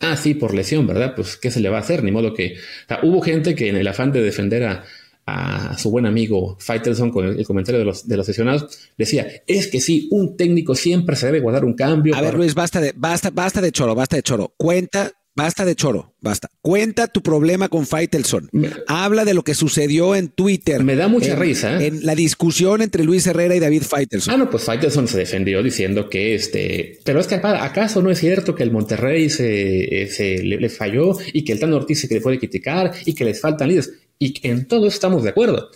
Ah, 0.00 0.16
sí, 0.16 0.34
por 0.34 0.52
lesión, 0.54 0.86
¿verdad? 0.86 1.14
Pues, 1.14 1.36
¿qué 1.36 1.50
se 1.50 1.60
le 1.60 1.68
va 1.68 1.78
a 1.78 1.80
hacer? 1.80 2.02
Ni 2.02 2.10
modo 2.10 2.34
que... 2.34 2.56
hubo 3.02 3.20
gente 3.20 3.54
que 3.54 3.68
en 3.68 3.76
el 3.76 3.86
afán 3.86 4.10
de 4.10 4.20
defender 4.20 4.64
a, 4.64 4.84
a 5.26 5.78
su 5.78 5.90
buen 5.90 6.06
amigo 6.06 6.56
Faitelson 6.58 7.10
con 7.10 7.26
el, 7.26 7.46
comentario 7.46 7.78
de 7.78 7.84
los, 7.84 8.08
de 8.08 8.16
los 8.16 8.26
sesionados, 8.26 8.90
decía, 8.98 9.26
es 9.46 9.68
que 9.68 9.80
sí, 9.80 10.08
un 10.10 10.36
técnico 10.36 10.74
siempre 10.74 11.14
se 11.16 11.26
debe 11.26 11.40
guardar 11.40 11.64
un 11.64 11.74
cambio. 11.74 12.14
A 12.14 12.20
ver, 12.20 12.34
Luis, 12.34 12.54
basta 12.54 12.80
de, 12.80 12.92
basta, 12.96 13.30
basta 13.30 13.60
de 13.60 13.70
choro, 13.70 13.94
basta 13.94 14.16
de 14.16 14.22
choro. 14.22 14.52
Cuenta, 14.56 15.12
basta 15.34 15.64
de 15.64 15.74
choro, 15.74 16.14
basta. 16.20 16.48
Cuenta 16.60 17.08
tu 17.08 17.22
problema 17.22 17.68
con 17.68 17.86
Faitelson. 17.86 18.50
Habla 18.86 19.24
de 19.24 19.34
lo 19.34 19.42
que 19.42 19.54
sucedió 19.54 20.14
en 20.14 20.28
Twitter. 20.28 20.82
Me 20.82 20.96
da 20.96 21.08
mucha 21.08 21.34
risa. 21.36 21.80
¿eh? 21.80 21.86
En 21.86 22.06
la 22.06 22.14
discusión 22.14 22.82
entre 22.82 23.04
Luis 23.04 23.26
Herrera 23.26 23.54
y 23.54 23.60
David 23.60 23.82
Faitelson. 23.82 24.34
Ah, 24.34 24.36
no, 24.36 24.50
pues 24.50 24.64
Faitelson 24.64 25.08
se 25.08 25.18
defendió 25.18 25.62
diciendo 25.62 26.08
que 26.08 26.34
este, 26.34 26.98
pero 27.04 27.20
es 27.20 27.26
que 27.26 27.36
acaso 27.36 28.02
no 28.02 28.10
es 28.10 28.18
cierto 28.18 28.54
que 28.54 28.62
el 28.62 28.70
Monterrey 28.70 29.30
se, 29.30 30.08
se 30.08 30.42
le, 30.42 30.68
falló 30.68 31.16
y 31.32 31.44
que 31.44 31.52
el 31.52 31.60
Tan 31.60 31.72
Ortiz 31.72 32.00
se 32.00 32.12
le 32.12 32.20
puede 32.20 32.38
criticar 32.38 32.92
y 33.04 33.14
que 33.14 33.24
les 33.24 33.40
faltan 33.40 33.68
líderes. 33.68 33.92
Y 34.18 34.34
en 34.46 34.66
todo 34.66 34.86
estamos 34.86 35.24
de 35.24 35.30
acuerdo. 35.30 35.70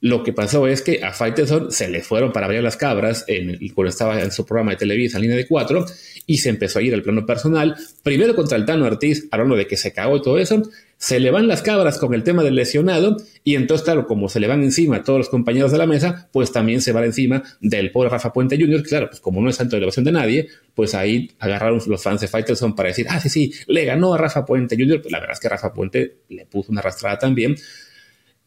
Lo 0.00 0.22
que 0.22 0.32
pasó 0.32 0.68
es 0.68 0.82
que 0.82 1.02
a 1.02 1.12
Faitelson 1.12 1.72
se 1.72 1.88
le 1.88 2.02
fueron 2.02 2.32
para 2.32 2.46
abrir 2.46 2.62
las 2.62 2.76
cabras 2.76 3.24
en 3.26 3.58
cuando 3.74 3.90
estaba 3.90 4.20
en 4.22 4.30
su 4.30 4.46
programa 4.46 4.72
de 4.72 4.76
Televisa 4.76 5.18
en 5.18 5.22
línea 5.22 5.36
de 5.36 5.48
cuatro 5.48 5.86
y 6.24 6.38
se 6.38 6.50
empezó 6.50 6.78
a 6.78 6.82
ir 6.82 6.94
al 6.94 7.02
plano 7.02 7.26
personal. 7.26 7.74
Primero 8.04 8.36
contra 8.36 8.56
el 8.56 8.64
Tano 8.64 8.84
Ortiz, 8.84 9.26
hablando 9.32 9.56
de 9.56 9.66
que 9.66 9.76
se 9.76 9.92
cagó 9.92 10.18
y 10.18 10.22
todo 10.22 10.38
eso. 10.38 10.62
Se 10.98 11.18
le 11.18 11.30
van 11.30 11.48
las 11.48 11.62
cabras 11.62 11.98
con 11.98 12.14
el 12.14 12.22
tema 12.22 12.42
del 12.44 12.54
lesionado 12.54 13.16
y 13.42 13.56
entonces, 13.56 13.84
claro, 13.84 14.06
como 14.06 14.28
se 14.28 14.40
le 14.40 14.46
van 14.46 14.62
encima 14.62 14.96
a 14.96 15.02
todos 15.02 15.18
los 15.18 15.28
compañeros 15.28 15.72
de 15.72 15.78
la 15.78 15.86
mesa, 15.86 16.28
pues 16.32 16.52
también 16.52 16.80
se 16.80 16.92
va 16.92 17.04
encima 17.04 17.42
del 17.60 17.90
pobre 17.90 18.08
Rafa 18.08 18.32
Puente 18.32 18.56
Jr., 18.58 18.82
claro, 18.82 19.08
pues 19.08 19.20
como 19.20 19.40
no 19.40 19.48
es 19.48 19.56
santo 19.56 19.76
de 19.76 19.78
elevación 19.78 20.04
de 20.04 20.12
nadie, 20.12 20.48
pues 20.74 20.94
ahí 20.94 21.30
agarraron 21.38 21.80
los 21.86 22.02
fans 22.02 22.20
de 22.20 22.28
Faitelson 22.28 22.74
para 22.74 22.88
decir, 22.88 23.06
ah, 23.08 23.20
sí, 23.20 23.28
sí, 23.28 23.52
le 23.68 23.84
ganó 23.84 24.14
a 24.14 24.18
Rafa 24.18 24.44
Puente 24.44 24.76
Jr., 24.76 25.00
pues 25.00 25.12
la 25.12 25.20
verdad 25.20 25.34
es 25.34 25.40
que 25.40 25.48
Rafa 25.48 25.72
Puente 25.72 26.16
le 26.28 26.46
puso 26.46 26.72
una 26.72 26.80
arrastrada 26.80 27.18
también. 27.18 27.54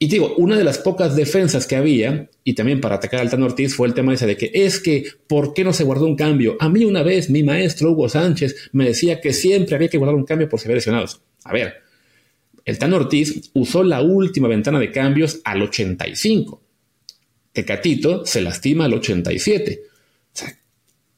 Y 0.03 0.07
digo, 0.07 0.33
una 0.37 0.57
de 0.57 0.63
las 0.63 0.79
pocas 0.79 1.15
defensas 1.15 1.67
que 1.67 1.75
había, 1.75 2.27
y 2.43 2.55
también 2.55 2.81
para 2.81 2.95
atacar 2.95 3.19
al 3.19 3.29
Tano 3.29 3.45
Ortiz, 3.45 3.75
fue 3.75 3.87
el 3.87 3.93
tema 3.93 4.15
ese 4.15 4.25
de 4.25 4.35
que 4.35 4.49
es 4.51 4.79
que, 4.79 5.05
¿por 5.27 5.53
qué 5.53 5.63
no 5.63 5.73
se 5.73 5.83
guardó 5.83 6.07
un 6.07 6.15
cambio? 6.15 6.57
A 6.59 6.69
mí 6.69 6.85
una 6.85 7.03
vez 7.03 7.29
mi 7.29 7.43
maestro 7.43 7.91
Hugo 7.91 8.09
Sánchez 8.09 8.71
me 8.71 8.85
decía 8.85 9.21
que 9.21 9.31
siempre 9.31 9.75
había 9.75 9.89
que 9.89 9.99
guardar 9.99 10.15
un 10.15 10.25
cambio 10.25 10.49
por 10.49 10.59
había 10.59 10.77
lesionados. 10.77 11.21
A 11.43 11.53
ver, 11.53 11.75
el 12.65 12.79
Tano 12.79 12.95
Ortiz 12.95 13.51
usó 13.53 13.83
la 13.83 14.01
última 14.01 14.47
ventana 14.47 14.79
de 14.79 14.91
cambios 14.91 15.39
al 15.43 15.61
85. 15.61 16.63
Tecatito 17.53 18.25
se 18.25 18.41
lastima 18.41 18.85
al 18.85 18.95
87. 18.95 19.83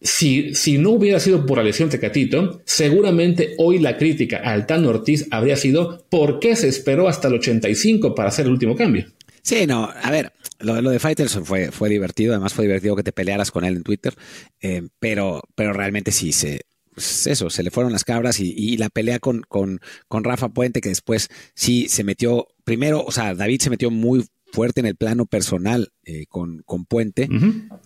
Si, 0.04 0.54
si, 0.54 0.78
no 0.78 0.92
hubiera 0.92 1.20
sido 1.20 1.46
por 1.46 1.58
la 1.58 1.63
lesión 1.63 1.89
Tecatito, 1.89 2.62
seguramente 2.66 3.56
hoy 3.58 3.80
la 3.80 3.98
crítica 3.98 4.38
al 4.38 4.68
Tano 4.68 4.89
Ortiz 4.89 5.28
habría 5.32 5.56
sido 5.56 6.06
¿por 6.10 6.39
qué 6.39 6.56
se 6.58 6.68
esperó 6.68 7.08
hasta 7.08 7.30
el 7.30 7.36
85 7.36 8.13
para 8.13 8.30
hacer 8.30 8.46
el 8.46 8.52
último 8.52 8.76
cambio? 8.76 9.08
Sí, 9.42 9.66
no, 9.66 9.89
a 9.89 10.12
ver, 10.12 10.34
lo, 10.60 10.82
de 10.82 11.00
Faitelson 11.00 11.46
fue, 11.46 11.72
fue 11.72 11.89
divertido, 11.89 12.34
además 12.34 12.54
fue 12.54 12.66
divertido 12.66 12.96
que 12.96 13.04
te 13.04 13.12
pelearas 13.12 13.52
con 13.52 13.66
él 13.66 13.78
en 13.78 13.84
Twitter, 13.84 14.13
eh, 14.62 14.84
pero, 15.00 15.42
pero 15.56 15.74
realmente 15.74 16.12
sí, 16.12 16.32
se, 16.32 16.62
pues 16.94 17.28
eso, 17.28 17.50
se 17.50 17.63
le 17.63 17.72
fueron 17.72 17.92
las 17.92 18.04
cabras 18.04 18.39
y, 18.39 18.78
la 18.78 18.89
pelea 18.89 19.20
con, 19.20 19.42
con, 19.42 19.80
con 20.08 20.24
Rafa 20.24 20.50
Puente, 20.50 20.82
que 20.82 20.89
después 20.89 21.30
sí 21.56 21.88
se 21.89 22.04
metió, 22.04 22.48
primero, 22.63 23.04
o 23.04 23.12
sea, 23.12 23.36
David 23.36 23.62
se 23.62 23.70
metió 23.70 23.92
muy 23.92 24.26
fuerte 24.54 24.82
en 24.82 24.86
el 24.86 24.96
plano 24.96 25.26
personal 25.26 25.92
eh, 26.06 26.26
con, 26.30 26.62
con, 26.63 26.86
Puente, 26.86 27.28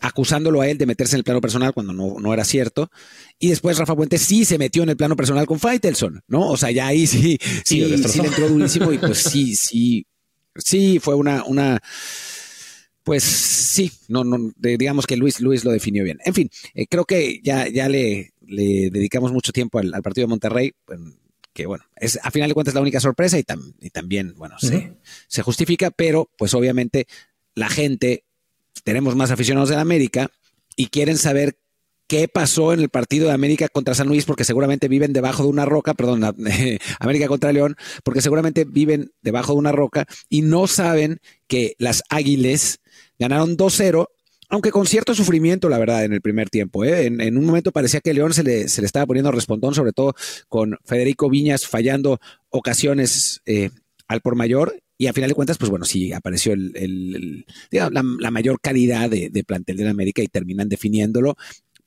acusándolo 0.02 0.60
a 0.60 0.68
él 0.68 0.78
de 0.78 0.86
meterse 0.86 1.16
en 1.16 1.20
el 1.20 1.24
plano 1.24 1.40
personal 1.40 1.74
cuando 1.74 1.94
no, 1.94 2.20
no, 2.20 2.34
era 2.34 2.44
cierto. 2.44 2.92
Y 3.40 3.48
después 3.48 3.78
Rafa 3.78 3.96
Puente 3.96 4.18
sí 4.18 4.44
se 4.44 4.58
metió 4.58 4.84
en 4.84 4.90
el 4.90 4.98
plano 4.98 5.16
personal 5.16 5.46
con 5.46 5.60
Faitelson, 5.60 6.22
¿no? 6.28 6.50
O 6.50 6.58
sea, 6.58 6.70
ya 6.72 6.88
ahí 6.88 7.08
sí, 7.08 7.40
sí, 7.64 7.82
sí, 8.06 8.20
le 8.22 8.28
entró 8.28 8.50
durísimo 8.50 8.92
y 8.92 8.98
pues 8.98 9.20
sí, 9.20 9.56
sí, 9.56 10.06
sí, 10.58 11.00
fue 11.00 11.16
una, 11.16 11.46
una, 11.46 11.80
pues 13.04 13.24
sí, 13.24 13.90
no, 14.10 14.26
no, 14.26 14.52
digamos 14.58 15.08
que 15.08 15.16
Luis, 15.16 15.40
Luis 15.40 15.64
lo 15.64 15.72
definió 15.72 16.04
bien. 16.04 16.20
En 16.26 16.34
fin, 16.34 16.50
eh, 16.74 16.86
creo 16.88 17.06
que 17.06 17.40
ya, 17.42 17.70
ya 17.70 17.88
le, 17.88 18.34
le 18.46 18.90
dedicamos 18.90 19.32
mucho 19.32 19.54
tiempo 19.54 19.80
al, 19.80 19.92
partido 20.02 20.28
de 20.28 20.32
Monterrey 20.32 20.74
que 21.58 21.66
bueno, 21.66 21.86
es 21.96 22.20
a 22.22 22.30
final 22.30 22.50
de 22.50 22.54
cuentas 22.54 22.76
la 22.76 22.82
única 22.82 23.00
sorpresa 23.00 23.40
y, 23.40 23.44
y 23.82 23.90
también, 23.90 24.36
bueno, 24.38 24.60
se, 24.60 24.94
se, 25.28 25.42
justifica, 25.42 25.90
pero 25.90 26.30
pues 26.38 26.54
obviamente 26.54 27.08
la 27.56 27.68
gente, 27.68 28.26
tenemos 28.84 29.16
más 29.16 29.32
aficionados 29.32 29.70
de 29.70 29.76
la 29.76 29.82
América 29.82 30.30
y 30.76 30.90
quieren 30.90 31.18
saber 31.18 31.58
qué 32.06 32.28
pasó 32.28 32.74
en 32.74 32.82
el 32.82 32.90
partido 32.90 33.26
de 33.26 33.34
América 33.34 33.70
contra 33.70 33.96
San 33.96 34.08
Luis, 34.08 34.26
porque 34.26 34.44
seguramente 34.44 34.88
viven 34.88 35.14
debajo 35.14 35.42
de 35.42 35.50
una 35.50 35.66
roca, 35.66 35.96
perdón, 35.96 36.24
América 37.00 37.28
contra 37.28 37.52
León, 37.52 37.76
porque 38.04 38.22
seguramente 38.22 38.64
viven 38.64 39.12
debajo 39.24 39.54
de 39.54 39.58
una 39.58 39.72
roca 39.72 40.06
y 40.30 40.44
no 40.44 40.68
saben 40.68 41.18
que 41.48 41.74
las 41.80 42.04
Águiles 42.12 42.82
ganaron 43.18 43.58
2-0 43.58 44.10
aunque 44.50 44.72
con 44.72 44.88
cierto 44.88 45.14
sufrimiento, 45.14 45.70
la 45.70 45.78
verdad, 45.78 46.06
en 46.06 46.14
el 46.14 46.22
primer 46.22 46.50
tiempo. 46.50 46.86
¿eh? 46.86 47.06
En, 47.06 47.38
un 47.38 47.46
momento 47.46 47.72
parecía 47.72 48.00
que 48.00 48.14
León 48.14 48.34
se 48.34 48.44
le, 48.44 48.70
se 48.70 48.82
le 48.82 48.86
estaba 48.86 49.06
poniendo 49.06 49.32
respondón, 49.32 49.74
sobre 49.74 49.92
todo 49.92 50.14
con 50.48 50.78
Federico 50.86 51.30
Viñas 51.30 51.68
fallando 51.68 52.20
ocasiones 52.50 53.42
eh, 53.46 53.70
al 54.08 54.22
por 54.22 54.36
mayor. 54.36 54.80
Y 54.98 55.08
a 55.08 55.14
final 55.14 55.30
de 55.30 55.36
cuentas, 55.36 55.58
pues 55.58 55.70
bueno, 55.70 55.86
sí 55.86 56.12
apareció 56.12 56.54
el, 56.54 57.46
la, 57.70 58.32
mayor 58.32 58.60
calidad 58.60 59.10
de, 59.10 59.44
plantel 59.46 59.78
de 59.78 59.84
la 59.84 59.92
América 59.92 60.24
y 60.24 60.28
terminan 60.28 60.70
definiéndolo, 60.70 61.36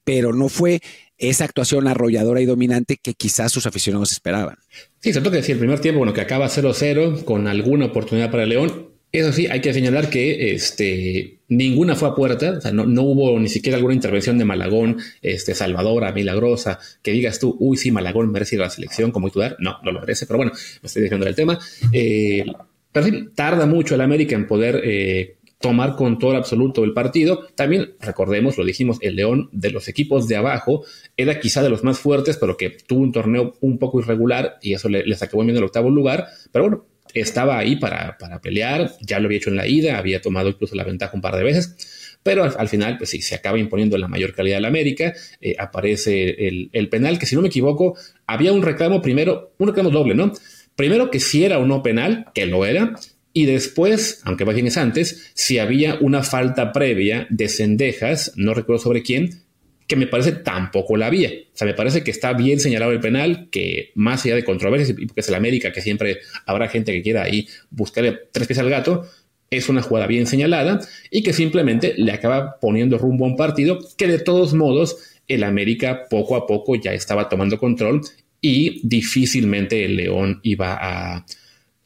pero 0.04 0.32
no 0.32 0.48
fue 0.48 0.80
esa 1.18 1.44
actuación 1.44 1.88
arrolladora 1.88 2.40
y 2.40 2.46
dominante 2.46 2.98
que 3.02 3.14
quizás 3.14 3.50
sus 3.50 3.66
aficionados 3.66 4.12
esperaban. 4.12 4.58
Sí, 5.00 5.10
cierto 5.10 5.32
que 5.32 5.42
sí, 5.42 5.50
el 5.50 5.58
primer 5.58 5.80
tiempo, 5.80 5.98
bueno, 5.98 6.14
que 6.14 6.20
acaba 6.20 6.46
0-0 6.48 7.24
con 7.24 7.48
alguna 7.48 7.86
oportunidad 7.86 8.30
para 8.30 8.46
León, 8.46 8.89
eso 9.12 9.32
sí, 9.32 9.46
hay 9.48 9.60
que 9.60 9.72
señalar 9.72 10.08
que 10.08 10.52
este, 10.52 11.40
ninguna 11.48 11.96
fue 11.96 12.08
a 12.08 12.14
puerta, 12.14 12.52
o 12.58 12.60
sea, 12.60 12.72
no, 12.72 12.86
no, 12.86 13.02
hubo 13.02 13.38
ni 13.40 13.48
siquiera 13.48 13.76
alguna 13.76 13.94
intervención 13.94 14.38
de 14.38 14.44
Malagón, 14.44 14.98
este, 15.20 15.54
Salvadora, 15.54 16.12
Milagrosa, 16.12 16.78
que 17.02 17.10
digas 17.10 17.40
tú, 17.40 17.56
uy, 17.58 17.76
sí, 17.76 17.90
Malagón 17.90 18.30
merece 18.30 18.54
ir 18.54 18.62
a 18.62 18.64
la 18.64 18.70
selección 18.70 19.10
como 19.10 19.28
titular. 19.28 19.56
No, 19.58 19.78
no 19.82 19.90
lo 19.90 20.00
merece, 20.00 20.26
pero 20.26 20.36
bueno, 20.38 20.52
me 20.52 20.86
estoy 20.86 21.02
dejando 21.02 21.26
del 21.26 21.34
tema. 21.34 21.58
Eh, 21.92 22.44
pero 22.92 23.06
sí, 23.06 23.28
tarda 23.34 23.66
mucho 23.66 23.94
el 23.94 24.00
América 24.00 24.36
en 24.36 24.46
poder 24.46 24.80
eh, 24.84 25.36
tomar 25.60 25.96
control 25.96 26.36
absoluto 26.36 26.80
del 26.82 26.92
partido. 26.92 27.46
También 27.54 27.94
recordemos, 28.00 28.56
lo 28.56 28.64
dijimos, 28.64 28.98
el 29.00 29.16
León 29.16 29.48
de 29.52 29.70
los 29.70 29.88
equipos 29.88 30.28
de 30.28 30.36
abajo 30.36 30.84
era 31.16 31.38
quizá 31.40 31.62
de 31.62 31.68
los 31.68 31.84
más 31.84 31.98
fuertes, 31.98 32.36
pero 32.36 32.56
que 32.56 32.70
tuvo 32.70 33.00
un 33.00 33.12
torneo 33.12 33.54
un 33.60 33.78
poco 33.78 34.00
irregular 34.00 34.58
y 34.62 34.74
eso 34.74 34.88
le, 34.88 35.04
les 35.04 35.22
acabó 35.22 35.42
en 35.42 35.50
el 35.50 35.64
octavo 35.64 35.90
lugar. 35.90 36.28
Pero 36.50 36.64
bueno, 36.64 36.86
estaba 37.14 37.58
ahí 37.58 37.76
para, 37.76 38.16
pelear, 38.42 38.92
ya 39.00 39.18
lo 39.18 39.26
había 39.26 39.38
hecho 39.38 39.50
en 39.50 39.56
la 39.56 39.66
ida, 39.66 39.98
había 39.98 40.20
tomado 40.20 40.48
incluso 40.48 40.74
la 40.74 40.84
ventaja 40.84 41.12
un 41.14 41.20
par 41.20 41.36
de 41.36 41.44
veces, 41.44 42.18
pero 42.22 42.44
al, 42.44 42.68
final, 42.68 42.98
pues 42.98 43.10
sí, 43.10 43.22
se 43.22 43.34
acaba 43.34 43.58
imponiendo 43.58 43.96
la 43.96 44.08
mayor 44.08 44.34
calidad 44.34 44.56
de 44.56 44.62
la 44.62 44.68
América, 44.68 45.14
eh, 45.40 45.54
aparece 45.58 46.36
el, 46.72 46.88
penal, 46.88 47.18
que 47.18 47.26
si 47.26 47.34
no 47.34 47.42
me 47.42 47.48
equivoco, 47.48 47.96
había 48.26 48.52
un 48.52 48.62
reclamo 48.62 49.00
primero, 49.00 49.54
un 49.58 49.68
reclamo 49.68 49.90
doble, 49.90 50.14
¿no? 50.14 50.32
Primero 50.76 51.10
que 51.10 51.20
si 51.20 51.44
era 51.44 51.58
o 51.58 51.66
no 51.66 51.82
penal, 51.82 52.26
que 52.34 52.46
lo 52.46 52.66
era, 52.66 52.94
y 53.32 53.46
después, 53.46 54.20
aunque 54.24 54.44
bien 54.44 54.66
es 54.66 54.76
antes, 54.76 55.30
si 55.34 55.58
había 55.58 55.98
una 56.00 56.22
falta 56.22 56.72
previa 56.72 57.26
de 57.30 57.48
Cendejas, 57.48 58.32
no 58.36 58.54
recuerdo 58.54 58.82
sobre 58.82 59.02
quién, 59.02 59.42
que 59.90 59.96
me 59.96 60.06
parece 60.06 60.30
tampoco 60.30 60.96
la 60.96 61.06
había. 61.06 61.30
O 61.30 61.56
sea, 61.56 61.66
me 61.66 61.74
parece 61.74 62.04
que 62.04 62.12
está 62.12 62.32
bien 62.32 62.60
señalado 62.60 62.92
el 62.92 63.00
penal, 63.00 63.48
que 63.50 63.90
más 63.96 64.24
allá 64.24 64.36
de 64.36 64.44
controversias, 64.44 64.96
y 64.96 65.04
porque 65.04 65.20
es 65.20 65.28
el 65.28 65.34
América, 65.34 65.72
que 65.72 65.82
siempre 65.82 66.18
habrá 66.46 66.68
gente 66.68 66.92
que 66.92 67.02
quiera 67.02 67.24
ahí 67.24 67.48
buscarle 67.70 68.16
tres 68.30 68.46
pies 68.46 68.60
al 68.60 68.70
gato, 68.70 69.04
es 69.50 69.68
una 69.68 69.82
jugada 69.82 70.06
bien 70.06 70.28
señalada 70.28 70.78
y 71.10 71.24
que 71.24 71.32
simplemente 71.32 71.94
le 71.96 72.12
acaba 72.12 72.60
poniendo 72.60 72.98
rumbo 72.98 73.24
a 73.24 73.28
un 73.28 73.36
partido 73.36 73.80
que 73.96 74.06
de 74.06 74.20
todos 74.20 74.54
modos 74.54 74.96
el 75.26 75.42
América 75.42 76.06
poco 76.08 76.36
a 76.36 76.46
poco 76.46 76.76
ya 76.76 76.92
estaba 76.92 77.28
tomando 77.28 77.58
control 77.58 78.02
y 78.40 78.86
difícilmente 78.86 79.84
el 79.84 79.96
León 79.96 80.38
iba 80.44 80.78
a, 80.80 81.26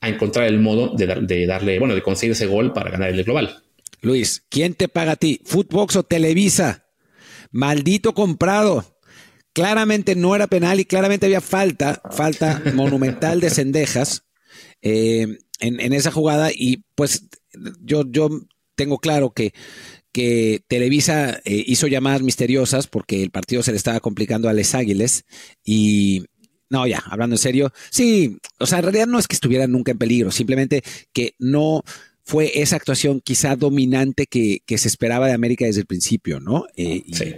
encontrar 0.02 0.46
el 0.46 0.60
modo 0.60 0.94
de, 0.94 1.06
de, 1.06 1.46
darle, 1.46 1.78
bueno, 1.78 1.94
de 1.94 2.02
conseguir 2.02 2.32
ese 2.32 2.44
gol 2.44 2.74
para 2.74 2.90
ganar 2.90 3.08
el 3.08 3.24
global. 3.24 3.62
Luis, 4.02 4.44
¿quién 4.50 4.74
te 4.74 4.88
paga 4.88 5.12
a 5.12 5.16
ti? 5.16 5.40
¿Footbox 5.42 5.96
o 5.96 6.02
Televisa? 6.02 6.84
Maldito 7.54 8.14
comprado. 8.14 8.98
Claramente 9.52 10.16
no 10.16 10.34
era 10.34 10.48
penal 10.48 10.80
y 10.80 10.84
claramente 10.84 11.26
había 11.26 11.40
falta, 11.40 12.02
falta 12.10 12.60
monumental 12.74 13.40
de 13.40 13.48
cendejas 13.48 14.24
eh, 14.82 15.38
en, 15.60 15.92
esa 15.92 16.10
jugada. 16.10 16.50
Y 16.52 16.84
pues 16.96 17.28
yo, 17.80 18.02
yo 18.10 18.28
tengo 18.74 18.98
claro 18.98 19.32
que, 19.32 19.54
que 20.10 20.64
Televisa 20.66 21.40
eh, 21.44 21.62
hizo 21.64 21.86
llamadas 21.86 22.22
misteriosas 22.22 22.88
porque 22.88 23.22
el 23.22 23.30
partido 23.30 23.62
se 23.62 23.70
le 23.70 23.76
estaba 23.76 24.00
complicando 24.00 24.48
a 24.48 24.52
Les 24.52 24.74
Águiles 24.74 25.24
y, 25.64 26.24
no, 26.68 26.88
ya, 26.88 27.04
hablando 27.06 27.34
en 27.34 27.38
serio, 27.38 27.72
sí, 27.88 28.38
o 28.58 28.66
sea, 28.66 28.78
en 28.78 28.84
realidad 28.86 29.06
no 29.06 29.20
es 29.20 29.28
que 29.28 29.36
estuviera 29.36 29.68
nunca 29.68 29.92
en 29.92 29.98
peligro, 29.98 30.32
simplemente 30.32 30.82
que 31.12 31.36
no 31.38 31.84
fue 32.24 32.60
esa 32.60 32.76
actuación 32.76 33.20
quizá 33.20 33.54
dominante 33.54 34.26
que, 34.26 34.62
se 34.66 34.88
esperaba 34.88 35.26
de 35.26 35.34
América 35.34 35.66
desde 35.66 35.80
el 35.80 35.87
principio, 35.87 36.40
¿no? 36.40 36.66
Eh, 36.76 37.04
sí. 37.12 37.34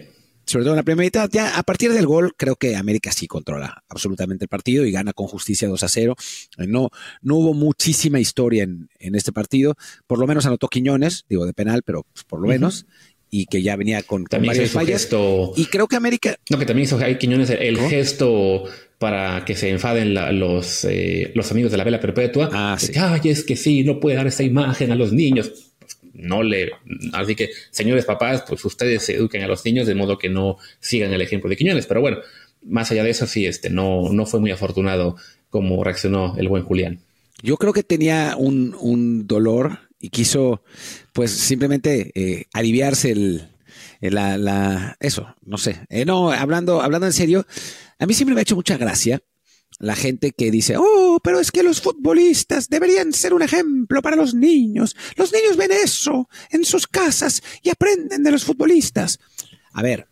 Sobre 0.47 0.65
todo 0.65 0.75
en 0.75 0.77
la 0.77 0.85
primera 0.85 1.07
mitad, 1.07 1.29
ya 1.29 1.59
a 1.59 1.63
partir 1.65 1.93
del 1.93 2.07
gol, 2.07 2.35
creo 2.37 2.55
que 2.55 2.77
América 2.77 3.11
sí 3.11 3.27
controla 3.27 3.83
absolutamente 3.89 4.45
el 4.45 4.49
partido 4.49 4.87
y 4.87 4.93
gana 4.93 5.13
con 5.13 5.27
justicia 5.27 5.67
2 5.67 5.83
a 5.83 5.89
0. 5.89 6.15
Eh, 6.59 6.67
no, 6.69 6.91
no 7.21 7.35
hubo 7.35 7.53
muchísima 7.53 8.21
historia 8.21 8.63
en, 8.63 8.89
este 9.01 9.33
partido, 9.33 9.75
por 10.07 10.21
lo 10.21 10.27
menos 10.29 10.47
anotó 10.47 10.69
Quiñones, 10.69 11.25
digo 11.29 11.47
de 11.47 11.53
penal, 11.53 11.83
pero 11.85 12.07
pues, 12.13 12.25
por 12.25 12.41
lo 12.41 12.47
menos 12.47 12.87
y 13.29 13.47
que 13.47 13.61
ya 13.61 13.75
venía 13.75 14.05
con, 14.05 14.25
varias 14.25 14.71
fallas. 14.71 15.09
y 15.57 15.67
creo 15.67 15.89
que 15.89 15.97
América. 15.97 16.39
No, 16.49 16.59
que 16.59 16.65
también 16.65 16.85
hizo 16.85 16.99
Quiñones 17.19 17.51
el, 17.51 17.77
gesto 17.79 18.65
para 18.99 19.45
que 19.45 19.55
se 19.55 19.69
enfaden 19.69 20.15
los, 20.39 20.85
eh, 20.85 21.33
los 21.35 21.51
amigos 21.51 21.71
de 21.71 21.79
la 21.79 21.85
vela 21.85 22.01
perpetua. 22.01 22.49
Ah, 22.53 22.77
sí. 22.79 22.93
Ay, 22.97 23.21
es 23.25 23.45
que 23.45 23.57
sí, 23.57 23.85
no 23.85 24.01
puede 24.01 24.17
dar 24.17 24.27
esta 24.27 24.43
imagen 24.43 24.91
a 24.91 24.95
los 24.97 25.13
niños. 25.13 25.73
Pues, 25.79 25.99
no 26.15 26.43
le. 26.43 26.71
Así 27.13 27.35
que, 27.35 27.51
señores 27.71 28.07
papás, 28.07 28.45
pues 28.49 28.65
ustedes 28.65 29.09
eduquen 29.11 29.43
a 29.43 29.49
los 29.49 29.65
niños 29.65 29.87
de 29.87 29.95
modo 29.95 30.19
que 30.19 30.31
no 30.31 30.57
sigan 30.81 31.13
el 31.13 31.21
ejemplo 31.21 31.51
de 31.51 31.57
Quiñones. 31.57 31.87
Pero 31.87 32.01
bueno, 32.01 32.19
más 32.63 32.91
allá 32.91 33.05
de 33.05 33.11
eso, 33.11 33.27
sí, 33.27 33.47
este, 33.47 33.69
no, 33.69 34.13
no 34.13 34.25
fue 34.25 34.41
muy 34.41 34.51
afortunado 34.51 35.17
como 35.51 35.85
reaccionó 35.85 36.35
el 36.39 36.49
buen 36.49 36.65
Julián. 36.65 37.01
Yo 37.43 37.59
creo 37.59 37.75
que 37.75 37.83
tenía 37.83 38.35
un, 38.39 38.75
un 38.81 39.27
dolor 39.27 39.81
y 40.01 40.09
quiso, 40.09 40.63
pues, 41.13 41.33
simplemente 41.33 42.13
eh, 42.15 42.45
aliviarse 42.55 43.11
el, 43.11 43.49
la, 44.01 44.39
la, 44.39 44.97
eso, 45.01 45.35
no 45.43 45.59
sé. 45.59 45.87
Eh, 45.89 46.05
no, 46.05 46.31
hablando, 46.31 46.81
hablando 46.83 47.07
en 47.07 47.13
serio, 47.13 47.47
a 47.99 48.07
mí 48.07 48.15
siempre 48.15 48.35
me 48.35 48.41
ha 48.41 48.43
hecho 48.43 48.57
mucha 48.57 48.77
gracia 48.77 49.23
la 49.79 49.95
gente 49.95 50.33
que 50.33 50.51
dice, 50.51 50.77
oh, 50.79 51.19
pero 51.23 51.39
es 51.39 51.51
que 51.51 51.63
los 51.63 51.81
futbolistas 51.81 52.69
deberían 52.69 53.13
ser 53.13 53.35
un 53.35 53.43
ejemplo 53.43 54.01
para 54.01 54.17
los 54.17 54.35
niños. 54.35 54.97
Los 55.17 55.33
niños 55.33 55.57
ven 55.57 55.71
eso 55.73 56.29
en 56.51 56.65
sus 56.65 56.87
casas 56.87 57.43
y 57.63 57.71
aprenden 57.71 58.23
de 58.23 58.31
los 58.31 58.45
futbolistas. 58.45 59.19
A 59.73 59.83
ver, 59.83 60.09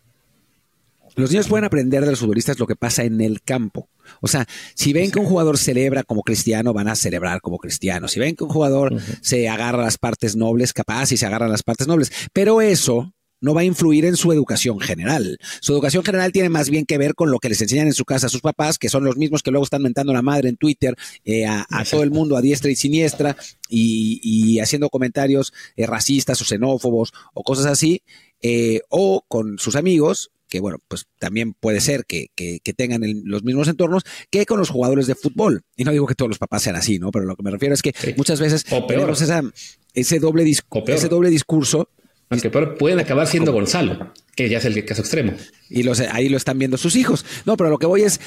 los 1.16 1.31
niños 1.31 1.49
pueden 1.49 1.64
aprender 1.64 2.05
de 2.05 2.11
los 2.11 2.20
futbolistas 2.20 2.59
lo 2.59 2.66
que 2.66 2.77
pasa 2.77 3.05
en 3.05 3.20
el 3.20 3.42
campo. 3.42 3.88
O 4.20 4.29
sea, 4.29 4.47
si 4.75 4.92
ven 4.92 5.11
que 5.11 5.18
un 5.18 5.27
jugador 5.27 5.57
celebra 5.57 6.03
como 6.03 6.23
cristiano, 6.23 6.75
van 6.75 6.88
a 6.88 6.97
celebrar 6.97 7.40
como 7.40 7.59
cristiano. 7.59 8.09
Si 8.09 8.20
ven 8.20 8.37
que 8.37 8.44
un 8.44 8.51
jugador 8.51 9.01
se 9.23 9.49
agarra 9.49 9.83
las 9.83 9.97
partes 9.97 10.37
nobles, 10.37 10.75
capaz 10.75 11.12
y 11.12 11.16
se 11.16 11.25
agarran 11.25 11.51
las 11.51 11.62
partes 11.62 11.87
nobles. 11.87 12.12
Pero 12.33 12.61
eso 12.61 13.13
no 13.44 13.52
va 13.52 13.61
a 13.61 13.64
influir 13.64 14.07
en 14.07 14.16
su 14.16 14.33
educación 14.33 14.80
general. 14.80 15.38
Su 15.61 15.74
educación 15.74 16.02
general 16.02 16.33
tiene 16.33 16.48
más 16.48 16.70
bien 16.70 16.87
que 16.87 16.96
ver 16.96 17.14
con 17.14 17.30
lo 17.30 17.38
que 17.38 17.50
les 17.50 17.61
enseñan 17.61 17.87
en 17.87 17.92
su 17.92 18.07
casa 18.07 18.26
a 18.26 18.30
sus 18.30 18.40
papás, 18.40 18.78
que 18.78 18.88
son 18.88 19.04
los 19.04 19.18
mismos 19.18 19.42
que 19.42 19.50
luego 19.50 19.64
están 19.64 19.83
mentando 19.83 20.14
la 20.14 20.22
madre 20.22 20.48
en 20.48 20.57
Twitter 20.57 20.96
eh, 21.26 21.44
a, 21.46 21.66
todo 21.88 22.02
el 22.02 22.11
mundo 22.11 22.38
a 22.38 22.40
diestra 22.40 22.70
y 22.70 22.74
siniestra 22.74 23.37
y, 23.68 24.59
haciendo 24.61 24.88
comentarios 24.88 25.52
eh, 25.76 25.87
racistas 25.87 26.40
o 26.40 26.44
xenófobos 26.46 27.12
o 27.35 27.42
cosas 27.42 27.66
así, 27.66 28.02
eh, 28.40 28.80
o 28.88 29.22
con 29.28 29.59
sus 29.59 29.76
amigos 29.76 30.30
que 30.48 30.61
bueno, 30.61 30.78
pues 30.87 31.07
también 31.18 31.52
puede 31.52 31.80
ser 31.80 32.07
que, 32.07 32.30
tengan 32.76 33.02
los 33.24 33.42
mismos 33.42 33.66
entornos 33.68 34.04
que 34.30 34.46
con 34.46 34.59
los 34.59 34.70
jugadores 34.70 35.09
de 35.09 35.16
fútbol. 35.16 35.64
Y 35.76 35.83
no 35.83 35.90
digo 35.90 36.07
que 36.07 36.14
todos 36.14 36.28
los 36.28 36.38
papás 36.38 36.62
sean 36.62 36.76
así, 36.76 37.00
¿no? 37.00 37.11
Pero 37.11 37.24
lo 37.24 37.35
que 37.35 37.42
me 37.42 37.50
refiero 37.50 37.74
es 37.74 37.83
que 37.83 37.92
muchas 38.16 38.38
veces 38.38 38.64
tenemos 38.87 39.20
ese, 39.20 40.18
doble 40.20 40.44
ese 40.87 41.09
doble 41.09 41.30
discurso 41.30 41.88
aunque 42.30 42.50
pueden 42.50 42.98
acabar 42.98 43.26
siendo 43.26 43.52
Gonzalo, 43.52 44.12
que 44.34 44.48
ya 44.48 44.58
es 44.58 44.64
el 44.64 44.84
caso 44.84 45.02
extremo. 45.02 45.34
Y 45.68 45.82
los, 45.82 46.00
ahí 46.00 46.28
lo 46.28 46.37
están 46.37 46.58
viendo 46.58 46.76
sus 46.76 46.96
hijos. 46.96 47.24
No, 47.44 47.56
pero 47.56 47.70
lo 47.70 47.78
que 47.78 47.87
voy 47.87 48.02
es, 48.02 48.20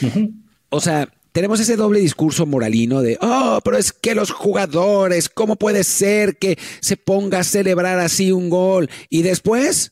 o 0.70 0.80
sea, 0.80 1.10
tenemos 1.32 1.60
ese 1.60 1.76
doble 1.76 2.00
discurso 2.00 2.46
moralino 2.46 3.02
de, 3.02 3.18
oh, 3.22 3.60
pero 3.64 3.78
es 3.78 3.94
que 3.94 4.16
los 4.16 4.32
jugadores, 4.32 5.30
¿cómo 5.30 5.56
puede 5.56 5.84
ser 5.84 6.38
que 6.38 6.58
se 6.80 6.98
ponga 6.98 7.40
a 7.40 7.44
celebrar 7.44 8.00
así 8.00 8.32
un 8.32 8.50
gol? 8.50 8.90
Y 9.10 9.22
después, 9.22 9.92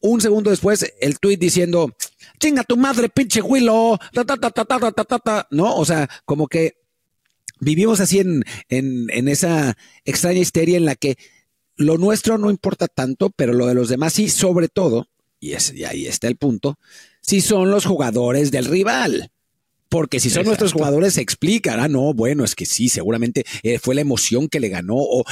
un 0.00 0.20
segundo 0.20 0.50
después, 0.50 0.92
el 1.00 1.18
tuit 1.18 1.40
diciendo, 1.40 1.94
chinga 2.38 2.64
tu 2.64 2.76
madre, 2.76 3.08
pinche 3.08 3.40
Willow, 3.40 3.98
¿no? 5.50 5.76
O 5.76 5.84
sea, 5.84 6.08
como 6.24 6.48
que 6.48 6.74
vivimos 7.60 8.00
así 8.00 8.18
en, 8.18 8.44
en, 8.68 9.06
en 9.10 9.28
esa 9.28 9.76
extraña 10.04 10.40
histeria 10.40 10.76
en 10.76 10.84
la 10.84 10.96
que 10.96 11.16
lo 11.82 11.98
nuestro 11.98 12.38
no 12.38 12.50
importa 12.50 12.88
tanto, 12.88 13.30
pero 13.30 13.52
lo 13.52 13.66
de 13.66 13.74
los 13.74 13.88
demás 13.88 14.14
sí, 14.14 14.28
sobre 14.28 14.68
todo, 14.68 15.08
y, 15.40 15.52
es, 15.52 15.72
y 15.74 15.84
ahí 15.84 16.06
está 16.06 16.28
el 16.28 16.36
punto, 16.36 16.78
si 17.20 17.40
son 17.40 17.70
los 17.70 17.84
jugadores 17.84 18.50
del 18.50 18.66
rival. 18.66 19.30
Porque 19.88 20.20
si 20.20 20.30
son 20.30 20.46
nuestros 20.46 20.72
jugadores, 20.72 21.12
se 21.12 21.20
explicará, 21.20 21.86
no, 21.86 22.14
bueno, 22.14 22.44
es 22.44 22.54
que 22.54 22.64
sí, 22.64 22.88
seguramente 22.88 23.44
eh, 23.62 23.78
fue 23.78 23.94
la 23.94 24.00
emoción 24.00 24.48
que 24.48 24.58
le 24.58 24.70
ganó. 24.70 24.96
O, 24.96 25.22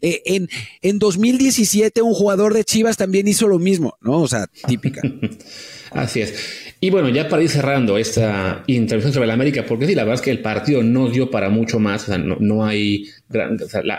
eh, 0.00 0.22
en, 0.24 0.48
en 0.80 0.98
2017 0.98 2.00
un 2.00 2.14
jugador 2.14 2.54
de 2.54 2.64
Chivas 2.64 2.96
también 2.96 3.28
hizo 3.28 3.48
lo 3.48 3.58
mismo, 3.58 3.98
¿no? 4.00 4.22
O 4.22 4.26
sea, 4.26 4.46
típica. 4.66 5.02
Así 5.90 6.22
es. 6.22 6.32
Y 6.80 6.90
bueno, 6.90 7.08
ya 7.08 7.28
para 7.28 7.42
ir 7.42 7.48
cerrando 7.48 7.98
esta 7.98 8.62
intervención 8.68 9.12
sobre 9.12 9.26
la 9.26 9.34
América, 9.34 9.64
porque 9.66 9.86
sí, 9.86 9.96
la 9.96 10.04
verdad 10.04 10.14
es 10.14 10.20
que 10.20 10.30
el 10.30 10.40
partido 10.40 10.82
no 10.82 11.08
dio 11.08 11.28
para 11.28 11.48
mucho 11.48 11.80
más, 11.80 12.04
o 12.04 12.06
sea, 12.06 12.18
no, 12.18 12.64
hay, 12.64 13.06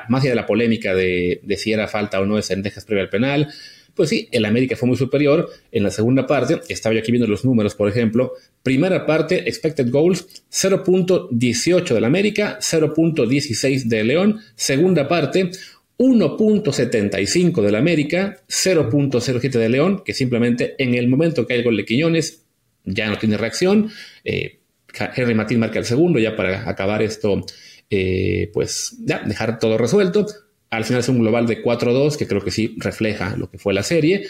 más 0.07 0.21
allá 0.21 0.29
de 0.29 0.35
la 0.35 0.45
polémica 0.45 0.93
de, 0.95 1.41
de, 1.43 1.57
si 1.57 1.73
era 1.73 1.89
falta 1.89 2.21
o 2.21 2.25
no 2.25 2.37
de 2.37 2.41
Sendejas 2.41 2.85
previa 2.85 3.03
al 3.03 3.09
penal, 3.09 3.49
pues 3.99 4.11
sí, 4.11 4.29
el 4.31 4.45
América 4.45 4.77
fue 4.77 4.87
muy 4.87 4.95
superior. 4.95 5.49
En 5.73 5.83
la 5.83 5.91
segunda 5.91 6.25
parte, 6.25 6.61
estaba 6.69 6.95
yo 6.95 7.01
aquí 7.01 7.11
viendo 7.11 7.27
los 7.27 7.43
números, 7.43 7.75
por 7.75 7.89
ejemplo, 7.89 8.31
primera 8.63 9.05
parte, 9.05 9.49
expected 9.49 9.89
goals, 9.91 10.25
0.18 10.49 11.93
del 11.93 12.05
América, 12.05 12.59
0.16 12.61 13.83
de 13.87 14.03
León, 14.05 14.39
segunda 14.55 15.09
parte, 15.09 15.51
1.75 15.97 17.61
del 17.61 17.75
América, 17.75 18.37
0.07 18.47 19.49
de 19.49 19.67
León, 19.67 20.01
que 20.05 20.13
simplemente 20.13 20.75
en 20.77 20.95
el 20.95 21.09
momento 21.09 21.45
que 21.45 21.55
hay 21.55 21.59
el 21.59 21.65
gol 21.65 21.75
de 21.75 21.83
Quiñones 21.83 22.45
ya 22.85 23.09
no 23.09 23.17
tiene 23.17 23.37
reacción. 23.37 23.89
Eh, 24.23 24.59
Henry 25.15 25.35
Martín 25.35 25.59
marca 25.59 25.79
el 25.79 25.85
segundo 25.85 26.19
ya 26.19 26.35
para 26.35 26.67
acabar 26.69 27.01
esto, 27.01 27.45
eh, 27.89 28.49
pues 28.53 28.97
ya 28.99 29.19
dejar 29.19 29.59
todo 29.59 29.77
resuelto. 29.77 30.25
Al 30.69 30.85
final 30.85 31.01
es 31.01 31.09
un 31.09 31.19
global 31.19 31.47
de 31.47 31.63
4-2 31.63 32.17
que 32.17 32.27
creo 32.27 32.43
que 32.43 32.51
sí 32.51 32.75
refleja 32.77 33.35
lo 33.35 33.49
que 33.49 33.57
fue 33.57 33.73
la 33.73 33.83
serie. 33.83 34.27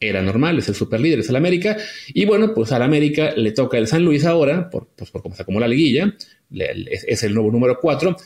Era 0.00 0.22
normal, 0.22 0.58
es 0.58 0.68
el 0.68 0.74
superlíder, 0.74 1.20
es 1.20 1.28
el 1.28 1.36
América. 1.36 1.76
Y 2.08 2.24
bueno, 2.26 2.52
pues 2.54 2.72
al 2.72 2.82
América 2.82 3.32
le 3.36 3.52
toca 3.52 3.78
el 3.78 3.86
San 3.86 4.04
Luis 4.04 4.24
ahora, 4.24 4.68
por, 4.70 4.88
pues 4.94 5.10
por 5.10 5.22
cómo 5.22 5.34
se 5.34 5.42
acumula 5.42 5.66
la 5.66 5.74
liguilla, 5.74 6.14
es, 6.50 7.22
el 7.22 7.34
nuevo 7.34 7.50
número 7.50 7.78
4 7.80 8.16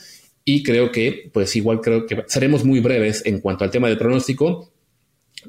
y 0.44 0.62
creo 0.62 0.90
que, 0.90 1.31
pues 1.33 1.55
igual 1.57 1.81
creo 1.81 2.07
que 2.07 2.25
seremos 2.27 2.64
muy 2.64 2.81
breves 2.81 3.23
en 3.27 3.40
cuanto 3.40 3.64
al 3.64 3.71
tema 3.71 3.88
del 3.88 3.99
pronóstico. 3.99 4.73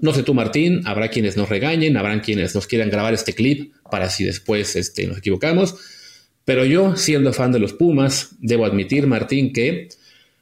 No 0.01 0.13
sé 0.13 0.23
tú, 0.23 0.33
Martín, 0.33 0.81
habrá 0.85 1.09
quienes 1.09 1.35
nos 1.35 1.49
regañen, 1.49 1.97
habrán 1.97 2.19
quienes 2.19 2.53
nos 2.55 2.67
quieran 2.67 2.89
grabar 2.89 3.13
este 3.13 3.33
clip 3.33 3.73
para 3.89 4.09
si 4.09 4.23
después 4.23 4.75
este, 4.75 5.07
nos 5.07 5.17
equivocamos. 5.17 5.75
Pero 6.45 6.65
yo, 6.65 6.95
siendo 6.95 7.33
fan 7.33 7.51
de 7.51 7.59
los 7.59 7.73
Pumas, 7.73 8.35
debo 8.39 8.65
admitir, 8.65 9.07
Martín, 9.07 9.53
que 9.53 9.89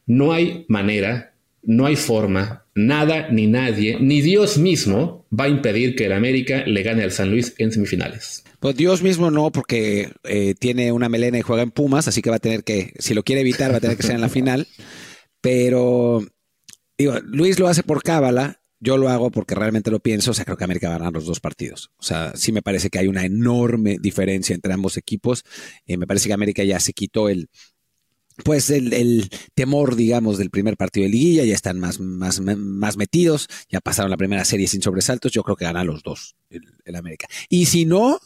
no 0.05 0.31
hay 0.31 0.65
manera, 0.67 1.33
no 1.63 1.85
hay 1.85 1.95
forma, 1.95 2.65
nada 2.75 3.29
ni 3.29 3.47
nadie, 3.47 3.97
ni 3.99 4.21
Dios 4.21 4.57
mismo 4.57 5.25
va 5.37 5.45
a 5.45 5.49
impedir 5.49 5.95
que 5.95 6.05
el 6.05 6.13
América 6.13 6.63
le 6.65 6.83
gane 6.83 7.03
al 7.03 7.11
San 7.11 7.29
Luis 7.29 7.55
en 7.57 7.71
semifinales. 7.71 8.43
Pues 8.59 8.75
Dios 8.75 9.03
mismo 9.03 9.31
no, 9.31 9.51
porque 9.51 10.11
eh, 10.23 10.55
tiene 10.57 10.91
una 10.91 11.09
melena 11.09 11.37
y 11.37 11.41
juega 11.41 11.63
en 11.63 11.71
Pumas, 11.71 12.07
así 12.07 12.21
que 12.21 12.29
va 12.29 12.37
a 12.37 12.39
tener 12.39 12.63
que, 12.63 12.93
si 12.99 13.13
lo 13.13 13.23
quiere 13.23 13.41
evitar, 13.41 13.71
va 13.71 13.77
a 13.77 13.81
tener 13.81 13.97
que 13.97 14.03
ser 14.03 14.15
en 14.15 14.21
la 14.21 14.29
final. 14.29 14.67
Pero, 15.41 16.25
digo, 16.97 17.19
Luis 17.25 17.59
lo 17.59 17.67
hace 17.67 17.83
por 17.83 18.01
cábala 18.01 18.56
yo 18.79 18.97
lo 18.97 19.09
hago 19.09 19.31
porque 19.31 19.55
realmente 19.55 19.91
lo 19.91 19.99
pienso, 19.99 20.31
o 20.31 20.33
sea, 20.33 20.45
creo 20.45 20.57
que 20.57 20.63
América 20.63 20.89
va 20.89 20.95
a 20.95 20.99
ganar 20.99 21.13
los 21.13 21.25
dos 21.25 21.39
partidos. 21.39 21.91
O 21.97 22.03
sea, 22.03 22.33
sí 22.35 22.51
me 22.51 22.61
parece 22.61 22.89
que 22.89 22.99
hay 22.99 23.07
una 23.07 23.25
enorme 23.25 23.97
diferencia 23.99 24.53
entre 24.53 24.73
ambos 24.73 24.97
equipos. 24.97 25.43
Eh, 25.85 25.97
me 25.97 26.07
parece 26.07 26.27
que 26.27 26.33
América 26.33 26.63
ya 26.63 26.79
se 26.79 26.93
quitó 26.93 27.29
el, 27.29 27.49
pues 28.43 28.69
el, 28.69 29.29
temor, 29.55 29.95
digamos, 29.95 30.37
del 30.37 30.51
primer 30.51 30.77
partido 30.77 31.05
de 31.05 31.11
liguilla, 31.11 31.43
ya 31.43 31.55
están 31.55 31.79
más, 31.79 31.99
más, 31.99 32.39
más 32.39 32.97
metidos, 32.97 33.47
ya 33.69 33.81
pasaron 33.81 34.11
la 34.11 34.17
primera 34.17 34.45
serie 34.45 34.67
sin 34.67 34.81
sobresaltos, 34.81 35.31
yo 35.31 35.43
creo 35.43 35.55
que 35.55 35.65
ganan 35.65 35.87
los 35.87 36.03
dos 36.03 36.35
el 36.49 36.95
América. 36.95 37.27
Y 37.49 37.65
si 37.65 37.85
no, 37.85 38.19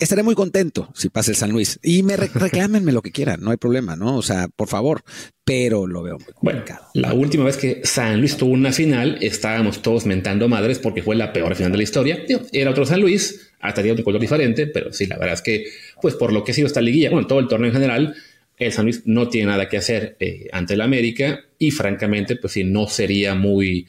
estaré 0.00 0.22
muy 0.22 0.34
contento 0.34 0.90
si 0.94 1.08
pasa 1.08 1.30
el 1.30 1.36
San 1.36 1.50
Luis. 1.50 1.78
Y 1.82 2.02
me 2.02 2.16
reclámenme 2.34 2.92
lo 2.92 3.02
que 3.02 3.12
quieran, 3.12 3.40
no 3.40 3.50
hay 3.50 3.56
problema, 3.56 3.96
¿no? 3.96 4.16
O 4.16 4.22
sea, 4.22 4.48
por 4.48 4.68
favor, 4.68 5.02
pero 5.44 5.86
lo 5.86 6.02
veo 6.02 6.18
muy 6.18 6.32
complicado. 6.32 6.86
Bueno, 6.94 7.08
la 7.08 7.14
última 7.14 7.44
vez 7.44 7.56
que 7.56 7.80
San 7.84 8.18
Luis 8.18 8.36
tuvo 8.36 8.52
una 8.52 8.72
final, 8.72 9.18
estábamos 9.20 9.82
todos 9.82 10.06
mentando 10.06 10.48
madres 10.48 10.78
porque 10.78 11.02
fue 11.02 11.16
la 11.16 11.32
peor 11.32 11.54
final 11.54 11.72
de 11.72 11.78
la 11.78 11.84
historia. 11.84 12.24
Era 12.52 12.70
otro 12.70 12.84
San 12.84 13.00
Luis, 13.00 13.52
hasta 13.60 13.82
tenía 13.82 13.94
un 13.94 14.02
color 14.02 14.20
diferente, 14.20 14.66
pero 14.66 14.92
sí, 14.92 15.06
la 15.06 15.18
verdad 15.18 15.34
es 15.34 15.42
que, 15.42 15.64
pues 16.00 16.14
por 16.14 16.32
lo 16.32 16.44
que 16.44 16.52
ha 16.52 16.54
sido 16.54 16.66
esta 16.66 16.80
liguilla, 16.80 17.10
bueno, 17.10 17.26
todo 17.26 17.38
el 17.38 17.48
torneo 17.48 17.68
en 17.68 17.74
general, 17.74 18.14
el 18.56 18.72
San 18.72 18.84
Luis 18.84 19.02
no 19.06 19.28
tiene 19.28 19.48
nada 19.48 19.68
que 19.68 19.78
hacer 19.78 20.16
eh, 20.20 20.48
ante 20.52 20.74
el 20.74 20.80
América 20.82 21.40
y 21.58 21.70
francamente, 21.70 22.36
pues 22.36 22.52
sí, 22.52 22.64
no 22.64 22.88
sería 22.88 23.34
muy 23.34 23.86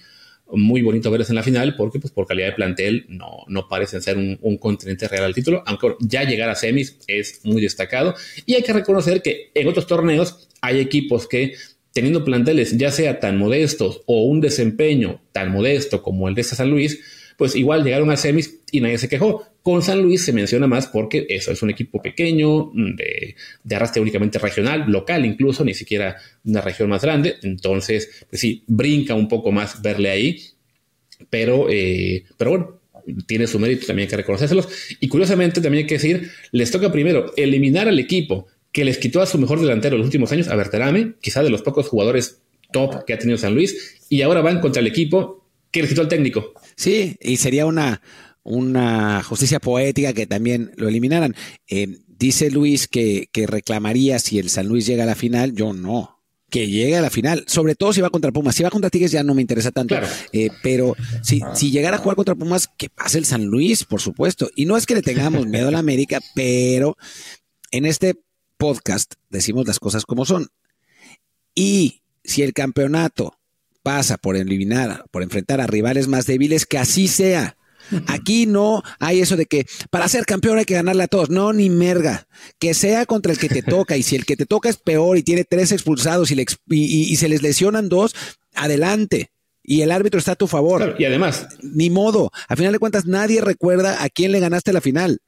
muy 0.52 0.82
bonito 0.82 1.10
verles 1.10 1.30
en 1.30 1.36
la 1.36 1.44
final 1.44 1.76
porque 1.76 2.00
pues 2.00 2.12
por 2.12 2.28
calidad 2.28 2.48
de 2.48 2.54
plantel 2.54 3.06
no, 3.10 3.44
no 3.48 3.68
parecen 3.68 4.02
ser 4.02 4.18
un, 4.18 4.38
un, 4.42 4.58
continente 4.58 5.08
real 5.08 5.24
al 5.24 5.34
título, 5.34 5.64
aunque 5.66 5.96
ya 6.00 6.24
llegar 6.24 6.50
a 6.50 6.56
semis 6.56 6.98
es 7.08 7.42
muy 7.44 7.62
destacado. 7.62 8.16
Y 8.46 8.56
hay 8.56 8.64
que 8.64 8.74
reconocer 8.74 9.22
que 9.22 9.52
en 9.54 9.68
otros 9.68 9.88
torneos 9.88 10.50
hay 10.62 10.80
equipos 10.80 11.28
que 11.28 11.54
teniendo 11.94 12.24
planteles 12.24 12.78
ya 12.78 12.92
sea 12.92 13.20
tan 13.20 13.38
modestos 13.38 14.02
o 14.06 14.24
un 14.24 14.42
desempeño 14.42 15.22
tan 15.32 15.52
modesto 15.52 16.02
como 16.02 16.28
el 16.28 16.36
de 16.36 16.44
San 16.44 16.70
Luis, 16.70 17.02
pues 17.42 17.56
igual 17.56 17.84
llegaron 17.84 18.12
a 18.12 18.18
semis 18.18 18.60
y 18.72 18.82
nadie 18.82 19.00
se 19.00 19.10
quejó. 19.10 19.44
Con 19.64 19.82
San 19.82 20.00
Luis 20.00 20.24
se 20.24 20.32
menciona 20.32 20.68
más 20.68 20.86
porque 20.86 21.26
eso 21.28 21.52
es 21.52 21.64
un 21.64 21.72
equipo 21.72 22.00
pequeño, 22.00 22.70
mm, 22.72 22.96
de, 22.96 23.36
de 23.64 23.76
arrastre 23.76 24.00
únicamente 24.00 24.38
regional, 24.38 24.86
local 24.88 25.26
incluso, 25.26 25.66
ni 25.66 25.74
siquiera 25.74 26.18
una 26.46 26.62
región 26.62 26.88
más 26.90 27.02
grande. 27.02 27.38
Entonces, 27.42 28.26
pues 28.30 28.40
sí, 28.40 28.64
brinca 28.68 29.16
un 29.16 29.28
poco 29.28 29.52
más 29.52 29.82
verle 29.82 30.12
ahí. 30.12 30.40
Pero, 31.32 31.66
eh, 31.68 32.26
pero 32.38 32.52
bueno, 32.52 32.80
tiene 33.26 33.48
su 33.48 33.58
mérito, 33.58 33.88
también 33.88 34.08
que 34.08 34.18
reconocérselos. 34.18 34.68
Y 35.00 35.08
curiosamente, 35.08 35.62
también 35.62 35.86
hay 35.86 35.88
que 35.88 35.96
decir, 35.96 36.30
les 36.52 36.70
toca 36.70 36.92
primero 36.92 37.34
eliminar 37.38 37.88
al 37.88 37.98
equipo 37.98 38.46
que 38.72 38.86
les 38.86 39.00
quitó 39.00 39.20
a 39.20 39.26
su 39.26 39.40
mejor 39.40 39.60
delantero 39.60 39.96
en 39.96 40.02
los 40.02 40.06
últimos 40.10 40.32
años, 40.32 40.48
a 40.48 40.56
Berterame, 40.56 41.14
quizá 41.20 41.42
de 41.42 41.50
los 41.50 41.64
pocos 41.64 41.88
jugadores 41.88 42.44
top 42.72 43.04
que 43.04 43.14
ha 43.14 43.18
tenido 43.18 43.40
San 43.40 43.56
Luis, 43.56 44.00
y 44.10 44.22
ahora 44.22 44.42
van 44.42 44.60
contra 44.60 44.80
el 44.80 44.86
equipo 44.86 45.41
que 45.72 45.88
quitó 45.88 46.02
al 46.02 46.08
técnico. 46.08 46.54
Sí, 46.76 47.18
y 47.22 47.38
sería 47.38 47.66
una, 47.66 48.02
una 48.44 49.24
justicia 49.24 49.60
poética 49.60 50.14
que 50.14 50.28
también 50.28 50.72
lo 50.78 50.90
eliminaran. 50.90 51.36
Eh, 51.68 52.00
dice 52.08 52.52
Luis 52.52 52.88
que, 52.88 53.28
que 53.32 53.48
reclamaría 53.48 54.20
si 54.20 54.40
el 54.40 54.50
San 54.50 54.68
Luis 54.68 54.86
llega 54.86 55.04
a 55.04 55.08
la 55.08 55.16
final, 55.16 55.54
yo 55.54 55.74
no 55.74 56.22
que 56.52 56.68
llegue 56.68 56.98
a 56.98 57.02
la 57.02 57.10
final, 57.10 57.46
sobre 57.48 57.76
todo 57.76 57.94
si 57.94 58.02
va 58.02 58.10
contra 58.10 58.32
Pumas. 58.32 58.54
Si 58.54 58.62
va 58.62 58.70
contra 58.70 58.90
Tigres 58.90 59.12
ya 59.12 59.24
no 59.24 59.34
me 59.34 59.42
interesa 59.42 59.72
tanto, 59.72 59.96
eh, 60.34 60.50
pero 60.62 60.96
si, 61.24 61.42
si 61.56 61.72
llegara 61.72 61.96
a 61.96 62.00
jugar 62.00 62.18
contra 62.18 62.36
Pumas, 62.36 62.70
que 62.78 62.90
pase 62.90 63.18
el 63.18 63.26
San 63.26 63.46
Luis, 63.46 63.86
por 63.86 64.02
supuesto. 64.02 64.50
Y 64.54 64.66
no 64.66 64.76
es 64.76 64.86
que 64.86 64.94
le 64.94 65.02
tengamos 65.02 65.48
miedo 65.48 65.70
a 65.70 65.72
la 65.72 65.80
América, 65.80 66.20
pero 66.36 66.98
en 67.72 67.86
este 67.86 68.22
podcast 68.58 69.14
decimos 69.30 69.66
las 69.66 69.80
cosas 69.80 70.06
como 70.06 70.26
son. 70.26 70.50
Y 71.56 72.02
si 72.26 72.44
el 72.44 72.52
campeonato 72.52 73.40
pasa 73.84 74.18
por 74.18 74.36
eliminar, 74.36 75.06
por 75.12 75.24
enfrentar 75.24 75.62
a 75.62 75.68
rivales 75.68 76.08
más 76.08 76.26
débiles, 76.26 76.66
que 76.66 76.78
así 76.78 77.08
sea. 77.08 77.58
Aquí 78.08 78.46
no 78.46 78.84
hay 79.00 79.22
eso 79.22 79.36
de 79.36 79.48
que 79.48 79.66
para 79.90 80.08
ser 80.08 80.26
campeón 80.26 80.58
hay 80.60 80.66
que 80.66 80.76
ganarle 80.76 81.04
a 81.04 81.08
todos. 81.08 81.30
No, 81.30 81.52
ni 81.52 81.70
merga. 81.70 82.28
Que 82.60 82.74
sea 82.74 83.06
contra 83.06 83.32
el 83.32 83.40
que 83.40 83.50
te 83.50 83.62
toca. 83.64 83.98
Y 83.98 84.04
si 84.04 84.16
el 84.16 84.26
que 84.26 84.38
te 84.38 84.46
toca 84.46 84.70
es 84.70 84.78
peor 84.78 85.18
y 85.18 85.24
tiene 85.24 85.44
tres 85.44 85.72
expulsados 85.72 86.32
y, 86.32 86.46
y 86.68 87.16
se 87.16 87.28
les 87.28 87.42
lesionan 87.42 87.90
dos, 87.90 88.16
adelante 88.54 89.32
y 89.64 89.82
el 89.82 89.92
árbitro 89.92 90.20
está 90.20 90.34
a 90.34 90.36
tu 90.36 90.48
favor. 90.48 90.96
y 90.98 91.06
además, 91.06 91.48
ni 91.62 91.90
modo. 91.90 92.32
A 92.48 92.56
final 92.56 92.74
de 92.74 92.80
cuentas, 92.80 93.06
nadie 93.06 93.42
recuerda 93.42 94.04
a 94.04 94.10
quién 94.10 94.32
le 94.32 94.40
ganaste 94.40 94.74
la 94.74 94.82
final. 94.82 95.20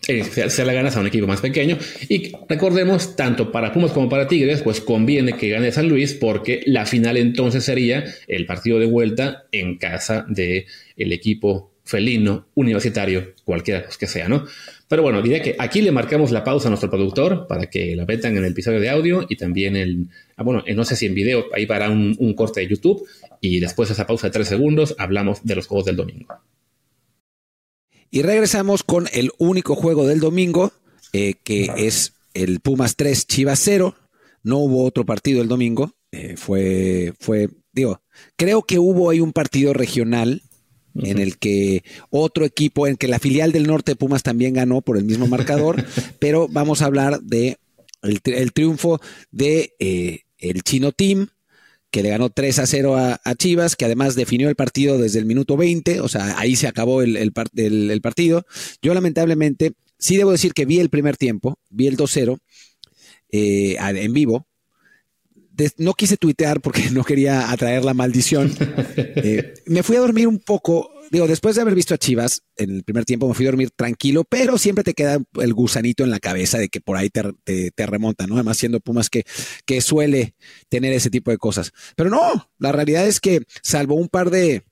se, 0.00 0.64
la 0.64 0.72
ganas 0.72 0.96
a 0.96 1.00
un 1.00 1.06
equipo 1.06 1.26
más 1.26 1.40
pequeño. 1.40 1.78
Y 2.08 2.32
recordemos, 2.48 3.16
tanto 3.16 3.50
para 3.50 3.72
Pumas 3.72 3.92
como 3.92 4.08
para 4.08 4.28
Tigres, 4.28 4.62
pues 4.62 4.80
conviene 4.80 5.36
que 5.36 5.48
gane 5.48 5.72
San 5.72 5.88
Luis, 5.88 6.14
porque 6.14 6.62
la 6.66 6.86
final 6.86 7.16
entonces 7.16 7.64
sería 7.64 8.04
el 8.28 8.46
partido 8.46 8.78
de 8.78 8.86
vuelta 8.86 9.44
en 9.52 9.78
casa 9.78 10.24
del 10.28 10.66
el 10.96 11.12
equipo 11.12 11.70
felino, 11.84 12.46
universitario, 12.54 13.34
cualquiera 13.44 13.84
que 13.98 14.06
sea, 14.06 14.28
¿no? 14.28 14.46
Pero 14.88 15.02
bueno, 15.02 15.20
diría 15.20 15.42
que 15.42 15.56
aquí 15.58 15.82
le 15.82 15.90
marcamos 15.90 16.30
la 16.30 16.44
pausa 16.44 16.68
a 16.68 16.70
nuestro 16.70 16.90
productor 16.90 17.46
para 17.48 17.66
que 17.66 17.96
la 17.96 18.04
metan 18.04 18.36
en 18.36 18.44
el 18.44 18.52
episodio 18.52 18.78
de 18.78 18.88
audio 18.88 19.26
y 19.28 19.36
también 19.36 19.74
el, 19.74 20.06
ah, 20.36 20.42
bueno, 20.42 20.62
no 20.74 20.84
sé 20.84 20.96
si 20.96 21.06
en 21.06 21.14
video, 21.14 21.46
ahí 21.52 21.66
para 21.66 21.90
un, 21.90 22.14
un 22.18 22.34
corte 22.34 22.60
de 22.60 22.68
YouTube 22.68 23.04
y 23.42 23.58
después 23.60 23.88
de 23.88 23.94
esa 23.94 24.06
pausa 24.06 24.28
de 24.28 24.30
tres 24.30 24.48
segundos 24.48 24.94
hablamos 24.98 25.44
de 25.44 25.56
los 25.56 25.66
juegos 25.66 25.84
del 25.84 25.96
domingo. 25.96 26.28
Y 28.08 28.22
regresamos 28.22 28.84
con 28.84 29.08
el 29.12 29.32
único 29.38 29.74
juego 29.74 30.06
del 30.06 30.20
domingo, 30.20 30.72
eh, 31.12 31.34
que 31.42 31.70
es 31.76 32.12
el 32.34 32.60
Pumas 32.60 32.94
3, 32.94 33.26
Chivas 33.26 33.60
0. 33.64 33.96
No 34.44 34.58
hubo 34.58 34.84
otro 34.84 35.04
partido 35.04 35.42
el 35.42 35.48
domingo. 35.48 35.92
Eh, 36.12 36.36
fue, 36.36 37.14
fue, 37.18 37.48
digo, 37.72 38.00
creo 38.36 38.62
que 38.62 38.78
hubo 38.78 39.10
ahí 39.10 39.20
un 39.20 39.32
partido 39.32 39.72
regional 39.72 40.42
en 40.94 41.18
el 41.18 41.38
que 41.38 41.82
otro 42.10 42.44
equipo, 42.44 42.86
en 42.86 42.96
que 42.96 43.08
la 43.08 43.18
filial 43.18 43.50
del 43.50 43.66
norte 43.66 43.92
de 43.92 43.96
Pumas 43.96 44.22
también 44.22 44.54
ganó 44.54 44.82
por 44.82 44.98
el 44.98 45.04
mismo 45.04 45.26
marcador, 45.26 45.84
pero 46.20 46.48
vamos 46.48 46.82
a 46.82 46.86
hablar 46.86 47.20
de 47.22 47.56
el, 48.02 48.52
triunfo 48.52 49.00
de 49.30 49.74
eh, 49.78 50.20
el 50.38 50.62
Chino 50.62 50.92
Team, 50.92 51.28
que 51.92 52.02
le 52.02 52.08
ganó 52.08 52.30
3 52.30 52.58
a 52.58 52.66
0 52.66 52.96
a, 52.96 53.34
Chivas, 53.36 53.76
que 53.76 53.84
además 53.84 54.14
definió 54.14 54.48
el 54.48 54.56
partido 54.56 54.98
desde 54.98 55.18
el 55.18 55.26
minuto 55.26 55.58
20, 55.58 56.00
o 56.00 56.08
sea, 56.08 56.38
ahí 56.38 56.56
se 56.56 56.66
acabó 56.66 57.02
el, 57.02 57.16
el, 57.16 58.00
partido. 58.00 58.46
Yo 58.80 58.94
lamentablemente, 58.94 59.74
sí 59.98 60.16
debo 60.16 60.32
decir 60.32 60.54
que 60.54 60.64
vi 60.64 60.80
el 60.80 60.88
primer 60.88 61.18
tiempo, 61.18 61.58
vi 61.68 61.88
el 61.88 61.98
2-0 61.98 62.38
eh, 63.30 63.76
en 63.78 64.12
vivo, 64.14 64.46
no 65.78 65.94
quise 65.94 66.16
tuitear 66.16 66.60
porque 66.60 66.82
no 66.92 67.04
quería 67.04 67.50
atraer 67.50 67.84
la 67.84 67.94
maldición. 67.94 68.52
Eh, 69.14 69.54
me 69.66 69.82
fui 69.82 69.96
a 69.96 70.00
dormir 70.00 70.26
un 70.26 70.38
poco, 70.38 70.90
digo, 71.10 71.26
después 71.26 71.54
de 71.54 71.62
haber 71.62 71.74
visto 71.74 71.94
a 71.94 71.98
Chivas 71.98 72.42
en 72.56 72.70
el 72.70 72.82
primer 72.82 73.04
tiempo, 73.04 73.28
me 73.28 73.34
fui 73.34 73.46
a 73.46 73.50
dormir 73.50 73.70
tranquilo, 73.70 74.24
pero 74.24 74.58
siempre 74.58 74.84
te 74.84 74.94
queda 74.94 75.18
el 75.40 75.54
gusanito 75.54 76.02
en 76.02 76.10
la 76.10 76.18
cabeza 76.18 76.58
de 76.58 76.68
que 76.68 76.80
por 76.80 76.96
ahí 76.96 77.08
te, 77.10 77.86
remonta, 77.86 78.26
¿no? 78.26 78.34
Además, 78.34 78.56
siendo 78.56 78.80
Pumas 78.80 79.10
que, 79.10 79.24
que 79.64 79.80
suele 79.80 80.34
tener 80.68 80.92
ese 80.92 81.10
tipo 81.10 81.30
de 81.30 81.38
cosas. 81.38 81.72
Pero 81.94 82.10
no, 82.10 82.50
la 82.58 82.72
realidad 82.72 83.06
es 83.06 83.20
que, 83.20 83.42
salvo 83.62 83.94
un 83.94 84.08
par 84.08 84.30
de, 84.30 84.64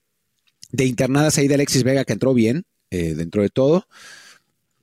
de 0.73 0.85
internadas 0.85 1.39
ahí 1.39 1.49
de 1.49 1.55
Alexis 1.55 1.85
Vega 1.85 2.05
que 2.05 2.13
entró 2.13 2.35
bien, 2.35 2.65
eh, 2.91 3.15
dentro 3.15 3.43
de 3.43 3.51
todo, 3.51 3.87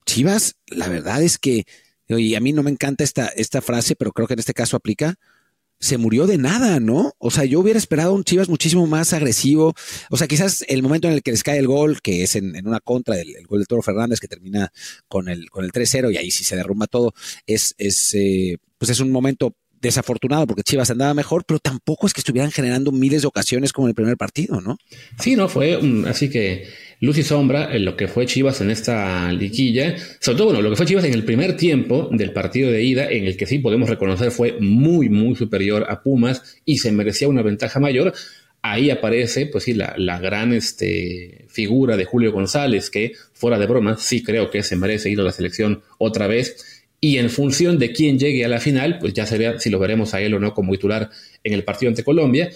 Chivas, 0.06 0.56
la 0.67 0.88
verdad 0.88 1.22
es 1.22 1.38
que, 1.38 1.65
y 2.08 2.36
a 2.36 2.39
mí 2.39 2.54
no 2.54 2.63
me 2.63 2.72
encanta 2.72 3.04
esta, 3.04 3.28
esta 3.28 3.62
frase, 3.62 3.96
pero 3.96 4.13
creo 4.13 4.28
que 4.28 4.34
en 4.34 4.39
este 4.39 4.54
caso 4.54 4.78
aplica 4.78 5.15
se 5.79 5.97
murió 5.97 6.27
de 6.27 6.37
nada, 6.37 6.79
¿no? 6.79 7.13
O 7.19 7.31
sea, 7.31 7.45
yo 7.45 7.59
hubiera 7.59 7.77
esperado 7.77 8.13
un 8.13 8.23
Chivas 8.23 8.49
muchísimo 8.49 8.87
más 8.87 9.13
agresivo. 9.13 9.73
O 10.09 10.17
sea, 10.17 10.27
quizás 10.27 10.65
el 10.67 10.81
momento 10.81 11.07
en 11.07 11.13
el 11.13 11.23
que 11.23 11.31
les 11.31 11.43
cae 11.43 11.59
el 11.59 11.67
gol, 11.67 12.01
que 12.01 12.23
es 12.23 12.35
en, 12.35 12.67
una 12.67 12.79
contra 12.79 13.15
del 13.15 13.45
gol 13.47 13.59
de 13.59 13.65
Toro 13.65 13.81
Fernández, 13.81 14.19
que 14.19 14.27
termina 14.27 14.71
con 15.07 15.29
el, 15.29 15.49
con 15.49 15.63
el 15.63 15.71
3-0 15.71 16.13
y 16.13 16.17
ahí 16.17 16.31
sí 16.31 16.43
se 16.43 16.55
derrumba 16.55 16.87
todo, 16.87 17.13
es, 17.45 17.75
es 17.77 18.13
eh, 18.15 18.57
pues 18.77 18.91
es 18.91 18.99
un 18.99 19.11
momento 19.11 19.55
desafortunado 19.79 20.47
porque 20.47 20.63
Chivas 20.63 20.89
andaba 20.89 21.13
mejor, 21.13 21.45
pero 21.45 21.59
tampoco 21.59 22.07
es 22.07 22.13
que 22.13 22.21
estuvieran 22.21 22.51
generando 22.51 22.91
miles 22.91 23.21
de 23.21 23.27
ocasiones 23.27 23.73
como 23.73 23.87
en 23.87 23.89
el 23.89 23.95
primer 23.95 24.17
partido, 24.17 24.59
¿no? 24.61 24.77
Sí, 25.19 25.35
no, 25.35 25.47
fue 25.49 25.79
así 26.07 26.29
que 26.29 26.67
luz 26.99 27.17
y 27.17 27.23
sombra 27.23 27.75
en 27.75 27.86
lo 27.86 27.95
que 27.95 28.07
fue 28.07 28.25
Chivas 28.25 28.62
en 28.62 28.71
esta 28.71 29.31
liguilla, 29.31 29.95
sobre 30.19 30.38
todo, 30.38 30.47
bueno, 30.47 30.62
lo 30.62 30.69
que 30.69 30.75
fue 30.75 30.86
Chivas 30.86 31.05
en 31.05 31.13
el 31.13 31.23
primer 31.23 31.55
tiempo 31.57 32.10
del 32.12 32.31
partido 32.31 32.71
de 32.71 32.83
ida, 32.83 33.10
en 33.10 33.25
el 33.25 33.38
que 33.38 33.45
sí 33.45 33.60
podemos 33.60 33.89
reconocer 33.89 34.31
fue 34.31 34.57
muy, 34.60 35.10
muy 35.10 35.36
superior 35.36 35.86
a 35.89 36.01
Pumas 36.01 36.60
y 36.65 36.77
se 36.77 36.91
merecía 36.91 37.27
una 37.27 37.41
ventaja 37.41 37.79
mayor. 37.79 38.13
Ahí 38.62 38.89
aparece, 38.89 39.45
pues 39.45 39.65
sí, 39.65 39.73
la, 39.73 39.93
la 39.97 40.19
gran 40.19 40.51
este, 40.53 41.45
figura 41.47 41.95
de 41.95 42.05
Julio 42.05 42.31
González, 42.31 42.89
que 42.89 43.13
fuera 43.33 43.60
de 43.60 43.67
broma, 43.67 43.97
sí 43.97 44.23
creo 44.23 44.49
que 44.49 44.63
se 44.63 44.75
merece 44.75 45.10
ir 45.10 45.19
a 45.19 45.23
la 45.23 45.31
selección 45.31 45.83
otra 45.99 46.27
vez 46.27 46.77
y 46.99 47.17
en 47.17 47.29
función 47.29 47.77
de 47.77 47.91
quién 47.91 48.17
llegue 48.17 48.43
a 48.43 48.47
la 48.47 48.60
final, 48.60 48.97
pues 48.99 49.13
ya 49.13 49.25
sería 49.25 49.60
si 49.60 49.69
lo 49.69 49.79
veremos 49.79 50.13
a 50.13 50.21
él 50.21 50.33
o 50.33 50.39
no 50.39 50.53
como 50.53 50.71
titular 50.71 51.10
en 51.43 51.53
el 51.53 51.63
partido 51.63 51.89
ante 51.89 52.03
Colombia. 52.03 52.49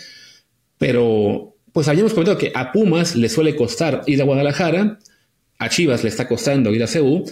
Pero, 0.77 1.55
pues 1.73 1.87
habíamos 1.87 2.13
comentado 2.13 2.37
que 2.37 2.51
a 2.53 2.71
Pumas 2.71 3.15
le 3.15 3.29
suele 3.29 3.55
costar 3.55 4.03
ir 4.07 4.21
a 4.21 4.25
Guadalajara, 4.25 4.99
a 5.57 5.69
Chivas 5.69 6.03
le 6.03 6.09
está 6.09 6.27
costando 6.27 6.73
ir 6.73 6.83
a 6.83 6.87
Ceú. 6.87 7.23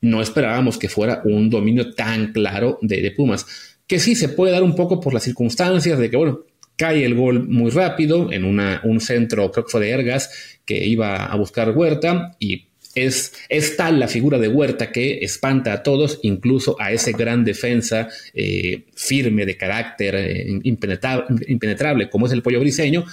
No 0.00 0.20
esperábamos 0.20 0.78
que 0.78 0.88
fuera 0.88 1.22
un 1.24 1.48
dominio 1.48 1.94
tan 1.94 2.32
claro 2.32 2.78
de, 2.82 3.10
Pumas, 3.12 3.46
que 3.86 3.98
sí 3.98 4.14
se 4.14 4.28
puede 4.28 4.52
dar 4.52 4.62
un 4.62 4.74
poco 4.74 5.00
por 5.00 5.14
las 5.14 5.22
circunstancias 5.22 5.98
de 5.98 6.10
que, 6.10 6.16
bueno, 6.16 6.40
cae 6.76 7.04
el 7.04 7.14
gol 7.14 7.48
muy 7.48 7.70
rápido 7.70 8.30
en 8.30 8.44
un 8.44 9.00
centro, 9.00 9.50
creo 9.50 9.64
que 9.64 9.70
fue 9.70 9.80
de 9.80 9.90
Ergas, 9.90 10.58
que 10.66 10.84
iba 10.84 11.24
a 11.24 11.34
buscar 11.36 11.70
Huerta 11.70 12.36
y 12.38 12.66
es, 12.96 13.32
tal 13.76 14.00
la 14.00 14.08
figura 14.08 14.38
de 14.38 14.48
Huerta 14.48 14.90
que 14.90 15.18
espanta 15.18 15.72
a 15.72 15.82
todos, 15.82 16.18
incluso 16.22 16.76
a 16.80 16.92
ese 16.92 17.12
gran 17.12 17.44
defensa 17.44 18.08
eh, 18.32 18.84
firme 18.94 19.44
de 19.44 19.56
carácter 19.56 20.14
eh, 20.16 20.60
impenetrable, 20.64 22.08
como 22.08 22.26
es 22.26 22.32
el 22.32 22.42
pollo 22.42 22.58
briseño, 22.58 23.04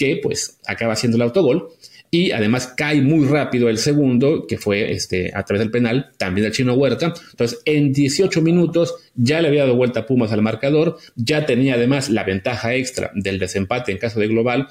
que 0.00 0.16
pues 0.16 0.58
acaba 0.66 0.94
haciendo 0.94 1.16
el 1.16 1.22
autogol. 1.22 1.68
Y 2.10 2.32
además 2.32 2.72
cae 2.76 3.02
muy 3.02 3.26
rápido 3.26 3.68
el 3.68 3.78
segundo, 3.78 4.46
que 4.48 4.56
fue 4.56 4.90
este, 4.90 5.30
a 5.32 5.44
través 5.44 5.60
del 5.60 5.70
penal, 5.70 6.10
también 6.16 6.44
del 6.44 6.52
chino 6.52 6.72
Huerta. 6.72 7.12
Entonces, 7.30 7.60
en 7.66 7.92
18 7.92 8.40
minutos 8.40 8.94
ya 9.14 9.40
le 9.40 9.48
había 9.48 9.62
dado 9.62 9.76
vuelta 9.76 10.06
Pumas 10.06 10.32
al 10.32 10.42
marcador, 10.42 10.96
ya 11.14 11.46
tenía 11.46 11.74
además 11.74 12.08
la 12.08 12.24
ventaja 12.24 12.74
extra 12.74 13.12
del 13.14 13.38
desempate 13.38 13.92
en 13.92 13.98
caso 13.98 14.18
de 14.18 14.26
global 14.26 14.68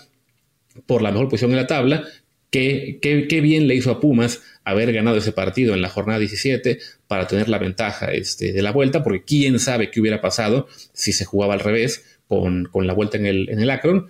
por 0.85 1.01
la 1.01 1.11
mejor 1.11 1.29
posición 1.29 1.51
en 1.51 1.57
la 1.57 1.67
tabla. 1.67 2.03
Qué, 2.49 2.97
qué, 2.99 3.41
bien 3.41 3.67
le 3.67 3.75
hizo 3.75 3.91
a 3.91 3.99
Pumas 4.01 4.41
haber 4.65 4.91
ganado 4.91 5.17
ese 5.17 5.31
partido 5.31 5.75
en 5.75 5.83
la 5.83 5.89
jornada 5.89 6.17
17 6.19 6.79
para 7.07 7.27
tener 7.27 7.47
la 7.47 7.59
ventaja 7.59 8.11
este, 8.11 8.51
de 8.51 8.61
la 8.63 8.71
vuelta, 8.71 9.03
porque 9.03 9.23
quién 9.23 9.59
sabe 9.59 9.91
qué 9.91 10.01
hubiera 10.01 10.19
pasado 10.19 10.67
si 10.91 11.13
se 11.13 11.23
jugaba 11.23 11.53
al 11.53 11.59
revés 11.59 12.03
con, 12.27 12.65
con 12.65 12.87
la 12.87 12.93
vuelta 12.93 13.17
en 13.17 13.27
el, 13.27 13.49
en 13.49 13.59
el 13.59 13.69
Akron. 13.69 14.09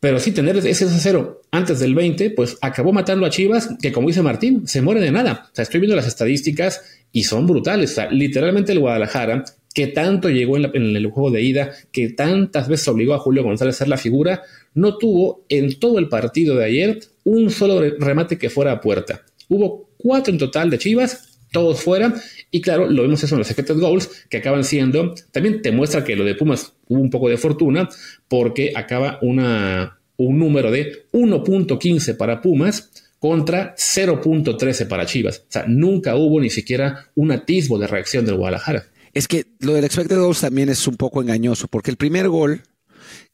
Pero 0.00 0.20
sí, 0.20 0.32
tener 0.32 0.56
ese 0.58 0.86
0 0.88 1.42
antes 1.50 1.80
del 1.80 1.94
20, 1.94 2.30
pues 2.30 2.58
acabó 2.60 2.92
matando 2.92 3.26
a 3.26 3.30
Chivas, 3.30 3.70
que 3.80 3.92
como 3.92 4.08
dice 4.08 4.22
Martín, 4.22 4.66
se 4.68 4.82
muere 4.82 5.00
de 5.00 5.10
nada. 5.10 5.48
O 5.50 5.54
sea, 5.54 5.62
estoy 5.62 5.80
viendo 5.80 5.96
las 5.96 6.06
estadísticas 6.06 6.82
y 7.12 7.24
son 7.24 7.46
brutales. 7.46 7.92
O 7.92 7.94
sea, 7.94 8.10
literalmente 8.10 8.72
el 8.72 8.80
Guadalajara, 8.80 9.44
que 9.74 9.86
tanto 9.88 10.28
llegó 10.28 10.58
en, 10.58 10.74
el 10.74 11.06
juego 11.10 11.30
de 11.30 11.42
ida, 11.42 11.72
que 11.92 12.10
tantas 12.10 12.68
veces 12.68 12.88
obligó 12.88 13.14
a 13.14 13.18
Julio 13.18 13.42
González 13.42 13.76
a 13.76 13.78
ser 13.78 13.88
la 13.88 13.96
figura, 13.96 14.42
no 14.74 14.98
tuvo 14.98 15.44
en 15.48 15.78
todo 15.78 15.98
el 15.98 16.08
partido 16.08 16.56
de 16.56 16.64
ayer 16.66 17.00
un 17.24 17.50
solo 17.50 17.80
remate 17.98 18.38
que 18.38 18.50
fuera 18.50 18.72
a 18.72 18.80
puerta. 18.80 19.22
Hubo 19.48 19.90
cuatro 19.96 20.32
en 20.32 20.38
total 20.38 20.70
de 20.70 20.78
Chivas, 20.78 21.35
todos 21.52 21.80
fuera, 21.80 22.14
y 22.50 22.60
claro, 22.60 22.90
lo 22.90 23.02
vemos 23.02 23.22
eso 23.22 23.34
en 23.34 23.40
los 23.40 23.48
expected 23.50 23.78
goals, 23.78 24.10
que 24.28 24.38
acaban 24.38 24.64
siendo, 24.64 25.14
también 25.32 25.62
te 25.62 25.72
muestra 25.72 26.04
que 26.04 26.16
lo 26.16 26.24
de 26.24 26.34
Pumas 26.34 26.72
hubo 26.88 27.00
un 27.00 27.10
poco 27.10 27.28
de 27.28 27.36
fortuna, 27.36 27.88
porque 28.28 28.72
acaba 28.74 29.18
una, 29.22 29.98
un 30.16 30.38
número 30.38 30.70
de 30.70 31.06
1.15 31.12 32.16
para 32.16 32.40
Pumas 32.40 32.90
contra 33.18 33.74
0.13 33.76 34.86
para 34.88 35.06
Chivas. 35.06 35.38
O 35.48 35.52
sea, 35.52 35.64
nunca 35.66 36.16
hubo 36.16 36.40
ni 36.40 36.50
siquiera 36.50 37.10
un 37.14 37.32
atisbo 37.32 37.78
de 37.78 37.86
reacción 37.86 38.24
del 38.24 38.36
Guadalajara. 38.36 38.86
Es 39.12 39.28
que 39.28 39.46
lo 39.60 39.72
del 39.72 39.84
expected 39.84 40.18
goals 40.18 40.40
también 40.40 40.68
es 40.68 40.86
un 40.86 40.96
poco 40.96 41.22
engañoso, 41.22 41.68
porque 41.68 41.90
el 41.90 41.96
primer 41.96 42.28
gol, 42.28 42.62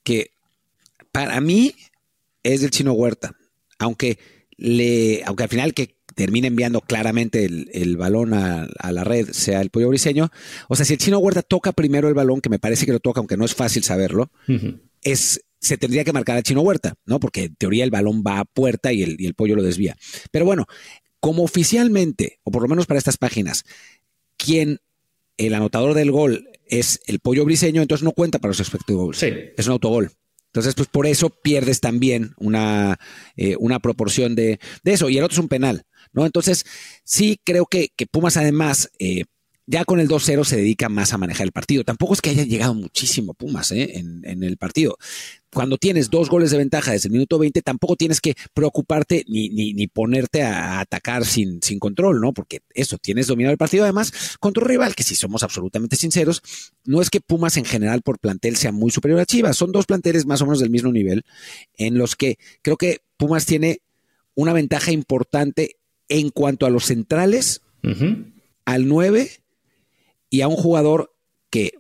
que 0.05 0.31
para 1.11 1.41
mí 1.41 1.75
es 2.43 2.61
del 2.61 2.71
chino 2.71 2.93
Huerta, 2.93 3.35
aunque 3.79 4.19
le, 4.57 5.23
aunque 5.25 5.43
al 5.43 5.49
final 5.49 5.75
que 5.75 5.97
termina 6.15 6.47
enviando 6.47 6.81
claramente 6.81 7.45
el, 7.45 7.97
balón 7.97 8.35
a, 8.35 8.69
la 8.91 9.05
red 9.05 9.31
sea 9.33 9.61
el 9.61 9.71
pollo 9.71 9.89
briseño. 9.89 10.31
O 10.69 10.77
sea, 10.77 10.85
si 10.85 10.95
el 10.95 10.99
chino 10.99 11.19
Huerta 11.19 11.43
toca 11.43 11.73
primero 11.73 12.09
el 12.09 12.15
balón, 12.15 12.41
que 12.41 12.51
me 12.51 12.59
parece 12.59 12.87
que 12.87 12.93
lo 12.93 13.01
toca, 13.01 13.21
aunque 13.21 13.37
no 13.37 13.45
es 13.45 13.55
fácil 13.55 13.83
saberlo, 13.83 14.31
es, 15.03 15.45
se 15.61 15.79
tendría 15.79 16.05
que 16.05 16.13
marcar 16.13 16.37
al 16.37 16.43
chino 16.43 16.63
Huerta, 16.63 16.95
¿no? 17.07 17.21
Porque 17.21 17.45
en 17.45 17.55
teoría 17.57 17.85
el 17.85 17.91
balón 17.91 18.23
va 18.27 18.41
a 18.41 18.45
puerta 18.45 18.93
y 18.93 19.03
el, 19.03 19.21
y 19.21 19.27
el 19.27 19.35
pollo 19.35 19.57
lo 19.57 19.63
desvía. 19.63 19.97
Pero 20.31 20.45
bueno, 20.45 20.67
como 21.21 21.45
oficialmente, 21.45 22.41
o 22.43 22.51
por 22.51 22.63
lo 22.63 22.69
menos 22.69 22.87
para 22.87 22.99
estas 22.99 23.17
páginas, 23.17 23.65
quien 24.37 24.81
el 25.37 25.55
anotador 25.55 25.95
del 25.95 26.11
gol 26.11 26.49
es 26.67 27.01
el 27.07 27.21
pollo 27.21 27.45
briseño, 27.45 27.83
entonces 27.83 28.05
no 28.05 28.13
cuenta 28.13 28.39
para 28.39 28.51
los 28.51 28.61
expected 28.61 28.95
goals. 28.95 29.19
Sí. 29.19 29.33
Es 29.57 29.67
un 29.67 29.73
autogol. 29.73 30.11
Entonces, 30.47 30.75
pues 30.75 30.89
por 30.89 31.07
eso 31.07 31.31
pierdes 31.31 31.81
también 31.81 32.35
una, 32.37 32.99
eh, 33.37 33.57
una 33.59 33.79
proporción 33.79 34.35
de, 34.35 34.61
de, 34.83 34.93
eso. 34.93 35.09
Y 35.09 35.17
el 35.17 35.25
otro 35.25 35.35
es 35.35 35.39
un 35.39 35.49
penal. 35.49 35.87
¿No? 36.13 36.27
Entonces, 36.27 36.65
sí 37.05 37.39
creo 37.45 37.67
que, 37.67 37.91
Pumas 38.11 38.37
además, 38.37 38.91
eh, 38.99 39.25
ya 39.67 39.85
con 39.85 40.01
el 40.01 40.09
2-0 40.09 40.45
se 40.45 40.57
dedica 40.57 40.89
más 40.89 41.13
a 41.13 41.19
manejar 41.19 41.47
el 41.47 41.53
partido. 41.53 41.85
Tampoco 41.85 42.15
es 42.15 42.21
que 42.21 42.31
haya 42.31 42.43
llegado 42.43 42.75
muchísimo 42.75 43.33
Pumas 43.33 43.71
¿eh? 43.71 43.93
en, 43.95 44.43
el 44.43 44.57
partido. 44.57 44.99
Cuando 45.53 45.79
tienes 45.79 46.11
dos 46.11 46.29
goles 46.29 46.51
de 46.51 46.59
ventaja 46.59 46.93
desde 46.93 47.09
el 47.09 47.13
minuto 47.13 47.39
20, 47.39 47.63
tampoco 47.63 47.95
tienes 47.97 48.21
que 48.21 48.35
preocuparte 48.55 49.25
ni, 49.29 49.49
ni, 49.51 49.87
ponerte 49.87 50.43
a 50.43 50.81
atacar 50.81 51.25
sin, 51.25 51.63
sin 51.63 51.79
control, 51.79 52.21
¿no? 52.21 52.33
Porque 52.33 52.61
eso, 52.75 52.99
tienes 52.99 53.29
dominado 53.29 53.53
el 53.53 53.59
partido. 53.59 53.85
Además, 53.85 54.37
contra 54.41 54.63
un 54.63 54.69
rival 54.69 54.95
que, 54.95 55.05
si 55.05 55.15
somos 55.15 55.43
absolutamente 55.43 55.97
sinceros, 55.97 56.43
no 56.85 57.01
es 57.01 57.11
que 57.11 57.21
Pumas 57.21 57.57
en 57.57 57.65
general 57.65 58.03
por 58.03 58.19
plantel 58.19 58.57
sea 58.57 58.73
muy 58.73 58.91
superior 58.91 59.21
a 59.21 59.27
Chivas. 59.27 59.57
Son 59.57 59.71
dos 59.71 59.87
planteles 59.87 60.27
más 60.27 60.41
o 60.43 60.47
menos 60.47 60.61
del 60.61 60.71
mismo 60.71 60.91
nivel, 60.91 61.25
en 61.77 61.99
los 61.99 62.17
que 62.17 62.39
creo 62.63 62.77
que 62.77 63.01
Pumas 63.17 63.47
tiene 63.47 63.81
una 64.35 64.53
ventaja 64.53 64.91
importante 64.91 65.77
en 66.09 66.31
cuanto 66.31 66.67
a 66.67 66.71
los 66.71 66.87
centrales, 66.87 67.63
al 68.65 68.87
9 68.87 69.31
y 70.31 70.41
a 70.41 70.49
un 70.49 70.57
jugador 70.57 71.15
que 71.51 71.73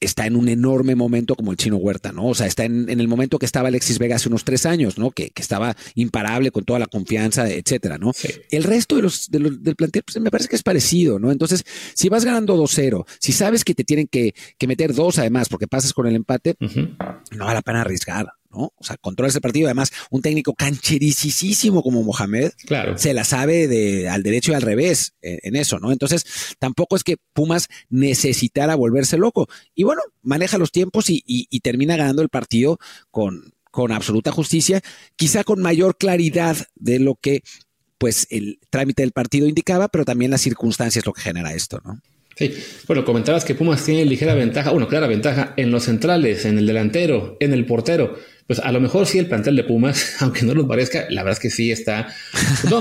está 0.00 0.26
en 0.26 0.36
un 0.36 0.48
enorme 0.48 0.94
momento 0.94 1.34
como 1.34 1.50
el 1.50 1.56
chino 1.56 1.76
Huerta, 1.76 2.12
¿no? 2.12 2.26
O 2.26 2.34
sea, 2.34 2.46
está 2.46 2.64
en, 2.64 2.88
el 2.88 3.08
momento 3.08 3.38
que 3.38 3.46
estaba 3.46 3.68
Alexis 3.68 3.98
Vega 3.98 4.16
hace 4.16 4.28
unos 4.28 4.44
tres 4.44 4.66
años, 4.66 4.98
¿no? 4.98 5.10
Que, 5.10 5.32
estaba 5.36 5.76
imparable 5.94 6.50
con 6.50 6.64
toda 6.64 6.78
la 6.78 6.86
confianza, 6.86 7.48
etcétera, 7.48 7.98
¿no? 7.98 8.12
El 8.50 8.64
resto 8.64 8.96
de 8.96 9.02
los, 9.02 9.30
del 9.30 9.76
plantel, 9.76 10.02
pues 10.02 10.20
me 10.20 10.30
parece 10.30 10.48
que 10.48 10.56
es 10.56 10.62
parecido, 10.62 11.18
¿no? 11.18 11.30
Entonces, 11.30 11.64
si 11.94 12.08
vas 12.08 12.24
ganando 12.24 12.56
2-0, 12.56 13.06
si 13.20 13.32
sabes 13.32 13.64
que 13.64 13.74
te 13.74 13.84
tienen 13.84 14.08
que, 14.08 14.34
meter 14.66 14.92
dos 14.92 15.20
además 15.20 15.48
porque 15.48 15.68
pasas 15.68 15.92
con 15.92 16.08
el 16.08 16.16
empate, 16.16 16.56
no 16.58 17.44
vale 17.44 17.54
la 17.54 17.62
pena 17.62 17.82
arriesgar. 17.82 18.26
¿No? 18.50 18.72
O 18.76 18.84
sea, 18.84 18.96
controla 18.96 19.28
ese 19.28 19.40
partido. 19.40 19.66
Además, 19.66 19.92
un 20.10 20.22
técnico 20.22 20.54
canchericísimo 20.54 21.82
como 21.82 22.02
Mohamed 22.02 22.52
claro. 22.66 22.98
se 22.98 23.14
la 23.14 23.24
sabe 23.24 23.68
de, 23.68 24.08
al 24.08 24.22
derecho 24.22 24.52
y 24.52 24.54
al 24.54 24.62
revés 24.62 25.14
eh, 25.22 25.38
en, 25.42 25.56
eso, 25.56 25.78
¿no? 25.78 25.92
Entonces, 25.92 26.24
tampoco 26.58 26.96
es 26.96 27.04
que 27.04 27.16
Pumas 27.32 27.68
necesitara 27.88 28.74
volverse 28.74 29.16
loco. 29.16 29.48
Y 29.74 29.84
bueno, 29.84 30.02
maneja 30.22 30.58
los 30.58 30.72
tiempos 30.72 31.06
y, 31.08 31.22
termina 31.60 31.96
ganando 31.96 32.22
el 32.22 32.28
partido 32.28 32.78
con, 33.10 33.54
con 33.72 33.90
absoluta 33.90 34.30
justicia, 34.30 34.82
quizá 35.16 35.42
con 35.42 35.60
mayor 35.60 35.96
claridad 35.96 36.56
de 36.76 37.00
lo 37.00 37.16
que 37.16 37.42
pues 37.98 38.26
el 38.30 38.60
trámite 38.70 39.02
del 39.02 39.12
partido 39.12 39.48
indicaba, 39.48 39.88
pero 39.88 40.04
también 40.04 40.30
las 40.30 40.42
circunstancias 40.42 41.06
lo 41.06 41.12
que 41.12 41.22
genera 41.22 41.54
esto, 41.54 41.80
¿no? 41.84 42.00
Sí, 42.36 42.52
bueno, 42.86 43.06
comentabas 43.06 43.46
que 43.46 43.54
Pumas 43.54 43.82
tiene 43.82 44.04
ligera 44.04 44.34
ventaja, 44.34 44.70
bueno, 44.70 44.88
clara 44.88 45.06
ventaja 45.06 45.54
en 45.56 45.70
los 45.70 45.84
centrales, 45.84 46.44
en 46.44 46.58
el 46.58 46.66
delantero, 46.66 47.38
en 47.40 47.54
el 47.54 47.64
portero. 47.64 48.14
Pues 48.46 48.60
a 48.60 48.70
lo 48.70 48.80
mejor 48.80 49.06
sí 49.06 49.18
el 49.18 49.26
plantel 49.26 49.56
de 49.56 49.64
Pumas, 49.64 50.16
aunque 50.20 50.44
no 50.44 50.54
nos 50.54 50.66
parezca, 50.66 51.06
la 51.10 51.22
verdad 51.22 51.38
es 51.38 51.40
que 51.40 51.50
sí 51.50 51.70
está 51.70 52.08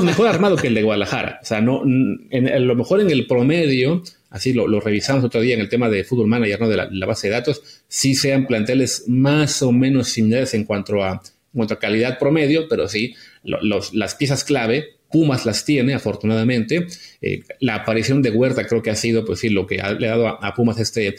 mejor 0.01 0.27
armado 0.27 0.55
que 0.55 0.67
el 0.67 0.75
de 0.75 0.83
Guadalajara. 0.83 1.39
O 1.41 1.45
sea, 1.45 1.61
no, 1.61 1.83
en, 1.83 2.47
a 2.47 2.59
lo 2.59 2.75
mejor 2.75 3.01
en 3.01 3.09
el 3.09 3.25
promedio, 3.25 4.03
así 4.29 4.53
lo, 4.53 4.79
revisamos 4.79 5.23
otro 5.23 5.41
día 5.41 5.55
en 5.55 5.61
el 5.61 5.69
tema 5.69 5.89
de 5.89 6.03
fútbol 6.03 6.27
manager, 6.27 6.61
¿no? 6.61 6.69
De 6.69 6.77
la, 6.89 7.05
base 7.05 7.27
de 7.27 7.33
datos, 7.33 7.61
sí 7.87 8.15
sean 8.15 8.45
planteles 8.45 9.05
más 9.07 9.61
o 9.61 9.71
menos 9.71 10.09
similares 10.09 10.53
en 10.53 10.65
cuanto 10.65 11.03
a, 11.03 11.13
en 11.13 11.57
cuanto 11.57 11.73
a 11.73 11.79
calidad 11.79 12.19
promedio, 12.19 12.67
pero 12.69 12.87
sí, 12.87 13.15
las 13.43 14.15
piezas 14.15 14.43
clave 14.43 14.95
Pumas 15.15 15.45
las 15.45 15.63
tiene, 15.63 15.93
afortunadamente. 15.93 16.87
Eh, 17.21 17.43
la 17.61 17.75
aparición 17.75 18.21
de 18.21 18.31
Huerta 18.31 18.67
creo 18.67 18.81
que 18.81 18.89
ha 18.89 18.95
sido, 18.95 19.23
pues 19.23 19.39
sí, 19.39 19.49
lo 19.49 19.65
que 19.65 19.75
le 19.77 20.07
ha 20.07 20.17
dado 20.17 20.27
a, 20.27 20.53
Pumas 20.53 20.77
este, 20.77 21.15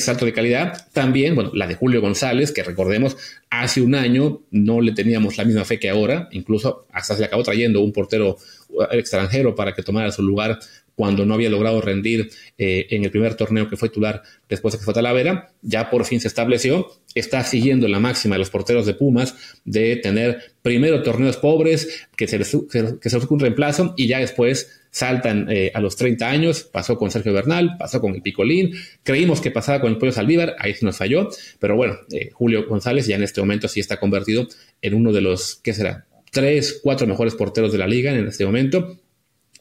salto 0.00 0.24
de 0.24 0.32
calidad. 0.32 0.88
También, 0.92 1.34
bueno, 1.34 1.50
la 1.54 1.66
de 1.66 1.74
Julio 1.74 2.00
González, 2.00 2.52
que 2.52 2.62
recordemos, 2.62 3.16
hace 3.50 3.80
un 3.80 3.94
año 3.94 4.42
no 4.50 4.80
le 4.80 4.92
teníamos 4.92 5.36
la 5.36 5.44
misma 5.44 5.64
fe 5.64 5.78
que 5.78 5.90
ahora, 5.90 6.28
incluso 6.32 6.86
hasta 6.92 7.14
se 7.14 7.20
le 7.20 7.26
acabó 7.26 7.42
trayendo 7.42 7.80
un 7.80 7.92
portero 7.92 8.36
uh, 8.70 8.82
extranjero 8.92 9.54
para 9.54 9.74
que 9.74 9.82
tomara 9.82 10.10
su 10.12 10.22
lugar 10.22 10.58
cuando 10.94 11.26
no 11.26 11.34
había 11.34 11.50
logrado 11.50 11.80
rendir 11.80 12.30
eh, 12.58 12.86
en 12.90 13.04
el 13.04 13.10
primer 13.10 13.34
torneo 13.34 13.68
que 13.68 13.76
fue 13.76 13.88
titular 13.88 14.22
después 14.48 14.72
de 14.72 14.78
que 14.78 14.84
fue 14.84 14.94
Talavera, 14.94 15.52
ya 15.62 15.90
por 15.90 16.04
fin 16.04 16.20
se 16.20 16.28
estableció, 16.28 16.88
está 17.14 17.42
siguiendo 17.44 17.88
la 17.88 18.00
máxima 18.00 18.34
de 18.34 18.40
los 18.40 18.50
porteros 18.50 18.86
de 18.86 18.94
Pumas 18.94 19.34
de 19.64 19.96
tener 19.96 20.54
primero 20.62 21.02
torneos 21.02 21.36
pobres, 21.36 22.06
que 22.16 22.26
se 22.26 22.38
les, 22.38 22.56
que 23.00 23.10
se 23.10 23.18
un 23.28 23.40
reemplazo 23.40 23.94
y 23.96 24.06
ya 24.06 24.18
después 24.18 24.80
saltan 24.94 25.48
eh, 25.50 25.72
a 25.74 25.80
los 25.80 25.96
30 25.96 26.30
años, 26.30 26.62
pasó 26.62 26.96
con 26.96 27.10
Sergio 27.10 27.32
Bernal, 27.32 27.76
pasó 27.78 28.00
con 28.00 28.14
el 28.14 28.22
Picolín, 28.22 28.74
creímos 29.02 29.40
que 29.40 29.50
pasaba 29.50 29.80
con 29.80 29.90
el 29.90 29.98
Pollo 29.98 30.12
Saldívar, 30.12 30.54
ahí 30.60 30.72
sí 30.74 30.84
nos 30.84 30.96
falló, 30.96 31.30
pero 31.58 31.74
bueno, 31.74 31.96
eh, 32.12 32.30
Julio 32.32 32.66
González 32.68 33.08
ya 33.08 33.16
en 33.16 33.24
este 33.24 33.40
momento 33.40 33.66
sí 33.66 33.80
está 33.80 33.98
convertido 33.98 34.46
en 34.82 34.94
uno 34.94 35.12
de 35.12 35.20
los, 35.20 35.56
¿qué 35.56 35.72
será? 35.72 36.06
Tres, 36.30 36.80
cuatro 36.80 37.08
mejores 37.08 37.34
porteros 37.34 37.72
de 37.72 37.78
la 37.78 37.88
liga 37.88 38.12
en 38.12 38.28
este 38.28 38.46
momento, 38.46 39.00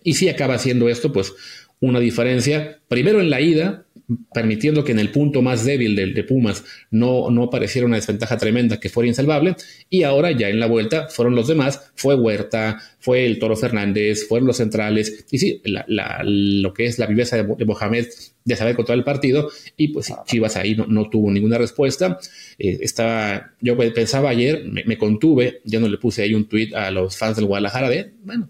y 0.04 0.13
sí 0.13 0.30
acaba 0.30 0.56
haciendo 0.56 0.89
esto, 0.89 1.12
pues, 1.12 1.34
una 1.80 2.00
diferencia, 2.00 2.80
primero 2.88 3.20
en 3.20 3.30
la 3.30 3.42
ida, 3.42 3.86
permitiendo 4.34 4.84
que 4.84 4.92
en 4.92 5.00
el 5.00 5.12
punto 5.12 5.42
más 5.42 5.65
débil 5.65 5.96
de, 5.96 6.08
de, 6.08 6.23
Pumas 6.23 6.63
no, 6.92 7.30
no 7.30 7.44
apareciera 7.44 7.88
una 7.88 7.96
desventaja 7.96 8.38
tremenda 8.38 8.80
que 8.80 8.90
fuera 8.90 9.08
insalvable. 9.08 9.56
Y 9.90 10.04
ahora 10.04 10.32
ya 10.32 10.50
en 10.50 10.60
la 10.60 10.67
vuelta 10.67 11.08
fueron 11.10 11.36
los 11.36 11.48
demás, 11.48 11.92
fue 11.96 12.15
Huerta, 12.15 12.82
fue 13.00 13.25
el 13.25 13.40
Toro 13.40 13.56
Fernández, 13.56 14.27
fueron 14.27 14.48
los 14.48 14.58
centrales. 14.58 15.25
Y 15.32 15.38
sí, 15.40 15.62
lo 15.65 16.73
que 16.73 16.86
es 16.86 17.00
la 17.00 17.06
viveza 17.06 17.42
de, 17.42 17.65
Mohamed 17.65 18.08
de 18.46 18.56
saber 18.56 18.75
controlar 18.75 19.00
el 19.00 19.06
partido. 19.06 19.50
Y 19.77 19.90
pues 19.90 20.13
Chivas 20.25 20.56
ahí 20.56 20.75
no, 20.75 21.10
tuvo 21.10 21.32
ninguna 21.32 21.58
respuesta. 21.58 22.17
Eh, 22.60 22.80
estaba, 22.82 23.54
yo 23.62 23.77
pensaba 23.77 24.30
ayer, 24.30 24.65
me, 24.69 24.84
me, 24.86 24.98
contuve, 24.98 25.62
ya 25.65 25.80
no 25.80 25.88
le 25.88 25.98
puse 25.98 26.23
ahí 26.23 26.34
un 26.34 26.48
tuit 26.48 26.73
a 26.73 26.92
los 26.92 27.17
fans 27.17 27.36
del 27.36 27.46
Guadalajara 27.46 27.90
de, 27.90 28.13
bueno, 28.23 28.50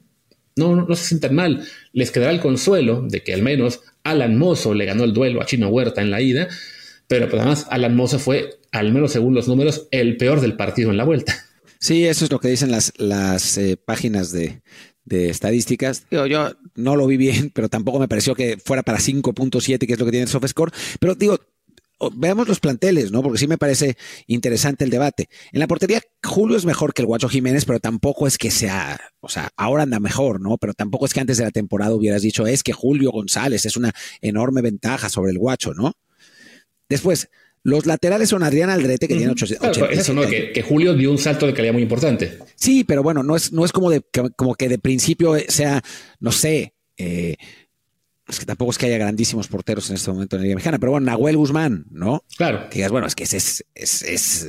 no, 0.56 0.76
no, 0.76 0.96
se 0.96 1.06
sientan 1.06 1.36
mal. 1.36 1.66
Les 1.92 2.12
quedará 2.12 2.32
el 2.32 2.40
consuelo 2.40 3.04
de 3.08 3.24
que 3.24 3.34
al 3.34 3.42
menos 3.42 3.82
Alan 4.04 4.38
Mozo 4.38 4.74
le 4.74 4.86
ganó 4.86 5.04
el 5.04 5.14
duelo 5.14 5.42
a 5.42 5.46
Chino 5.46 5.70
Huerta 5.70 6.02
en 6.02 6.12
la 6.12 6.22
ida, 6.22 6.48
pero 7.08 7.30
pues 7.30 7.42
además 7.42 7.68
Alan 7.70 7.96
Mozo 7.96 8.20
fue, 8.20 8.60
al 8.72 8.92
menos 8.94 9.12
según 9.12 9.34
los 9.34 9.48
números, 9.48 9.88
el 9.92 10.18
peor 10.18 10.42
del 10.42 10.56
partido 10.56 10.92
en 10.92 10.98
la 10.98 11.04
vuelta. 11.04 11.36
Sí, 11.80 12.06
eso 12.06 12.24
es 12.24 12.32
lo 12.32 12.40
que 12.40 12.48
dicen 12.48 12.72
las, 12.72 12.94
las 12.98 13.58
eh, 13.58 13.78
páginas 13.78 14.32
de, 14.32 14.62
de 15.06 15.30
estadísticas. 15.30 16.06
Digo, 16.10 16.26
yo 16.28 16.54
no 16.76 16.96
lo 16.96 17.08
vi 17.08 17.18
bien, 17.18 17.52
pero 17.54 17.70
tampoco 17.70 18.00
me 18.00 18.08
pareció 18.08 18.36
que 18.36 18.58
fuera 18.58 18.84
para 18.84 19.00
5.7, 19.00 19.86
que 19.86 19.94
es 19.94 20.00
lo 20.00 20.06
que 20.06 20.12
tiene 20.12 20.24
el 20.24 20.30
SoftScore. 20.30 20.72
Pero 21.00 21.16
digo, 21.16 21.40
veamos 22.12 22.48
los 22.48 22.60
planteles, 22.60 23.12
¿no? 23.12 23.22
Porque 23.22 23.38
sí 23.38 23.48
me 23.48 23.58
parece 23.58 23.96
interesante 24.28 24.84
el 24.84 24.90
debate. 24.90 25.30
En 25.52 25.60
la 25.60 25.68
portería, 25.68 26.02
Julio 26.24 26.58
es 26.58 26.66
mejor 26.66 26.94
que 26.94 27.02
el 27.02 27.06
Guacho 27.06 27.30
Jiménez, 27.30 27.66
pero 27.66 27.80
tampoco 27.80 28.28
es 28.28 28.38
que 28.38 28.52
sea, 28.52 29.00
o 29.20 29.30
sea, 29.30 29.50
ahora 29.58 29.84
anda 29.84 30.00
mejor, 30.00 30.42
¿no? 30.42 30.58
Pero 30.58 30.74
tampoco 30.74 31.06
es 31.06 31.14
que 31.14 31.20
antes 31.20 31.38
de 31.38 31.44
la 31.46 31.52
temporada 31.52 31.94
hubieras 31.94 32.22
dicho, 32.22 32.48
es 32.48 32.64
que 32.64 32.74
Julio 32.74 33.12
González 33.12 33.66
es 33.66 33.78
una 33.78 33.94
enorme 34.22 34.62
ventaja 34.62 35.10
sobre 35.10 35.32
el 35.32 35.38
Guacho, 35.38 35.74
¿no? 35.74 35.94
Después, 36.90 37.30
los 37.64 37.86
laterales 37.86 38.30
son 38.30 38.44
Adrián 38.44 38.70
Aldrete, 38.70 39.08
que 39.08 39.16
tiene 39.16 39.32
8, 39.32 39.46
eso, 39.92 40.14
¿no? 40.14 40.22
Que, 40.24 40.64
Julio 40.68 40.94
dio 40.94 41.10
un 41.10 41.18
salto 41.18 41.48
de 41.48 41.54
calidad 41.54 41.74
muy 41.74 41.84
importante. 41.84 42.38
Sí, 42.56 42.84
pero 42.84 43.04
bueno, 43.04 43.24
no 43.24 43.36
es, 43.36 43.54
no 43.54 43.64
es 43.64 43.72
como, 43.72 43.90
de, 43.90 44.04
como 44.36 44.56
que 44.56 44.68
de 44.68 44.80
principio 44.80 45.36
sea, 45.48 45.82
no 46.20 46.32
sé, 46.32 46.74
eh, 46.98 47.38
es 48.28 48.40
que 48.40 48.46
tampoco 48.46 48.72
es 48.72 48.78
que 48.78 48.86
haya 48.86 48.98
grandísimos 48.98 49.48
porteros 49.48 49.90
en 49.90 49.96
este 49.96 50.12
momento 50.12 50.36
en 50.36 50.42
la 50.42 50.44
Liga 50.44 50.56
Mexicana, 50.56 50.80
pero 50.80 50.94
bueno, 50.94 51.06
Nahuel 51.06 51.38
Guzmán, 51.38 51.86
¿no? 51.92 52.24
Claro. 52.38 52.70
Que 52.70 52.76
digas, 52.76 52.92
bueno, 52.92 53.08
es 53.08 53.16
que 53.16 53.24
es. 53.24 53.66
es, 53.74 54.48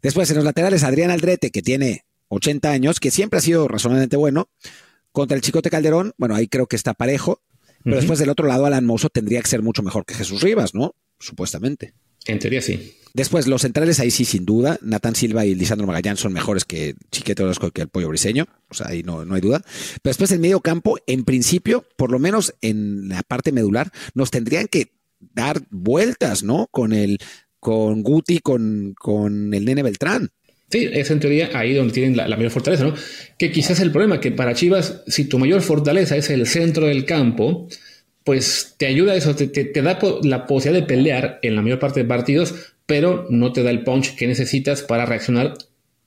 Después, 0.00 0.30
en 0.30 0.36
los 0.36 0.44
laterales, 0.44 0.84
Adrián 0.84 1.10
Aldrete, 1.10 1.50
que 1.50 1.62
tiene 1.62 2.04
80 2.28 2.70
años, 2.70 3.00
que 3.00 3.10
siempre 3.10 3.38
ha 3.38 3.42
sido 3.42 3.66
razonablemente 3.66 4.16
bueno. 4.16 4.48
Contra 5.10 5.36
el 5.36 5.42
Chicote 5.42 5.70
Calderón, 5.70 6.12
bueno, 6.18 6.36
ahí 6.36 6.46
creo 6.46 6.66
que 6.66 6.76
está 6.76 6.94
parejo. 6.94 7.42
Pero 7.82 7.96
después 7.96 8.18
del 8.18 8.28
otro 8.28 8.46
lado, 8.46 8.66
Alan 8.66 8.84
Mozo 8.84 9.08
tendría 9.08 9.40
que 9.40 9.48
ser 9.48 9.62
mucho 9.62 9.82
mejor 9.82 10.04
que 10.04 10.14
Jesús 10.14 10.42
Rivas, 10.42 10.74
¿no? 10.74 10.94
Supuestamente. 11.18 11.94
En 12.26 12.38
teoría 12.38 12.60
sí. 12.60 12.94
Después, 13.14 13.46
los 13.46 13.62
centrales 13.62 13.98
ahí 14.00 14.10
sí, 14.10 14.24
sin 14.24 14.44
duda. 14.44 14.78
Natán 14.82 15.16
Silva 15.16 15.44
y 15.44 15.54
Lisandro 15.54 15.86
Magallán 15.86 16.16
son 16.16 16.32
mejores 16.32 16.64
que 16.64 16.94
Chiquete 17.10 17.42
Orozco 17.42 17.70
que 17.70 17.82
el 17.82 17.88
Pollo 17.88 18.08
Briseño. 18.08 18.46
O 18.68 18.74
sea, 18.74 18.88
ahí 18.88 19.02
no, 19.02 19.24
no 19.24 19.34
hay 19.34 19.40
duda. 19.40 19.60
Pero 20.02 20.10
después, 20.10 20.30
el 20.30 20.40
medio 20.40 20.60
campo, 20.60 20.98
en 21.06 21.24
principio, 21.24 21.84
por 21.96 22.12
lo 22.12 22.18
menos 22.18 22.54
en 22.60 23.08
la 23.08 23.22
parte 23.22 23.50
medular, 23.50 23.90
nos 24.14 24.30
tendrían 24.30 24.68
que 24.68 24.92
dar 25.18 25.62
vueltas, 25.70 26.42
¿no? 26.42 26.68
Con 26.70 26.92
el, 26.92 27.18
con 27.58 28.02
Guti, 28.02 28.38
con, 28.38 28.94
con 28.96 29.52
el 29.54 29.64
Nene 29.64 29.82
Beltrán. 29.82 30.30
Sí, 30.70 30.86
es 30.92 31.10
en 31.10 31.20
teoría 31.20 31.50
ahí 31.54 31.72
donde 31.72 31.94
tienen 31.94 32.16
la, 32.16 32.28
mayor 32.28 32.50
fortaleza, 32.50 32.84
¿no? 32.84 32.94
Que 33.38 33.50
quizás 33.50 33.80
el 33.80 33.90
problema, 33.90 34.20
que 34.20 34.32
para 34.32 34.54
Chivas, 34.54 35.02
si 35.06 35.24
tu 35.24 35.38
mayor 35.38 35.62
fortaleza 35.62 36.16
es 36.16 36.28
el 36.28 36.46
centro 36.46 36.86
del 36.86 37.06
campo, 37.06 37.68
pues 38.28 38.74
te 38.76 38.84
ayuda 38.84 39.12
a 39.12 39.16
eso, 39.16 39.34
te, 39.34 39.46
te, 39.46 39.80
da 39.80 39.98
la 40.22 40.46
posibilidad 40.46 40.82
de 40.82 40.86
pelear 40.86 41.38
en 41.40 41.56
la 41.56 41.62
mayor 41.62 41.78
parte 41.78 42.00
de 42.00 42.06
partidos, 42.06 42.54
pero 42.84 43.26
no 43.30 43.54
te 43.54 43.62
da 43.62 43.70
el 43.70 43.84
punch 43.84 44.16
que 44.16 44.26
necesitas 44.26 44.82
para 44.82 45.06
reaccionar 45.06 45.54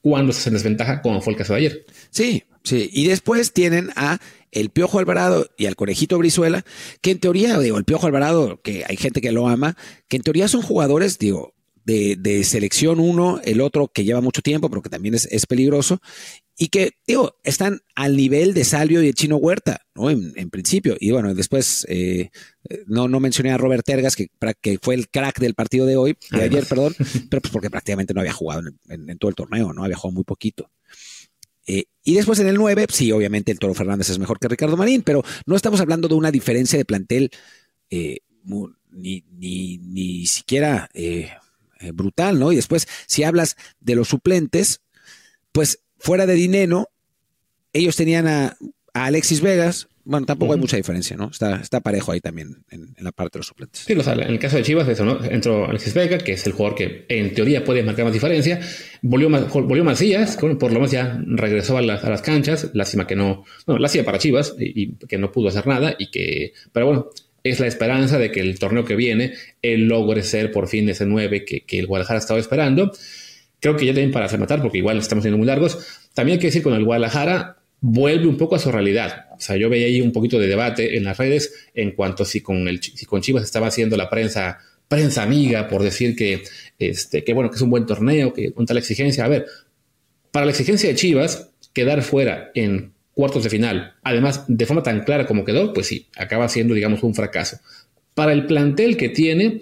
cuando 0.01 0.31
se 0.31 0.51
desventaja, 0.51 1.01
como 1.01 1.19
fue 1.21 1.33
el 1.33 1.39
caso 1.39 1.53
de 1.53 1.59
ayer. 1.61 1.85
Sí, 2.11 2.43
sí. 2.63 2.91
Y 2.93 3.07
después 3.07 3.53
tienen 3.53 3.89
a 3.95 4.19
el 4.51 4.69
Piojo 4.69 4.99
Alvarado 4.99 5.49
y 5.57 5.65
al 5.65 5.75
Conejito 5.75 6.19
Brizuela, 6.19 6.63
que 7.01 7.09
en 7.09 7.19
teoría, 7.19 7.57
digo, 7.57 7.79
el 7.79 7.85
Piojo 7.85 8.05
Alvarado, 8.05 8.61
que 8.61 8.83
hay 8.87 8.97
gente 8.97 9.19
que 9.19 9.31
lo 9.31 9.47
ama, 9.47 9.75
que 10.07 10.17
en 10.17 10.21
teoría 10.21 10.47
son 10.47 10.61
jugadores, 10.61 11.17
digo, 11.17 11.55
de, 11.85 12.15
de 12.17 12.43
selección 12.43 12.99
uno, 12.99 13.39
el 13.43 13.61
otro 13.61 13.87
que 13.87 14.03
lleva 14.03 14.21
mucho 14.21 14.41
tiempo, 14.41 14.69
pero 14.69 14.81
que 14.81 14.89
también 14.89 15.15
es, 15.15 15.27
es 15.31 15.45
peligroso, 15.45 15.99
y 16.61 16.67
que, 16.67 16.91
digo, 17.07 17.37
están 17.43 17.79
al 17.95 18.15
nivel 18.15 18.53
de 18.53 18.65
Salvio 18.65 19.01
y 19.01 19.07
el 19.07 19.15
Chino 19.15 19.37
Huerta, 19.37 19.81
¿no? 19.95 20.11
En, 20.11 20.49
principio. 20.51 20.95
Y 20.99 21.09
bueno, 21.09 21.33
después 21.33 21.87
eh, 21.89 22.29
no, 22.85 23.07
no 23.07 23.19
mencioné 23.19 23.51
a 23.51 23.57
Robert 23.57 23.83
Tergas, 23.83 24.15
que, 24.15 24.27
que 24.61 24.77
fue 24.79 24.93
el 24.93 25.09
crack 25.09 25.39
del 25.39 25.55
partido 25.55 25.87
de 25.87 25.97
hoy, 25.97 26.17
de 26.29 26.43
ayer, 26.43 26.65
perdón, 26.67 26.93
pero 27.31 27.41
pues 27.41 27.51
porque 27.51 27.71
prácticamente 27.71 28.13
no 28.13 28.19
había 28.19 28.33
jugado 28.33 28.61
en, 28.89 29.17
todo 29.17 29.29
el 29.29 29.35
torneo, 29.35 29.73
¿no? 29.73 29.83
Había 29.83 29.97
jugado 29.97 30.13
muy 30.13 30.23
poquito. 30.23 30.69
Eh, 31.65 31.85
y 32.03 32.13
después 32.13 32.37
en 32.39 32.47
el 32.47 32.57
9, 32.57 32.85
sí, 32.91 33.11
obviamente 33.11 33.51
el 33.51 33.57
Toro 33.57 33.73
Fernández 33.73 34.09
es 34.09 34.19
mejor 34.19 34.37
que 34.37 34.47
Ricardo 34.47 34.77
Marín, 34.77 35.01
pero 35.01 35.23
no 35.47 35.55
estamos 35.55 35.81
hablando 35.81 36.07
de 36.07 36.13
una 36.13 36.29
diferencia 36.29 36.77
de 36.77 36.85
plantel 36.85 37.31
eh, 37.89 38.19
ni, 38.91 39.23
ni, 39.31 39.79
ni, 39.79 40.27
siquiera 40.27 40.89
brutal, 41.93 42.39
¿no? 42.39 42.51
Y 42.51 42.55
después, 42.55 42.87
si 43.07 43.23
hablas 43.23 43.57
de 43.79 43.95
los 43.95 44.09
suplentes, 44.09 44.81
pues 45.51 45.79
Fuera 45.97 46.25
de 46.25 46.33
Dineno, 46.33 46.87
ellos 47.73 47.95
tenían 47.95 48.27
a, 48.27 48.57
Alexis 48.93 49.41
Vegas. 49.41 49.87
Bueno, 50.03 50.25
tampoco 50.25 50.53
hay 50.53 50.59
mucha 50.59 50.77
diferencia, 50.77 51.15
¿no? 51.15 51.29
Está, 51.29 51.57
está 51.57 51.79
parejo 51.79 52.11
ahí 52.11 52.19
también 52.19 52.63
en, 52.71 52.95
la 52.97 53.11
parte 53.11 53.37
de 53.37 53.39
los 53.41 53.47
suplentes. 53.47 53.83
Sí, 53.85 53.93
en 53.93 54.19
el 54.19 54.39
caso 54.39 54.57
de 54.57 54.63
Chivas, 54.63 54.87
eso, 54.87 55.05
¿no? 55.05 55.23
Entró 55.23 55.65
Alexis 55.65 55.93
Vega, 55.93 56.17
que 56.17 56.33
es 56.33 56.45
el 56.47 56.53
jugador 56.53 56.75
que 56.75 57.05
en 57.07 57.33
teoría 57.35 57.63
puede 57.63 57.83
marcar 57.83 58.05
más 58.05 58.13
diferencia. 58.13 58.59
Volvió, 59.03 59.29
volvió 59.29 59.83
Macías, 59.83 60.37
por 60.37 60.71
lo 60.71 60.79
menos 60.79 60.91
ya 60.91 61.21
regresó 61.27 61.77
a, 61.77 61.81
las 61.83 62.21
canchas. 62.23 62.71
Lástima 62.73 63.05
que 63.05 63.15
no. 63.15 63.45
Bueno, 63.67 63.79
lástima 63.79 64.03
para 64.03 64.17
Chivas 64.17 64.55
y, 64.57 64.95
que 64.95 65.19
no 65.19 65.31
pudo 65.31 65.49
hacer 65.49 65.67
nada. 65.67 65.95
y 65.97 66.09
que 66.09 66.53
Pero 66.73 66.87
bueno, 66.87 67.09
es 67.43 67.59
la 67.59 67.67
esperanza 67.67 68.17
de 68.17 68.31
que 68.31 68.39
el 68.39 68.59
torneo 68.59 68.85
que 68.85 68.95
viene 68.95 69.33
él 69.61 69.87
logre 69.87 70.23
ser 70.23 70.51
por 70.51 70.67
fin 70.67 70.89
ese 70.89 71.05
9 71.05 71.45
que, 71.45 71.79
el 71.79 71.87
Guadalajara 71.87 72.19
estaba 72.19 72.39
esperando. 72.39 72.91
Creo 73.59 73.75
que 73.75 73.85
ya 73.85 73.93
también 73.93 74.11
para 74.11 74.27
rematar, 74.27 74.61
porque 74.61 74.79
igual 74.79 74.97
estamos 74.97 75.23
siendo 75.23 75.37
muy 75.37 75.47
largos, 75.47 75.77
también 76.13 76.37
hay 76.37 76.39
que 76.39 76.47
decir 76.47 76.63
con 76.63 76.73
el 76.73 76.83
Guadalajara 76.83 77.57
vuelve 77.79 78.27
un 78.27 78.37
poco 78.37 78.55
a 78.55 78.59
su 78.59 78.71
realidad. 78.71 79.27
O 79.35 79.39
sea, 79.39 79.57
yo 79.57 79.69
veía 79.69 79.87
ahí 79.87 80.01
un 80.01 80.11
poquito 80.11 80.39
de 80.39 80.47
debate 80.47 80.97
en 80.97 81.03
las 81.03 81.17
redes 81.17 81.67
en 81.73 81.91
cuanto 81.91 82.23
a 82.23 82.25
si 82.25 82.41
con, 82.41 82.67
el, 82.67 82.81
si 82.81 83.05
con 83.05 83.21
Chivas 83.21 83.43
estaba 83.43 83.67
haciendo 83.67 83.97
la 83.97 84.09
prensa, 84.09 84.59
prensa 84.87 85.23
amiga 85.23 85.67
por 85.67 85.81
decir 85.83 86.15
que, 86.15 86.43
este, 86.77 87.23
que 87.23 87.33
bueno, 87.33 87.49
que 87.49 87.55
es 87.55 87.61
un 87.61 87.71
buen 87.71 87.85
torneo, 87.85 88.33
que 88.33 88.53
con 88.53 88.65
tal 88.65 88.77
exigencia. 88.77 89.25
A 89.25 89.27
ver, 89.27 89.47
para 90.31 90.45
la 90.45 90.51
exigencia 90.51 90.89
de 90.89 90.95
Chivas, 90.95 91.49
quedar 91.73 92.03
fuera 92.03 92.51
en 92.53 92.93
cuartos 93.13 93.43
de 93.43 93.49
final, 93.49 93.95
además 94.03 94.45
de 94.47 94.65
forma 94.65 94.83
tan 94.83 95.03
clara 95.03 95.27
como 95.27 95.45
quedó, 95.45 95.73
pues 95.73 95.87
sí, 95.87 96.07
acaba 96.15 96.47
siendo, 96.49 96.73
digamos, 96.73 97.03
un 97.03 97.13
fracaso. 97.13 97.57
Para 98.13 98.33
el 98.33 98.45
plantel 98.45 98.97
que 98.97 99.09
tiene, 99.09 99.61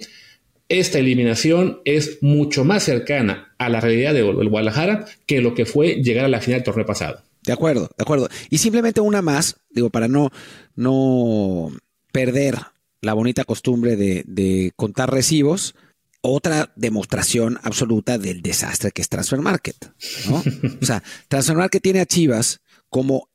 esta 0.69 0.99
eliminación 0.99 1.81
es 1.83 2.19
mucho 2.21 2.63
más 2.63 2.83
cercana 2.83 3.53
a 3.57 3.69
la 3.69 3.81
realidad 3.81 4.13
del 4.13 4.49
Guadalajara 4.49 5.05
que 5.25 5.41
lo 5.41 5.53
que 5.53 5.65
fue 5.65 5.95
llegar 6.03 6.25
a 6.25 6.29
la 6.29 6.41
final 6.41 6.59
del 6.59 6.65
torneo 6.65 6.85
pasado. 6.85 7.23
De 7.43 7.53
acuerdo, 7.53 7.89
de 7.97 8.03
acuerdo. 8.03 8.29
Y 8.49 8.59
simplemente 8.59 9.01
una 9.01 9.21
más, 9.21 9.55
digo, 9.71 9.89
para 9.89 10.07
no, 10.07 10.29
no 10.75 11.71
perder 12.11 12.55
la 13.01 13.13
bonita 13.13 13.45
costumbre 13.45 13.95
de, 13.95 14.73
contar 14.75 15.11
recibos, 15.11 15.75
otra 16.21 16.71
demostración 16.75 17.57
absoluta 17.63 18.17
del 18.17 18.41
desastre 18.41 18.91
que 18.91 19.01
es 19.01 19.09
Transfer 19.09 19.39
Market. 19.39 19.91
¿no? 20.27 20.43
o 20.81 20.85
sea, 20.85 21.01
Transfer 21.27 21.55
Market 21.55 21.81
tiene 21.81 22.01
a 22.01 22.05
Chivas 22.05 22.61
como, 22.89 23.29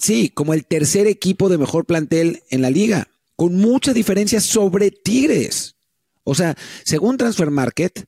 sí, 0.00 0.30
como 0.30 0.54
el 0.54 0.66
tercer 0.66 1.06
equipo 1.06 1.48
de 1.48 1.58
mejor 1.58 1.86
plantel 1.86 2.42
en 2.50 2.62
la 2.62 2.70
liga, 2.70 3.08
con 3.36 3.54
mucha 3.54 3.92
diferencia 3.92 4.40
sobre 4.40 4.90
Tigres. 4.90 5.76
O 6.24 6.34
sea, 6.34 6.56
según 6.84 7.16
Transfer 7.16 7.50
Market, 7.50 8.04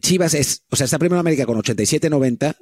Chivas 0.00 0.34
es, 0.34 0.64
o 0.70 0.76
sea, 0.76 0.84
está 0.86 0.98
primero 0.98 1.20
América 1.20 1.46
con 1.46 1.58
87-90, 1.58 2.56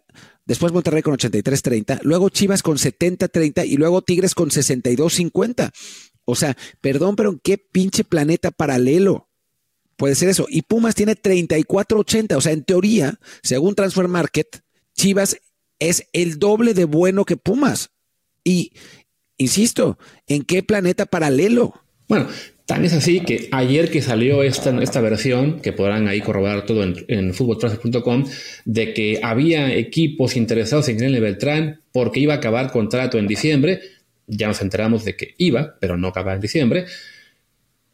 después 0.45 0.72
Monterrey 0.72 1.03
con 1.03 1.16
83-30, 1.16 2.01
luego 2.03 2.29
Chivas 2.29 2.62
con 2.62 2.77
70-30 2.77 3.66
y 3.66 3.77
luego 3.77 4.03
Tigres 4.03 4.35
con 4.35 4.51
62-50. 4.51 5.72
O 6.27 6.35
sea, 6.35 6.57
perdón, 6.81 7.16
pero 7.16 7.31
¿en 7.31 7.41
qué 7.43 7.59
pinche 7.59 8.05
planeta 8.05 8.51
paralelo 8.51 9.29
puede 9.97 10.14
ser 10.14 10.29
eso? 10.29 10.47
Y 10.49 10.62
Pumas 10.62 10.95
tiene 10.95 11.16
34-80. 11.16 12.37
O 12.37 12.41
sea, 12.41 12.53
en 12.53 12.64
teoría, 12.64 13.18
según 13.43 13.75
Transfer 13.75 14.09
Market, 14.09 14.62
Chivas 14.95 15.37
es 15.79 16.07
el 16.12 16.39
doble 16.39 16.75
de 16.75 16.85
bueno 16.85 17.25
que 17.25 17.37
Pumas. 17.37 17.91
Y, 18.45 18.73
insisto, 19.39 19.99
¿en 20.27 20.43
qué 20.43 20.63
planeta 20.63 21.07
paralelo? 21.07 21.75
Bueno, 22.07 22.29
Tan 22.67 22.83
es 22.83 22.95
así 22.95 23.21
que 23.21 23.49
ayer 23.53 23.91
que 23.91 24.01
salió 24.01 24.43
esta, 24.43 24.83
esta 24.83 25.03
versión, 25.03 25.61
que 25.61 25.75
podrán 25.75 26.09
ahí 26.09 26.23
corroborar 26.23 26.65
todo 26.65 26.83
en, 26.83 27.05
en 27.09 27.35
de 28.65 28.95
que 28.95 29.21
había 29.23 29.75
equipos 29.75 30.35
interesados 30.35 30.89
en 30.89 30.97
Glenn 30.97 31.21
Beltrán 31.21 31.81
porque 31.93 32.21
iba 32.21 32.33
a 32.33 32.39
acabar 32.39 32.73
contrato 32.73 33.19
en 33.19 33.27
diciembre, 33.27 33.81
ya 34.27 34.49
nos 34.49 34.63
enteramos 34.63 35.05
de 35.05 35.15
que 35.15 35.35
iba, 35.37 35.77
pero 35.79 35.99
no 35.99 36.09
acaba 36.09 36.33
en 36.33 36.41
diciembre. 36.41 36.87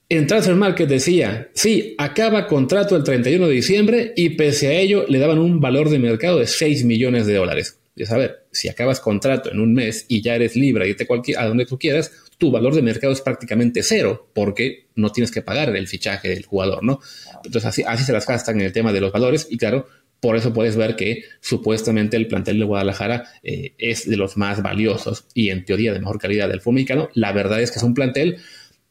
en 0.08 0.28
Transfer 0.28 0.54
Market 0.54 0.88
decía, 0.88 1.48
sí, 1.52 1.96
acaba 1.98 2.46
contrato 2.46 2.96
el 2.96 3.02
31 3.02 3.48
de 3.48 3.52
diciembre 3.52 4.12
y 4.16 4.30
pese 4.30 4.68
a 4.68 4.72
ello 4.72 5.04
le 5.08 5.18
daban 5.18 5.40
un 5.40 5.60
valor 5.60 5.90
de 5.90 5.98
mercado 5.98 6.38
de 6.38 6.46
6 6.46 6.84
millones 6.84 7.26
de 7.26 7.34
dólares. 7.34 7.79
A 8.08 8.16
ver, 8.16 8.46
si 8.52 8.68
acabas 8.68 9.00
contrato 9.00 9.50
en 9.50 9.60
un 9.60 9.74
mes 9.74 10.06
y 10.08 10.22
ya 10.22 10.34
eres 10.34 10.56
libre, 10.56 10.88
irte 10.88 11.06
cualquier, 11.06 11.38
a 11.38 11.46
donde 11.46 11.66
tú 11.66 11.78
quieras, 11.78 12.12
tu 12.38 12.50
valor 12.50 12.74
de 12.74 12.82
mercado 12.82 13.12
es 13.12 13.20
prácticamente 13.20 13.82
cero 13.82 14.30
porque 14.34 14.86
no 14.94 15.10
tienes 15.10 15.30
que 15.30 15.42
pagar 15.42 15.74
el 15.74 15.88
fichaje 15.88 16.28
del 16.28 16.46
jugador, 16.46 16.82
¿no? 16.82 17.00
Entonces 17.44 17.66
así, 17.66 17.82
así 17.86 18.04
se 18.04 18.12
las 18.12 18.26
gastan 18.26 18.60
en 18.60 18.66
el 18.66 18.72
tema 18.72 18.92
de 18.92 19.00
los 19.00 19.12
valores 19.12 19.46
y 19.50 19.58
claro, 19.58 19.86
por 20.20 20.36
eso 20.36 20.52
puedes 20.52 20.76
ver 20.76 20.96
que 20.96 21.24
supuestamente 21.40 22.16
el 22.16 22.28
plantel 22.28 22.58
de 22.58 22.64
Guadalajara 22.64 23.24
eh, 23.42 23.74
es 23.78 24.08
de 24.08 24.16
los 24.16 24.36
más 24.36 24.62
valiosos 24.62 25.24
y 25.34 25.50
en 25.50 25.64
teoría 25.64 25.92
de 25.92 25.98
mejor 25.98 26.18
calidad 26.18 26.48
del 26.48 26.60
fútbol 26.60 26.74
mexicano. 26.76 27.08
La 27.14 27.32
verdad 27.32 27.60
es 27.60 27.70
que 27.70 27.78
es 27.78 27.82
un 27.82 27.94
plantel 27.94 28.38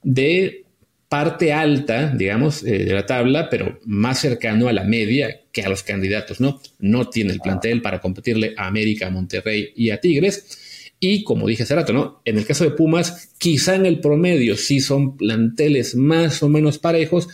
de 0.03 0.66
parte 1.10 1.51
alta, 1.51 2.14
digamos, 2.16 2.64
eh, 2.64 2.86
de 2.86 2.93
la 2.93 3.05
tabla, 3.07 3.49
pero 3.49 3.80
más 3.86 4.20
cercano 4.20 4.68
a 4.68 4.74
la 4.74 4.84
media 4.84 5.41
que 5.51 5.64
a 5.64 5.70
los 5.70 5.82
candidatos, 5.82 6.39
¿no? 6.39 6.62
No 6.78 7.10
tiene 7.10 7.34
el 7.34 7.39
plantel 7.39 7.82
para 7.82 7.99
competirle 7.99 8.53
a 8.55 8.68
América, 8.68 9.07
a 9.07 9.10
Monterrey 9.10 9.74
y 9.76 9.89
a 9.89 9.99
Tigres. 9.99 10.93
Y 10.99 11.24
como 11.24 11.47
dije 11.47 11.64
hace 11.64 11.76
rato, 11.76 11.93
¿no? 11.93 12.22
En 12.26 12.38
el 12.38 12.45
caso 12.45 12.64
de 12.64 12.72
Pumas, 12.72 13.32
quizá 13.39 13.74
en 13.76 13.88
el 13.88 13.99
promedio 14.01 14.55
sí 14.55 14.80
son 14.82 15.18
planteles 15.18 15.95
más 15.95 16.43
o 16.43 16.49
menos 16.49 16.78
parejos, 16.78 17.28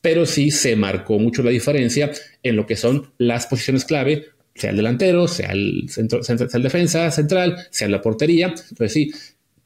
pero 0.00 0.26
sí 0.26 0.50
se 0.50 0.74
marcó 0.74 1.18
mucho 1.18 1.42
la 1.44 1.50
diferencia 1.50 2.10
en 2.42 2.56
lo 2.56 2.66
que 2.66 2.76
son 2.76 3.12
las 3.18 3.46
posiciones 3.46 3.84
clave, 3.84 4.26
sea 4.54 4.70
el 4.70 4.76
delantero, 4.76 5.28
sea 5.28 5.52
el, 5.52 5.88
centro, 5.88 6.24
sea 6.24 6.36
el 6.52 6.62
defensa 6.62 7.10
central, 7.12 7.56
sea 7.70 7.88
la 7.88 8.02
portería. 8.02 8.46
Entonces 8.46 8.92
sí, 8.92 9.12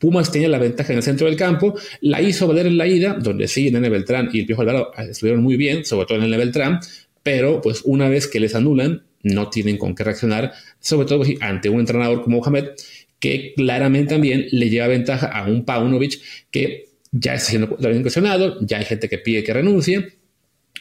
Pumas 0.05 0.31
tenía 0.31 0.51
la 0.51 0.59
ventaja 0.59 0.93
en 0.93 0.99
el 0.99 1.03
centro 1.03 1.27
del 1.27 1.35
campo, 1.35 1.75
la 2.03 2.21
hizo 2.21 2.47
valer 2.47 2.67
en 2.67 2.77
la 2.77 2.87
ida, 2.87 3.15
donde 3.15 3.49
sí, 3.49 3.71
Nene 3.71 3.89
Beltrán 3.89 4.29
y 4.35 4.41
el 4.41 4.45
Piojo 4.45 4.61
Alvarado 4.61 4.93
estuvieron 4.99 5.43
muy 5.43 5.57
bien, 5.57 5.87
sobre 5.87 6.05
todo 6.05 6.19
en 6.19 6.25
Nene 6.25 6.37
Beltrán, 6.37 6.81
pero 7.23 7.63
pues 7.63 7.81
una 7.87 8.11
vez 8.11 8.27
que 8.27 8.39
les 8.39 8.55
anulan, 8.55 9.03
no 9.23 9.49
tienen 9.49 9.79
con 9.79 9.95
qué 9.95 10.05
reaccionar, 10.05 10.53
sobre 10.79 11.09
todo 11.09 11.25
ante 11.41 11.71
un 11.71 11.81
entrenador 11.81 12.21
como 12.21 12.41
Mohamed, 12.41 12.73
que 13.19 13.55
claramente 13.57 14.13
también 14.13 14.45
le 14.51 14.69
lleva 14.69 14.89
ventaja 14.89 15.29
a 15.29 15.49
un 15.49 15.65
Paunovic 15.65 16.21
que 16.51 16.91
ya 17.11 17.37
está 17.37 17.49
siendo 17.49 17.79
cuestionado, 17.79 18.59
ya 18.61 18.77
hay 18.77 18.85
gente 18.85 19.09
que 19.09 19.17
pide 19.17 19.43
que 19.43 19.55
renuncie, 19.55 20.19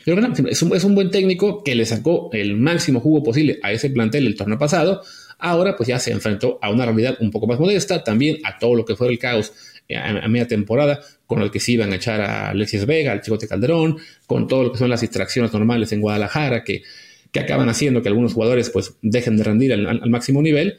pero 0.03 0.19
bueno, 0.19 0.33
es 0.49 0.61
un, 0.61 0.75
es 0.75 0.83
un 0.83 0.95
buen 0.95 1.11
técnico 1.11 1.63
que 1.63 1.75
le 1.75 1.85
sacó 1.85 2.29
el 2.33 2.57
máximo 2.57 2.99
jugo 2.99 3.23
posible 3.23 3.59
a 3.63 3.71
ese 3.71 3.89
plantel 3.89 4.27
el 4.27 4.35
torneo 4.35 4.59
pasado, 4.59 5.01
Ahora 5.45 5.75
pues 5.75 5.89
ya 5.89 5.99
se 5.99 6.09
enfrentó 6.13 6.57
a 6.61 6.71
una 6.71 6.85
realidad 6.85 7.17
un 7.19 7.29
poco 7.29 7.47
más 7.47 7.59
modesta, 7.59 8.01
también 8.01 8.37
a 8.45 8.57
todo 8.57 8.75
lo 8.75 8.85
que 8.85 8.95
fue 8.95 9.09
el 9.09 9.19
caos 9.19 9.51
eh, 9.89 9.97
a, 9.97 10.25
media 10.29 10.47
temporada, 10.47 11.01
con 11.27 11.41
el 11.41 11.51
que 11.51 11.59
se 11.59 11.73
iban 11.73 11.91
a 11.91 11.97
echar 11.97 12.21
a 12.21 12.51
Alexis 12.51 12.85
Vega, 12.85 13.11
al 13.11 13.19
Chicote 13.19 13.45
Calderón, 13.45 13.97
con 14.25 14.47
todo 14.47 14.63
lo 14.63 14.71
que 14.71 14.77
son 14.77 14.89
las 14.89 15.01
distracciones 15.01 15.51
normales 15.51 15.91
en 15.91 15.99
Guadalajara, 15.99 16.63
que, 16.63 16.83
que 17.29 17.41
acaban 17.41 17.67
haciendo 17.67 18.01
que 18.01 18.07
algunos 18.07 18.31
jugadores 18.31 18.69
pues 18.69 18.95
dejen 19.01 19.35
de 19.35 19.43
rendir 19.43 19.73
al, 19.73 20.09
máximo 20.09 20.41
nivel. 20.41 20.77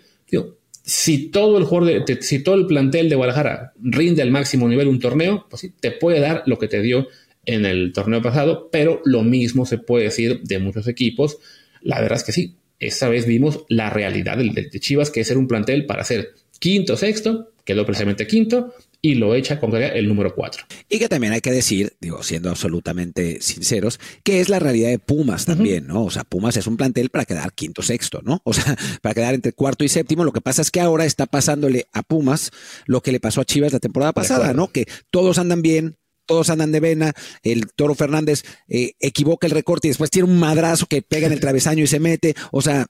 si 0.83 1.29
todo 1.29 1.59
el 1.59 1.65
jugador 1.65 2.03
si 2.23 2.43
todo 2.43 2.55
el 2.55 2.67
plantel 2.67 3.11
de 3.11 3.17
Guadalajara 3.17 3.75
rinde 3.83 4.23
al 4.23 4.31
máximo 4.31 4.67
nivel 4.67 4.89
un 4.89 4.99
torneo, 4.99 5.45
pues 5.51 5.61
sí, 5.61 5.75
te 5.79 5.91
puede 5.91 6.21
dar 6.21 6.43
lo 6.47 6.59
que 6.59 6.69
te 6.69 6.81
dio 6.81 7.09
en 7.45 7.67
el 7.67 7.93
torneo 7.93 8.23
pasado, 8.23 8.71
pero 8.73 9.03
lo 9.05 9.25
mismo 9.25 9.67
se 9.67 9.77
puede 9.77 10.05
decir 10.05 10.41
de 10.41 10.59
muchos 10.59 10.89
equipos. 10.89 11.37
La 11.83 12.01
verdad 12.01 12.17
es 12.17 12.25
que 12.25 12.33
sí, 12.33 12.57
esta 12.87 13.09
vez 13.09 13.27
vimos 13.27 13.65
la 13.69 13.91
realidad 13.91 14.37
de, 14.37 14.81
Chivas, 14.81 15.11
que 15.11 15.21
es 15.21 15.29
ser 15.29 15.39
un 15.39 15.49
plantel 15.49 15.87
para 15.87 16.05
ser 16.05 16.35
quinto, 16.59 16.97
sexto, 16.97 17.53
quedó 17.65 17.85
precisamente 17.85 18.27
quinto, 18.27 18.75
y 19.05 19.17
lo 19.17 19.35
echa 19.35 19.61
con 19.61 19.77
el 19.77 20.09
número 20.09 20.35
cuatro. 20.35 20.65
Y 20.89 20.99
que 20.99 21.11
también 21.11 21.35
hay 21.35 21.43
que 21.43 21.53
decir, 21.53 21.93
digo, 22.01 22.23
siendo 22.23 22.49
absolutamente 22.49 23.43
sinceros, 23.43 24.01
que 24.23 24.41
es 24.41 24.49
la 24.49 24.59
realidad 24.59 24.89
de 24.89 24.99
Pumas 24.99 25.45
también, 25.45 25.87
¿no? 25.87 26.05
O 26.05 26.11
sea, 26.11 26.25
Pumas 26.25 26.57
es 26.57 26.67
un 26.67 26.79
plantel 26.79 27.11
para 27.11 27.27
quedar 27.27 27.53
quinto, 27.53 27.83
sexto, 27.83 28.23
¿no? 28.23 28.41
O 28.45 28.55
sea, 28.55 28.77
para 29.03 29.15
quedar 29.15 29.35
entre 29.35 29.53
cuarto 29.53 29.85
y 29.85 29.91
séptimo. 29.91 30.25
Lo 30.25 30.33
que 30.33 30.41
pasa 30.41 30.63
es 30.63 30.71
que 30.71 30.81
ahora 30.81 31.05
está 31.05 31.27
pasándole 31.27 31.87
a 31.93 32.03
Pumas 32.03 32.51
lo 32.87 33.03
que 33.03 33.13
le 33.13 33.21
pasó 33.21 33.43
a 33.43 33.45
Chivas 33.45 33.75
la 33.75 33.81
temporada 33.81 34.15
pasada, 34.15 34.55
¿no? 34.55 34.73
Que 34.73 34.87
todos 35.11 35.39
andan 35.39 35.61
bien, 35.61 35.99
todos 36.27 36.51
andan 36.51 36.73
de 36.73 36.81
vena, 36.81 37.13
el 37.43 37.73
Toro 37.75 37.95
Fernández 37.95 38.43
eh, 38.69 38.93
equivoca 39.01 39.47
el 39.47 39.53
recorte 39.53 39.89
y 39.89 39.91
después 39.91 40.11
tiene 40.11 40.29
un 40.29 40.39
madrazo 40.39 40.87
que 40.87 41.03
pega 41.03 41.27
en 41.27 41.33
el 41.33 41.41
travesaño 41.41 41.85
y 41.85 41.87
se 41.87 42.01
mete, 42.01 42.35
o 42.51 42.63
sea, 42.63 42.87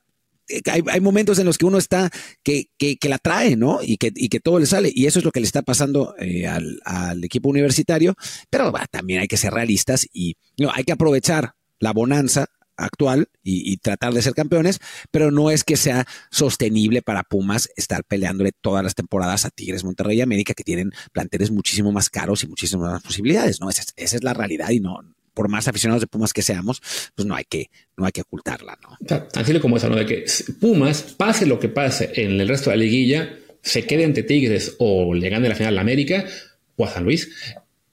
eh, 0.48 0.60
hay, 0.70 1.00
momentos 1.00 1.38
en 1.38 1.46
los 1.46 1.56
que 1.56 1.64
uno 1.64 1.78
está 1.78 2.10
que, 2.42 2.68
que, 2.78 3.08
la 3.08 3.18
trae, 3.18 3.56
¿no? 3.56 3.80
Y 3.82 3.96
que, 3.96 4.12
y 4.14 4.28
que 4.28 4.40
todo 4.40 4.58
le 4.58 4.66
sale. 4.66 4.92
Y 4.94 5.06
eso 5.06 5.18
es 5.18 5.24
lo 5.24 5.32
que 5.32 5.40
le 5.40 5.46
está 5.46 5.62
pasando 5.62 6.14
eh, 6.18 6.46
al, 6.46 7.24
equipo 7.24 7.48
universitario. 7.48 8.14
Pero 8.50 8.72
también 8.90 9.20
hay 9.20 9.28
que 9.28 9.36
ser 9.36 9.54
realistas 9.54 10.06
y 10.12 10.36
no, 10.58 10.70
hay 10.72 10.84
que 10.84 10.92
aprovechar 10.92 11.54
la 11.78 11.92
bonanza 11.92 12.46
actual 12.76 13.28
y, 13.42 13.76
tratar 13.78 14.14
de 14.14 14.22
ser 14.22 14.34
campeones, 14.34 14.80
pero 15.10 15.30
no 15.30 15.50
es 15.50 15.64
que 15.64 15.76
sea 15.76 16.06
sostenible 16.30 17.02
para 17.02 17.22
Pumas 17.22 17.68
estar 17.76 18.04
peleándole 18.04 18.52
todas 18.52 18.82
las 18.82 18.94
temporadas 18.94 19.44
a 19.44 19.50
Tigres, 19.50 19.84
Monterrey 19.84 20.18
y 20.18 20.22
América, 20.22 20.54
que 20.54 20.64
tienen 20.64 20.92
planteles 21.12 21.50
muchísimo 21.50 21.92
más 21.92 22.08
caros 22.08 22.42
y 22.44 22.46
muchísimas 22.46 22.92
más 22.92 23.02
posibilidades, 23.02 23.60
¿no? 23.60 23.68
Esa, 23.68 23.82
esa, 23.96 24.16
es 24.16 24.24
la 24.24 24.32
realidad 24.32 24.70
y 24.70 24.80
no, 24.80 25.00
por 25.34 25.48
más 25.48 25.68
aficionados 25.68 26.00
de 26.00 26.06
Pumas 26.06 26.32
que 26.32 26.42
seamos, 26.42 26.80
pues 27.14 27.26
no 27.26 27.34
hay 27.34 27.44
que, 27.44 27.70
no 27.96 28.06
hay 28.06 28.12
que 28.12 28.22
ocultarla, 28.22 28.78
¿no? 28.82 28.96
Tan 29.06 29.60
como 29.60 29.76
eso, 29.76 29.88
¿no? 29.90 29.96
De 29.96 30.06
que 30.06 30.24
Pumas, 30.60 31.02
pase 31.02 31.44
lo 31.44 31.58
que 31.58 31.68
pase 31.68 32.12
en 32.14 32.40
el 32.40 32.48
resto 32.48 32.70
de 32.70 32.76
la 32.76 32.82
liguilla, 32.84 33.38
se 33.60 33.86
quede 33.86 34.04
ante 34.04 34.22
Tigres 34.22 34.76
o 34.78 35.12
le 35.14 35.28
gane 35.28 35.48
la 35.48 35.54
final 35.54 35.76
a 35.76 35.80
América 35.80 36.24
o 36.76 36.86
a 36.86 36.90
San 36.90 37.04
Luis, 37.04 37.30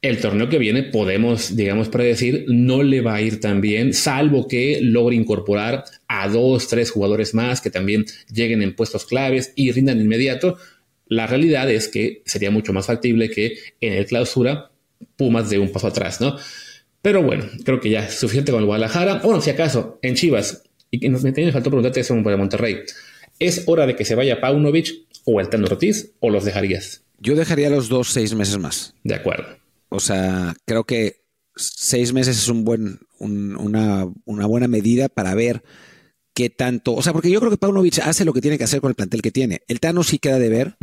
el 0.01 0.19
torneo 0.19 0.49
que 0.49 0.57
viene 0.57 0.83
podemos, 0.83 1.55
digamos, 1.55 1.89
predecir, 1.89 2.45
no 2.47 2.81
le 2.81 3.01
va 3.01 3.15
a 3.15 3.21
ir 3.21 3.39
tan 3.39 3.61
bien, 3.61 3.93
salvo 3.93 4.47
que 4.47 4.79
logre 4.81 5.15
incorporar 5.15 5.83
a 6.07 6.27
dos, 6.27 6.67
tres 6.67 6.89
jugadores 6.89 7.35
más 7.35 7.61
que 7.61 7.69
también 7.69 8.05
lleguen 8.33 8.63
en 8.63 8.75
puestos 8.75 9.05
claves 9.05 9.53
y 9.55 9.71
rindan 9.71 10.01
inmediato. 10.01 10.57
La 11.07 11.27
realidad 11.27 11.69
es 11.69 11.87
que 11.87 12.23
sería 12.25 12.49
mucho 12.49 12.73
más 12.73 12.87
factible 12.87 13.29
que 13.29 13.57
en 13.79 13.93
el 13.93 14.05
clausura 14.05 14.71
Pumas 15.15 15.49
de 15.49 15.59
un 15.59 15.71
paso 15.71 15.87
atrás, 15.87 16.21
¿no? 16.21 16.37
Pero 17.01 17.23
bueno, 17.23 17.45
creo 17.65 17.79
que 17.79 17.89
ya 17.89 18.05
es 18.05 18.13
suficiente 18.13 18.51
con 18.51 18.61
el 18.61 18.67
Guadalajara. 18.67 19.15
Bueno, 19.23 19.41
si 19.41 19.49
acaso, 19.49 19.99
en 20.03 20.15
Chivas, 20.15 20.63
y 20.91 21.09
nos 21.09 21.23
me 21.23 21.51
faltó 21.51 21.69
preguntarte 21.69 22.01
eso 22.01 22.15
para 22.23 22.37
Monterrey, 22.37 22.81
¿es 23.39 23.63
hora 23.65 23.87
de 23.87 23.95
que 23.95 24.05
se 24.05 24.13
vaya 24.13 24.39
Paunovic 24.39 25.05
o 25.25 25.39
el 25.39 25.49
Tano 25.49 25.65
Ortiz 25.65 26.11
o 26.19 26.29
los 26.29 26.45
dejarías? 26.45 27.03
Yo 27.19 27.35
dejaría 27.35 27.69
los 27.69 27.89
dos 27.89 28.09
seis 28.09 28.33
meses 28.35 28.57
más. 28.57 28.93
De 29.03 29.15
acuerdo. 29.15 29.60
O 29.91 29.99
sea, 29.99 30.55
creo 30.65 30.85
que 30.85 31.25
seis 31.55 32.13
meses 32.13 32.37
es 32.37 32.47
un 32.47 32.63
buen, 32.63 32.99
una, 33.19 34.07
buena 34.25 34.69
medida 34.69 35.09
para 35.09 35.35
ver 35.35 35.63
qué 36.33 36.49
tanto. 36.49 36.93
O 36.93 37.01
sea, 37.01 37.11
porque 37.11 37.29
yo 37.29 37.41
creo 37.41 37.51
que 37.51 37.57
Paunovic 37.57 37.99
hace 37.99 38.23
lo 38.23 38.31
que 38.31 38.39
tiene 38.39 38.57
que 38.57 38.63
hacer 38.63 38.79
con 38.79 38.89
el 38.89 38.95
plantel 38.95 39.21
que 39.21 39.31
tiene. 39.31 39.63
El 39.67 39.81
Tano 39.81 40.03
sí 40.03 40.17
queda 40.17 40.39
de 40.39 40.47
ver, 40.47 40.77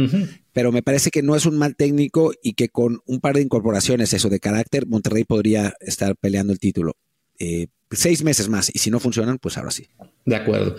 pero 0.52 0.72
me 0.72 0.82
parece 0.82 1.10
que 1.10 1.22
no 1.22 1.36
es 1.36 1.46
un 1.46 1.56
mal 1.56 1.74
técnico 1.74 2.32
y 2.42 2.52
que 2.52 2.68
con 2.68 3.00
un 3.06 3.20
par 3.20 3.36
de 3.36 3.42
incorporaciones, 3.42 4.12
eso 4.12 4.28
de 4.28 4.40
carácter, 4.40 4.86
Monterrey 4.86 5.24
podría 5.24 5.74
estar 5.80 6.14
peleando 6.14 6.52
el 6.52 6.58
título. 6.58 6.98
Eh, 7.38 7.68
seis 7.90 8.22
meses 8.22 8.48
más 8.48 8.70
y 8.74 8.78
si 8.78 8.90
no 8.90 9.00
funcionan, 9.00 9.38
pues 9.38 9.56
ahora 9.58 9.70
sí. 9.70 9.88
De 10.24 10.36
acuerdo. 10.36 10.76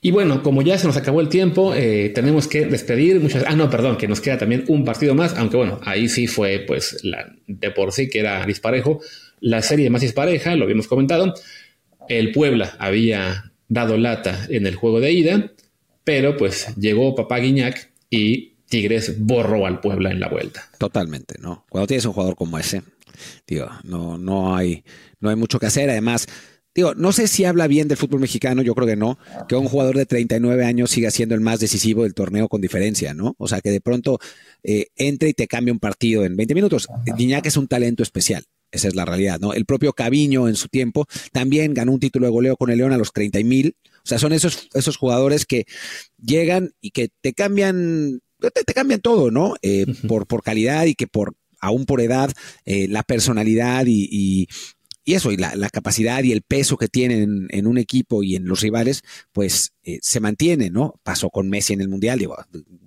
Y 0.00 0.10
bueno, 0.10 0.42
como 0.42 0.62
ya 0.62 0.78
se 0.78 0.86
nos 0.86 0.96
acabó 0.96 1.20
el 1.20 1.28
tiempo, 1.28 1.74
eh, 1.74 2.10
tenemos 2.14 2.46
que 2.46 2.66
despedir 2.66 3.20
muchas. 3.20 3.44
Ah, 3.46 3.56
no, 3.56 3.68
perdón, 3.68 3.96
que 3.96 4.06
nos 4.06 4.20
queda 4.20 4.38
también 4.38 4.64
un 4.68 4.84
partido 4.84 5.14
más, 5.14 5.34
aunque 5.36 5.56
bueno, 5.56 5.80
ahí 5.84 6.08
sí 6.08 6.26
fue 6.26 6.64
pues 6.66 7.00
la, 7.02 7.34
de 7.46 7.70
por 7.70 7.92
sí 7.92 8.08
que 8.08 8.20
era 8.20 8.44
disparejo. 8.46 9.00
La 9.40 9.60
serie 9.60 9.90
más 9.90 10.02
dispareja, 10.02 10.54
lo 10.54 10.64
habíamos 10.64 10.86
comentado. 10.86 11.34
El 12.08 12.30
Puebla 12.32 12.76
había 12.78 13.52
dado 13.68 13.96
lata 13.96 14.46
en 14.48 14.66
el 14.66 14.76
juego 14.76 15.00
de 15.00 15.12
ida, 15.12 15.52
pero 16.04 16.36
pues 16.36 16.74
llegó 16.76 17.14
Papá 17.14 17.38
Guiñac 17.38 17.90
y 18.08 18.52
Tigres 18.68 19.16
borró 19.18 19.66
al 19.66 19.80
Puebla 19.80 20.10
en 20.10 20.20
la 20.20 20.28
vuelta. 20.28 20.70
Totalmente, 20.78 21.36
¿no? 21.40 21.66
Cuando 21.68 21.86
tienes 21.86 22.04
un 22.04 22.12
jugador 22.12 22.36
como 22.36 22.58
ese, 22.58 22.82
digo, 23.46 23.68
no, 23.82 24.16
no 24.16 24.54
hay 24.54 24.84
no 25.22 25.30
hay 25.30 25.36
mucho 25.36 25.58
que 25.58 25.66
hacer. 25.66 25.88
Además, 25.88 26.26
digo, 26.74 26.94
no 26.94 27.12
sé 27.12 27.28
si 27.28 27.44
habla 27.44 27.66
bien 27.66 27.88
del 27.88 27.96
fútbol 27.96 28.20
mexicano, 28.20 28.62
yo 28.62 28.74
creo 28.74 28.86
que 28.86 28.96
no, 28.96 29.18
que 29.48 29.54
un 29.54 29.68
jugador 29.68 29.96
de 29.96 30.06
39 30.06 30.64
años 30.64 30.90
siga 30.90 31.10
siendo 31.10 31.34
el 31.34 31.40
más 31.40 31.60
decisivo 31.60 32.02
del 32.02 32.14
torneo 32.14 32.48
con 32.48 32.60
diferencia, 32.60 33.14
¿no? 33.14 33.34
O 33.38 33.48
sea, 33.48 33.60
que 33.60 33.70
de 33.70 33.80
pronto 33.80 34.18
eh, 34.62 34.88
entre 34.96 35.30
y 35.30 35.34
te 35.34 35.46
cambie 35.46 35.72
un 35.72 35.78
partido 35.78 36.24
en 36.24 36.36
20 36.36 36.54
minutos. 36.54 36.88
Guiñac 37.16 37.46
es 37.46 37.56
un 37.56 37.68
talento 37.68 38.02
especial. 38.02 38.44
Esa 38.70 38.88
es 38.88 38.94
la 38.94 39.04
realidad, 39.04 39.38
¿no? 39.38 39.52
El 39.52 39.66
propio 39.66 39.92
Caviño 39.92 40.48
en 40.48 40.56
su 40.56 40.68
tiempo 40.68 41.06
también 41.30 41.74
ganó 41.74 41.92
un 41.92 42.00
título 42.00 42.26
de 42.26 42.32
goleo 42.32 42.56
con 42.56 42.70
el 42.70 42.78
León 42.78 42.92
a 42.92 42.96
los 42.96 43.12
30 43.12 43.40
mil. 43.40 43.76
O 43.98 44.06
sea, 44.06 44.18
son 44.18 44.32
esos, 44.32 44.70
esos 44.72 44.96
jugadores 44.96 45.44
que 45.44 45.66
llegan 46.18 46.72
y 46.80 46.90
que 46.90 47.10
te 47.20 47.34
cambian, 47.34 48.22
te, 48.40 48.74
cambian 48.74 49.00
todo, 49.00 49.30
¿no? 49.30 49.56
Eh, 49.60 49.84
por, 50.08 50.26
por 50.26 50.42
calidad 50.42 50.86
y 50.86 50.94
que 50.94 51.06
por, 51.06 51.34
aún 51.60 51.84
por 51.84 52.00
edad, 52.00 52.32
eh, 52.64 52.88
la 52.88 53.02
personalidad 53.02 53.84
y, 53.86 54.08
y 54.10 54.48
eso, 55.06 55.32
y 55.32 55.36
la, 55.36 55.52
capacidad 55.70 56.22
y 56.22 56.32
el 56.32 56.42
peso 56.42 56.76
que 56.76 56.88
tienen 56.88 57.48
en 57.50 57.66
un 57.66 57.78
equipo 57.78 58.22
y 58.22 58.36
en 58.36 58.46
los 58.46 58.60
rivales, 58.60 59.02
pues 59.32 59.72
eh, 59.82 59.98
se 60.02 60.20
mantiene, 60.20 60.70
¿no? 60.70 60.94
Pasó 61.02 61.30
con 61.30 61.48
Messi 61.48 61.72
en 61.72 61.80
el 61.80 61.88
Mundial, 61.88 62.18
digo, 62.18 62.36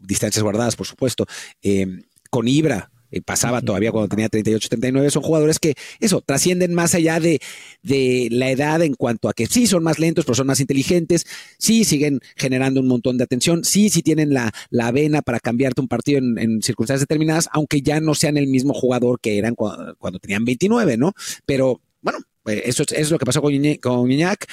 distancias 0.02 0.44
guardadas, 0.44 0.76
por 0.76 0.88
supuesto, 0.88 1.26
em, 1.62 2.04
con 2.30 2.48
Ibra. 2.48 2.92
eh, 3.12 3.22
pasaba 3.22 3.62
todavía 3.62 3.92
cuando 3.92 4.10
tenía 4.10 4.28
38, 4.30 4.68
39, 4.68 5.12
son 5.12 5.22
jugadores 5.24 5.60
que, 5.60 5.76
eso, 6.00 6.22
trascienden 6.22 6.74
más 6.74 6.96
allá 6.96 7.20
de, 7.20 7.40
de 7.84 8.28
la 8.32 8.50
edad 8.50 8.82
en 8.82 8.96
cuanto 8.96 9.30
a 9.30 9.34
que 9.34 9.46
sí 9.46 9.68
son 9.68 9.84
más 9.84 10.00
lentos, 10.00 10.26
pero 10.26 10.36
son 10.36 10.48
más 10.48 10.60
inteligentes, 10.60 11.26
sí 11.58 11.86
siguen 11.86 12.20
generando 12.36 12.82
un 12.82 12.88
montón 12.88 13.18
de 13.18 13.24
atención, 13.24 13.64
sí, 13.64 13.90
sí 13.90 14.02
tienen 14.02 14.34
la, 14.34 14.52
la 14.70 14.92
vena 14.92 15.22
para 15.22 15.40
cambiarte 15.40 15.82
un 15.82 15.88
partido 15.88 16.20
en, 16.20 16.62
circunstancias 16.62 17.02
determinadas, 17.02 17.48
aunque 17.54 17.82
ya 17.82 18.00
no 18.00 18.16
sean 18.16 18.38
el 18.38 18.48
mismo 18.48 18.74
jugador 18.74 19.20
que 19.22 19.38
eran 19.38 19.56
cuando, 19.56 20.20
tenían 20.20 20.44
29, 20.44 20.98
¿no? 20.98 21.14
Pero 21.46 21.82
bueno, 22.06 22.20
eh, 22.46 22.62
eso 22.66 22.84
es, 22.90 23.12
lo 23.12 23.18
que 23.18 23.26
pasó 23.26 23.42
con, 23.42 23.52
con 23.82 24.12
Iñak. 24.12 24.46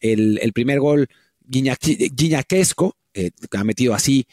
El, 0.00 0.38
el 0.40 0.54
primer 0.54 0.80
gol 0.80 1.08
guiñaquesco, 1.50 2.96
eh, 3.12 3.30
ha 3.52 3.64
metido 3.64 3.94
así 3.94 4.26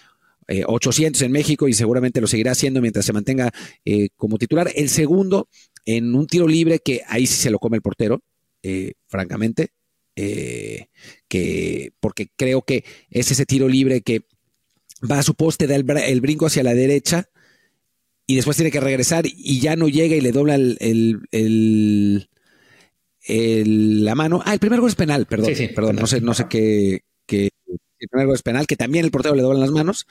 800 0.65 1.21
eh, 1.21 1.25
en 1.25 1.32
México 1.32 1.67
y 1.67 1.73
seguramente 1.73 2.21
lo 2.21 2.28
seguirá 2.28 2.51
haciendo 2.51 2.80
mientras 2.80 3.05
se 3.05 3.13
mantenga 3.13 3.51
eh, 3.84 4.09
como 4.15 4.38
titular. 4.38 4.71
El 4.75 4.89
segundo, 4.89 5.49
en 5.86 6.13
un 6.15 6.28
tiro 6.28 6.47
libre 6.47 6.80
que 6.80 7.01
ahí 7.07 7.25
sí 7.25 7.36
se 7.36 7.49
lo 7.49 7.59
come 7.59 7.78
el 7.78 7.82
portero, 7.82 8.21
francamente, 9.07 9.69
que, 10.15 11.91
porque 12.01 12.28
creo 12.36 12.63
que 12.63 12.84
es 13.09 13.32
ese 13.32 13.45
tiro 13.45 13.69
libre 13.69 14.01
que 14.01 14.23
va 15.09 15.19
a 15.19 15.23
su 15.23 15.36
poste, 15.36 15.67
da 15.67 15.75
el, 15.75 16.21
brinco 16.21 16.47
hacia 16.47 16.63
la 16.63 16.73
derecha 16.73 17.30
y 18.25 18.36
después 18.36 18.57
tiene 18.57 18.71
que 18.71 18.82
regresar 18.82 19.25
y 19.25 19.61
ya 19.61 19.78
no 19.78 19.88
llega 19.88 20.17
y 20.17 20.21
le 20.21 20.34
dobla 20.34 20.55
el, 20.55 22.30
la 23.28 24.15
mano. 24.15 24.41
Ah, 24.45 24.53
el 24.53 24.59
primer 24.59 24.80
gol 24.80 24.89
es 24.89 24.95
penal, 24.95 25.25
perdón. 25.25 25.53
perdón, 25.75 25.95
no 25.97 26.07
sé, 26.07 26.21
no 26.21 26.34
sé 26.34 26.45
qué, 26.49 27.01
el 27.99 28.09
primer 28.09 28.28
gol 28.28 28.36
es 28.36 28.43
penal, 28.43 28.67
que 28.67 28.75
también 28.75 29.05
el 29.05 29.11
portero 29.11 29.36
le 29.36 29.41
dobla 29.41 29.59
las 29.59 29.71
manos. 29.71 30.07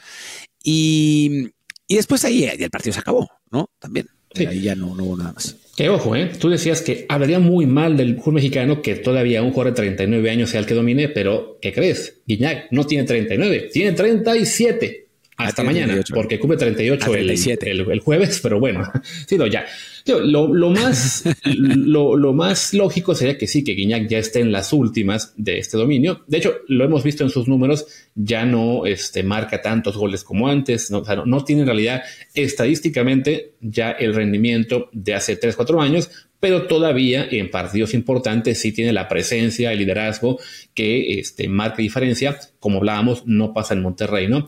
Y, 0.63 1.51
después 1.89 2.25
ahí 2.25 2.45
el 2.45 2.71
partido 2.71 2.95
se 2.95 3.01
acabó, 3.01 3.31
¿no? 3.51 3.71
También. 3.79 4.09
Ahí 4.35 4.61
ya 4.61 4.75
no, 4.75 4.89
hubo 4.89 5.17
nada 5.17 5.33
más. 5.33 5.57
Que 5.77 5.89
ojo, 5.89 6.15
¿eh? 6.15 6.31
Tú 6.39 6.51
decías 6.51 6.83
que 6.83 7.07
hablaría 7.09 7.39
muy 7.39 7.67
mal 7.67 7.97
del 7.97 8.17
fútbol 8.17 8.35
mexicano 8.35 8.83
que 8.83 8.97
todavía 8.97 9.43
un 9.43 9.53
jugador 9.53 9.73
de 9.73 9.77
39 9.77 10.31
años 10.31 10.51
sea 10.51 10.61
el 10.61 10.67
que 10.67 10.75
domine, 10.75 11.09
pero 11.09 11.59
¿qué 11.63 11.73
crees? 11.73 12.21
Guiñac 12.27 12.69
no 12.71 12.85
tiene 12.85 13.05
39, 13.05 13.71
tiene 13.73 13.93
37. 13.93 15.06
Hasta 15.37 15.63
mañana, 15.63 16.01
porque 16.15 16.39
cumple 16.39 16.57
38 16.57 17.15
el, 17.15 17.31
el, 17.31 17.91
el, 17.91 18.01
jueves, 18.01 18.41
pero 18.43 18.59
bueno, 18.59 18.91
sí, 19.27 19.37
no, 19.37 19.47
ya. 19.47 19.67
Lo, 20.07 20.71
más, 20.71 21.25
lo, 21.45 22.33
más 22.33 22.73
lógico 22.73 23.15
sería 23.15 23.37
que 23.37 23.47
sí, 23.47 23.63
que 23.63 23.73
Guiñac 23.73 24.09
ya 24.09 24.19
esté 24.19 24.41
en 24.41 24.51
las 24.51 24.73
últimas 24.73 25.35
de 25.37 25.59
este 25.59 25.77
dominio. 25.77 26.23
De 26.27 26.39
hecho, 26.39 26.55
lo 26.69 26.85
hemos 26.85 27.03
visto 27.03 27.23
en 27.23 27.31
sus 27.31 27.49
números, 27.49 27.87
ya 28.15 28.47
no 28.47 28.87
este, 28.87 29.23
marca 29.25 29.61
tantos 29.61 29.97
goles 29.97 30.25
como 30.25 30.49
antes, 30.49 30.91
no, 30.91 31.03
no, 31.27 31.45
tiene 31.45 31.63
en 31.63 31.67
realidad 31.67 32.03
estadísticamente 32.33 33.55
ya 33.61 33.91
el 33.91 34.15
rendimiento 34.15 34.89
de 34.93 35.15
hace 35.15 35.37
3, 35.37 35.55
4 35.55 35.83
años, 35.83 36.09
pero 36.41 36.67
todavía 36.67 37.27
en 37.31 37.51
partidos 37.51 37.93
importantes 37.93 38.61
sí 38.61 38.73
tiene 38.73 38.93
la 38.93 39.09
presencia, 39.09 39.73
el 39.73 39.79
liderazgo 39.79 40.39
que 40.73 41.19
este, 41.19 41.49
marca 41.49 41.79
diferencia. 41.79 42.39
Como 42.61 42.79
hablábamos, 42.79 43.27
no 43.27 43.53
pasa 43.53 43.75
en 43.75 43.83
Monterrey, 43.83 44.29
¿no? 44.29 44.47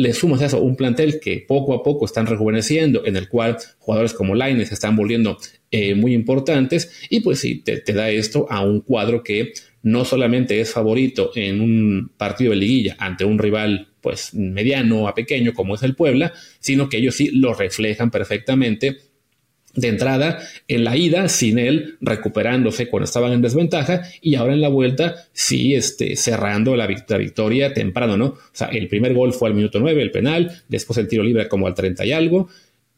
Le 0.00 0.14
sumas 0.14 0.40
a 0.40 0.46
eso 0.46 0.62
un 0.62 0.76
plantel 0.76 1.20
que 1.20 1.44
poco 1.46 1.74
a 1.74 1.82
poco 1.82 2.06
están 2.06 2.26
rejuveneciendo, 2.26 3.04
en 3.04 3.16
el 3.16 3.28
cual 3.28 3.58
jugadores 3.78 4.14
como 4.14 4.34
Laines 4.34 4.68
se 4.68 4.74
están 4.74 4.96
volviendo 4.96 5.36
eh, 5.70 5.94
muy 5.94 6.14
importantes, 6.14 6.90
y 7.10 7.20
pues 7.20 7.40
sí, 7.40 7.56
te, 7.62 7.82
da 7.92 8.08
esto 8.08 8.46
a 8.48 8.64
un 8.64 8.80
cuadro 8.80 9.22
que 9.22 9.52
no 9.82 10.06
solamente 10.06 10.58
es 10.58 10.72
favorito 10.72 11.32
en 11.34 11.60
un 11.60 12.12
partido 12.16 12.52
de 12.52 12.56
liguilla 12.56 12.96
ante 12.98 13.26
un 13.26 13.38
rival 13.38 13.88
pues 14.00 14.32
mediano 14.32 15.06
a 15.06 15.14
pequeño 15.14 15.52
como 15.52 15.74
es 15.74 15.82
el 15.82 15.94
Puebla, 15.94 16.32
sino 16.60 16.88
que 16.88 16.96
ellos 16.96 17.16
sí 17.16 17.28
lo 17.32 17.52
reflejan 17.52 18.10
perfectamente 18.10 18.96
de 19.74 19.88
entrada 19.88 20.38
en 20.68 20.84
la 20.84 20.96
ida 20.96 21.28
sin 21.28 21.58
él 21.58 21.96
recuperándose 22.00 22.88
cuando 22.88 23.04
estaban 23.04 23.32
en 23.32 23.42
desventaja 23.42 24.02
y 24.20 24.34
ahora 24.34 24.54
en 24.54 24.60
la 24.60 24.68
vuelta 24.68 25.26
sí 25.32 25.74
este, 25.74 26.16
cerrando 26.16 26.76
la, 26.76 26.86
victoria 26.86 27.72
temprano, 27.72 28.16
¿no? 28.16 28.26
O 28.26 28.38
sea, 28.52 28.68
el 28.68 28.88
primer 28.88 29.14
gol 29.14 29.32
fue 29.32 29.48
al 29.48 29.54
minuto 29.54 29.78
9, 29.78 30.02
el 30.02 30.10
penal, 30.10 30.62
después 30.68 30.98
el 30.98 31.08
tiro 31.08 31.22
libre 31.22 31.48
como 31.48 31.66
al 31.66 31.74
30 31.74 32.04
y 32.04 32.12
algo 32.12 32.48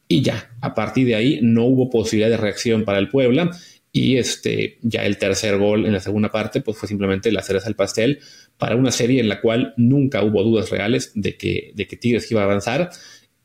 y 0.07 0.21
ya, 0.21 0.51
a 0.61 0.73
partir 0.73 1.07
de 1.07 1.15
ahí 1.15 1.39
no 1.41 1.65
hubo 1.65 1.89
posibilidad 1.89 2.29
de 2.29 2.37
reacción 2.37 2.83
para 2.83 2.99
el 2.99 3.09
Puebla 3.09 3.51
y 3.91 4.17
este, 4.17 4.77
ya 4.81 5.05
el 5.05 5.17
tercer 5.17 5.57
gol 5.57 5.85
en 5.85 5.93
la 5.93 5.99
segunda 5.99 6.29
parte 6.29 6.61
pues 6.61 6.77
fue 6.77 6.89
simplemente 6.89 7.31
la 7.31 7.43
cereza 7.43 7.65
del 7.65 7.75
pastel 7.75 8.19
para 8.57 8.75
una 8.75 8.91
serie 8.91 9.21
en 9.21 9.29
la 9.29 9.39
cual 9.39 9.73
nunca 9.77 10.23
hubo 10.23 10.43
dudas 10.43 10.71
reales 10.71 11.11
de 11.13 11.37
que, 11.37 11.71
de 11.75 11.87
que 11.87 11.97
Tigres 11.97 12.29
iba 12.31 12.41
a 12.41 12.45
avanzar 12.45 12.89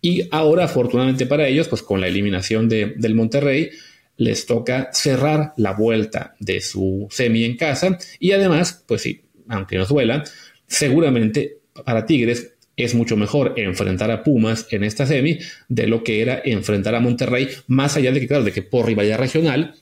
y 0.01 0.28
ahora, 0.30 0.64
afortunadamente 0.64 1.26
para 1.26 1.49
ellos, 1.49 1.68
pues 1.68 1.82
con 1.82 2.01
la 2.01 2.07
eliminación 2.07 2.68
de, 2.68 2.94
del 2.96 3.14
Monterrey, 3.14 3.70
les 4.16 4.46
toca 4.46 4.90
cerrar 4.92 5.55
la 5.57 5.72
vuelta 5.72 6.34
de 6.40 6.61
su 6.61 7.09
semi 7.11 7.44
en 7.44 7.57
casa. 7.57 7.99
Y 8.18 8.32
además, 8.32 8.84
pues 8.86 9.03
sí, 9.03 9.22
aunque 9.49 9.78
nos 9.78 9.88
duela, 9.88 10.24
seguramente 10.66 11.59
para 11.84 12.07
Tigres 12.07 12.55
es 12.76 12.94
mucho 12.94 13.16
mejor 13.16 13.55
enfrentar 13.57 14.11
a 14.11 14.22
Pumas 14.22 14.66
en 14.70 14.84
esta 14.84 15.07
semi 15.07 15.38
de 15.68 15.86
lo 15.88 16.05
que 16.05 16.22
era 16.22 16.40
enfrentar 16.44 16.94
a 16.94 17.01
Monterrey, 17.01 17.49
más 17.66 17.96
allá 17.96 18.12
de 18.12 18.20
que, 18.20 18.28
claro, 18.28 18.44
de 18.44 18.53
que 18.53 18.62
por 18.62 18.86
rivalidad 18.86 19.18
regional, 19.18 19.74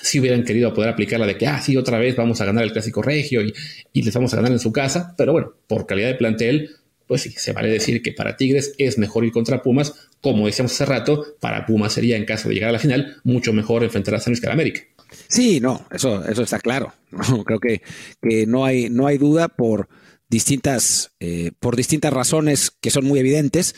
si 0.00 0.20
hubieran 0.20 0.44
querido 0.44 0.72
poder 0.72 0.90
aplicar 0.90 1.18
la 1.18 1.26
de 1.26 1.36
que, 1.36 1.48
ah, 1.48 1.60
sí, 1.60 1.76
otra 1.76 1.98
vez 1.98 2.14
vamos 2.14 2.40
a 2.40 2.44
ganar 2.44 2.62
el 2.62 2.72
clásico 2.72 3.02
regio 3.02 3.42
y 3.92 4.02
les 4.02 4.14
vamos 4.14 4.32
a 4.32 4.36
ganar 4.36 4.52
en 4.52 4.60
su 4.60 4.72
casa, 4.72 5.14
pero 5.18 5.32
bueno, 5.32 5.52
por 5.66 5.86
calidad 5.86 6.08
de 6.08 6.14
plantel, 6.14 6.70
pues 7.12 7.20
sí, 7.20 7.30
se 7.36 7.52
vale 7.52 7.68
decir 7.68 8.00
que 8.00 8.12
para 8.12 8.38
Tigres 8.38 8.72
es 8.78 8.96
mejor 8.96 9.26
ir 9.26 9.32
contra 9.32 9.62
Pumas. 9.62 9.92
Como 10.22 10.46
decíamos 10.46 10.72
hace 10.72 10.86
rato, 10.86 11.36
para 11.40 11.66
Pumas 11.66 11.92
sería, 11.92 12.16
en 12.16 12.24
caso 12.24 12.48
de 12.48 12.54
llegar 12.54 12.70
a 12.70 12.72
la 12.72 12.78
final, 12.78 13.20
mucho 13.22 13.52
mejor 13.52 13.84
enfrentar 13.84 14.14
a 14.14 14.18
San 14.18 14.30
Luis 14.30 14.40
que 14.40 14.48
a 14.48 14.52
América. 14.54 14.80
Sí, 15.28 15.60
no, 15.60 15.84
eso, 15.90 16.26
eso 16.26 16.42
está 16.42 16.58
claro. 16.58 16.94
creo 17.44 17.60
que, 17.60 17.82
que, 18.22 18.46
no, 18.46 18.64
hay, 18.64 18.88
no 18.88 19.06
hay 19.06 19.18
duda 19.18 19.48
por 19.48 19.90
distintas, 20.30 21.12
eh, 21.20 21.52
por 21.60 21.76
distintas 21.76 22.14
razones 22.14 22.70
que 22.80 22.88
son 22.88 23.04
muy 23.04 23.18
evidentes, 23.18 23.74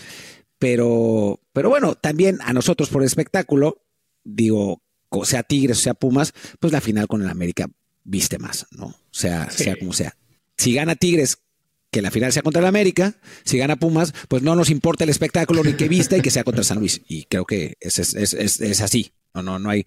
pero, 0.60 1.40
pero 1.52 1.70
bueno, 1.70 1.96
también 1.96 2.38
a 2.44 2.52
nosotros 2.52 2.88
por 2.88 3.02
el 3.02 3.06
espectáculo, 3.06 3.82
digo, 4.22 4.80
sea 5.24 5.42
Tigres 5.42 5.78
o 5.78 5.80
sea 5.80 5.94
Pumas, 5.94 6.34
pues 6.60 6.72
la 6.72 6.80
final 6.80 7.08
con 7.08 7.20
el 7.20 7.28
América 7.28 7.66
viste 8.04 8.38
más, 8.38 8.68
¿no? 8.70 8.86
O 8.86 8.96
sea, 9.10 9.50
sea 9.50 9.74
como 9.74 9.92
sea. 9.92 10.16
Si 10.56 10.72
gana 10.72 10.94
Tigres 10.94 11.38
que 11.94 12.02
la 12.02 12.10
final 12.10 12.32
sea 12.32 12.42
contra 12.42 12.60
el 12.60 12.66
América, 12.66 13.14
si 13.44 13.56
gana 13.56 13.76
Pumas, 13.76 14.12
pues 14.26 14.42
no 14.42 14.56
nos 14.56 14.68
importa 14.68 15.04
el 15.04 15.10
espectáculo 15.10 15.62
ni 15.62 15.74
que 15.74 15.88
vista 15.88 16.16
y 16.16 16.22
que 16.22 16.30
sea 16.32 16.42
contra 16.42 16.64
San 16.64 16.80
Luis. 16.80 17.00
Y 17.06 17.26
creo 17.26 17.44
que 17.44 17.74
es, 17.78 18.00
es, 18.00 18.80
así. 18.80 19.12
No, 19.32 19.44
no, 19.44 19.60
no 19.60 19.70
hay, 19.70 19.86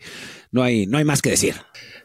no 0.51 0.63
hay, 0.63 0.85
no 0.85 0.97
hay 0.97 1.03
más 1.03 1.21
que 1.21 1.31
decir. 1.31 1.55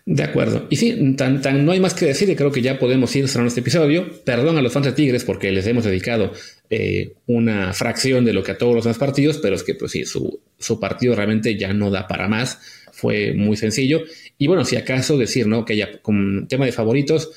De 0.05 0.25
acuerdo. 0.25 0.67
Y 0.71 0.77
sí, 0.77 1.15
tan, 1.17 1.41
tan 1.41 1.65
no 1.65 1.71
hay 1.71 1.79
más 1.79 1.95
que 1.95 2.07
decir 2.07 2.29
y 2.29 2.35
creo 2.35 2.51
que 2.51 2.63
ya 2.63 2.81
podemos 2.81 3.15
ir 3.15 3.29
cerrando 3.29 3.47
este 3.49 3.61
episodio. 3.61 4.25
Perdón 4.25 4.59
a 4.59 4.63
los 4.63 4.73
fans 4.73 4.87
de 4.87 4.93
Tigres 4.93 5.23
porque 5.23 5.53
les 5.53 5.69
hemos 5.69 5.85
dedicado 5.85 6.33
eh, 6.69 7.15
una 7.27 7.73
fracción 7.73 8.25
de 8.25 8.33
lo 8.33 8.43
que 8.43 8.53
a 8.53 8.59
todos 8.59 8.75
los 8.75 8.85
demás 8.85 8.99
partidos, 8.99 9.39
pero 9.39 9.55
es 9.55 9.63
que 9.63 9.77
pues 9.77 9.93
sí, 9.93 10.05
su, 10.05 10.41
su 10.59 10.81
partido 10.81 11.15
realmente 11.15 11.57
ya 11.57 11.73
no 11.73 11.93
da 11.93 12.09
para 12.09 12.27
más. 12.27 12.59
Fue 12.91 13.35
muy 13.35 13.57
sencillo. 13.57 14.03
Y 14.37 14.49
bueno, 14.49 14.65
si 14.65 14.75
acaso 14.75 15.17
decir, 15.17 15.47
¿no? 15.47 15.65
Que 15.65 15.77
ya 15.77 16.03
con 16.03 16.49
tema 16.49 16.67
de 16.67 16.73
favoritos, 16.73 17.31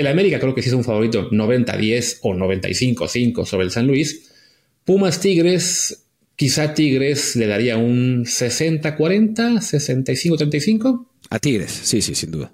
el 0.00 0.06
América 0.06 0.38
creo 0.38 0.54
que 0.54 0.62
sí 0.62 0.68
es 0.68 0.74
un 0.74 0.84
favorito 0.84 1.30
90-10 1.30 2.18
o 2.22 2.34
95-5 2.34 3.44
sobre 3.44 3.64
el 3.64 3.70
San 3.70 3.86
Luis. 3.86 4.30
Pumas 4.84 5.20
Tigres, 5.20 6.06
quizá 6.36 6.74
Tigres 6.74 7.36
le 7.36 7.46
daría 7.46 7.76
un 7.76 8.24
60-40, 8.24 8.96
65-35. 9.58 11.06
A 11.30 11.38
Tigres, 11.38 11.70
sí, 11.70 12.02
sí, 12.02 12.14
sin 12.14 12.30
duda. 12.30 12.52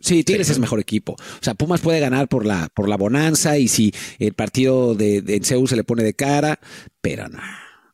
Sí, 0.00 0.22
Tigres 0.22 0.48
es 0.48 0.58
mejor 0.58 0.80
equipo. 0.80 1.14
O 1.14 1.42
sea, 1.42 1.54
Pumas 1.54 1.80
puede 1.80 2.00
ganar 2.00 2.28
por 2.28 2.46
la, 2.46 2.68
por 2.72 2.88
la 2.88 2.96
bonanza 2.96 3.58
y 3.58 3.68
si 3.68 3.92
el 4.18 4.32
partido 4.32 4.94
de, 4.94 5.22
de 5.22 5.36
en 5.36 5.44
se 5.44 5.76
le 5.76 5.84
pone 5.84 6.04
de 6.04 6.14
cara, 6.14 6.60
pero 7.00 7.28
no. 7.28 7.40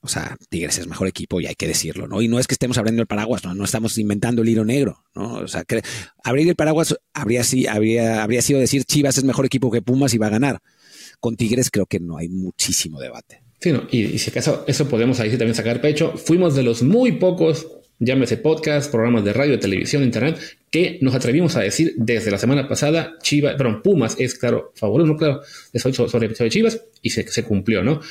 O 0.04 0.08
sea, 0.08 0.36
Tigres 0.50 0.76
es 0.76 0.86
mejor 0.86 1.08
equipo 1.08 1.40
y 1.40 1.46
hay 1.46 1.54
que 1.54 1.66
decirlo, 1.66 2.06
¿no? 2.06 2.20
Y 2.20 2.28
no 2.28 2.38
es 2.38 2.46
que 2.46 2.52
estemos 2.52 2.76
abriendo 2.76 3.00
el 3.00 3.06
paraguas, 3.06 3.42
no, 3.42 3.54
no 3.54 3.64
estamos 3.64 3.96
inventando 3.96 4.42
el 4.42 4.50
hilo 4.50 4.62
negro, 4.62 5.02
¿no? 5.14 5.36
O 5.36 5.48
sea, 5.48 5.64
abrir 6.22 6.46
el 6.46 6.56
paraguas 6.56 6.94
habría, 7.14 7.42
sido 7.42 8.60
decir 8.60 8.84
Chivas 8.84 9.16
es 9.16 9.24
mejor 9.24 9.46
equipo 9.46 9.70
que 9.70 9.80
Pumas 9.80 10.12
y 10.12 10.18
va 10.18 10.26
a 10.26 10.30
ganar. 10.30 10.58
Con 11.20 11.36
Tigres 11.36 11.70
creo 11.70 11.86
que 11.86 12.00
no 12.00 12.18
hay 12.18 12.28
muchísimo 12.28 13.00
debate. 13.00 13.40
Sí, 13.60 13.72
no, 13.72 13.84
y, 13.90 14.18
si 14.18 14.28
acaso 14.28 14.64
eso 14.66 14.86
podemos 14.90 15.20
ahí 15.20 15.30
también 15.30 15.54
sacar 15.54 15.80
pecho. 15.80 16.12
Fuimos 16.18 16.54
de 16.54 16.64
los 16.64 16.82
muy 16.82 17.12
pocos, 17.12 17.66
llámese 17.98 18.36
podcast, 18.36 18.90
programas 18.90 19.24
de 19.24 19.32
radio, 19.32 19.58
televisión, 19.58 20.02
internet, 20.02 20.38
que 20.70 20.98
nos 21.00 21.14
atrevimos 21.14 21.56
a 21.56 21.60
decir 21.60 21.94
desde 21.96 22.30
la 22.30 22.36
semana 22.36 22.68
pasada, 22.68 23.14
Chivas, 23.22 23.54
perdón, 23.54 23.80
Pumas 23.82 24.16
es 24.18 24.34
claro, 24.34 24.72
favorito, 24.74 25.10
no 25.10 25.16
claro, 25.16 25.40
sobre, 25.72 25.94
sobre, 25.94 26.34
sobre 26.34 26.50
Chivas, 26.50 26.82
y 27.00 27.08
se 27.08 27.42
cumplió, 27.44 27.82
¿no? 27.82 28.02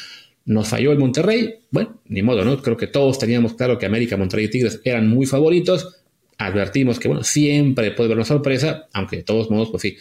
Nos 0.45 0.67
falló 0.67 0.91
el 0.91 0.99
Monterrey. 0.99 1.55
Bueno, 1.71 2.01
ni 2.05 2.21
modo, 2.21 2.43
¿no? 2.43 2.61
Creo 2.61 2.77
que 2.77 2.87
todos 2.87 3.19
teníamos 3.19 3.53
claro 3.53 3.77
que 3.77 3.85
América, 3.85 4.17
Monterrey 4.17 4.45
y 4.45 4.49
Tigres 4.49 4.81
eran 4.83 5.07
muy 5.07 5.25
favoritos. 5.25 6.03
Advertimos 6.37 6.99
que, 6.99 7.07
bueno, 7.07 7.23
siempre 7.23 7.91
puede 7.91 8.07
haber 8.07 8.17
una 8.17 8.25
sorpresa, 8.25 8.87
aunque 8.93 9.17
de 9.17 9.23
todos 9.23 9.49
modos, 9.49 9.69
pues 9.69 9.81
sí, 9.81 9.97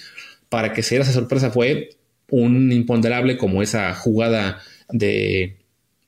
para 0.48 0.72
que 0.72 0.82
se 0.82 0.94
diera 0.94 1.04
esa 1.04 1.12
sorpresa 1.12 1.50
fue 1.50 1.90
un 2.30 2.72
imponderable 2.72 3.36
como 3.36 3.62
esa 3.62 3.94
jugada 3.94 4.60
de 4.88 5.62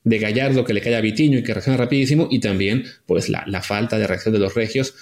de 0.05 0.19
Gallardo 0.19 0.63
que 0.63 0.73
le 0.73 0.81
cae 0.81 0.95
a 0.95 1.01
Vitiño 1.01 1.39
y 1.39 1.43
que 1.43 1.53
reacciona 1.53 1.77
rapidísimo, 1.77 2.29
y 2.31 2.39
también 2.39 2.85
pues 3.05 3.27
la, 3.27 3.61
falta 3.61 3.97
de 3.97 4.07
reacción 4.07 4.33
de 4.33 4.39
los 4.39 4.53
regios, 4.53 4.93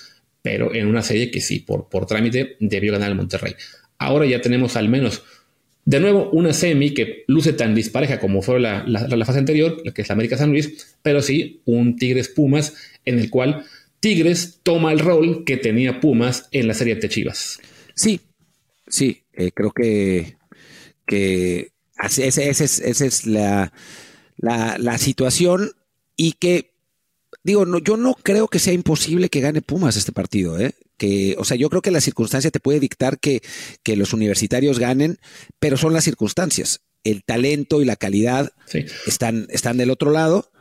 pero 0.41 0.73
en 0.73 0.87
una 0.87 1.03
serie 1.03 1.29
que 1.29 1.41
sí, 1.41 1.59
por, 1.59 1.89
por 1.89 2.07
trámite, 2.07 2.55
debió 2.59 2.93
ganar 2.93 3.09
el 3.09 3.15
Monterrey. 3.15 3.53
Ahora 3.97 4.25
ya 4.25 4.41
tenemos 4.41 4.75
al 4.75 4.89
menos, 4.89 5.23
de 5.85 5.99
nuevo, 5.99 6.29
una 6.31 6.53
semi 6.53 6.93
que 6.93 7.23
luce 7.27 7.53
tan 7.53 7.75
dispareja 7.75 8.19
como 8.19 8.41
fue 8.41 8.59
la, 8.59 8.83
la, 8.87 9.25
fase 9.25 9.39
anterior, 9.39 9.81
la 9.83 9.93
que 9.93 10.01
es 10.01 10.07
la 10.07 10.13
América 10.13 10.37
San 10.37 10.51
Luis, 10.51 10.95
pero 11.01 11.21
sí 11.21 11.61
un 11.65 11.97
Tigres 11.97 12.29
Pumas 12.29 12.73
en 13.05 13.19
el 13.19 13.29
cual 13.29 13.65
Tigres 13.99 14.59
toma 14.63 14.93
el 14.93 14.99
rol 14.99 15.43
que 15.45 15.57
tenía 15.57 15.99
Pumas 15.99 16.47
en 16.51 16.67
la 16.67 16.73
serie 16.73 16.95
de 16.95 17.09
Chivas. 17.09 17.59
Sí, 17.95 18.21
sí, 18.87 19.23
eh, 19.33 19.51
creo 19.53 19.71
que, 19.71 20.37
que 21.05 21.71
esa 22.01 23.05
es 23.05 23.25
la, 23.25 23.73
la, 24.37 24.97
situación 24.97 25.71
y 26.15 26.33
que, 26.33 26.71
digo, 27.43 27.65
no, 27.65 27.79
yo 27.79 27.97
no 27.97 28.13
creo 28.13 28.47
que 28.47 28.59
sea 28.59 28.73
imposible 28.73 29.29
que 29.29 29.41
gane 29.41 29.61
Pumas 29.61 29.97
este 29.97 30.11
partido, 30.11 30.59
¿eh? 30.59 30.73
Que, 30.97 31.35
o 31.37 31.43
sea, 31.43 31.57
yo 31.57 31.69
creo 31.69 31.81
que 31.81 31.91
la 31.91 32.01
circunstancia 32.01 32.51
te 32.51 32.59
puede 32.59 32.79
dictar 32.79 33.19
que, 33.19 33.41
que 33.83 33.95
los 33.95 34.13
universitarios 34.13 34.79
ganen, 34.79 35.17
pero 35.59 35.77
son 35.77 35.93
las 35.93 36.03
circunstancias. 36.03 36.81
El 37.03 37.23
talento 37.23 37.81
y 37.81 37.85
la 37.85 37.95
calidad 37.95 38.53
están, 39.05 39.47
están 39.49 39.77
del 39.77 39.89
otro 39.89 40.11
lado, 40.11 40.51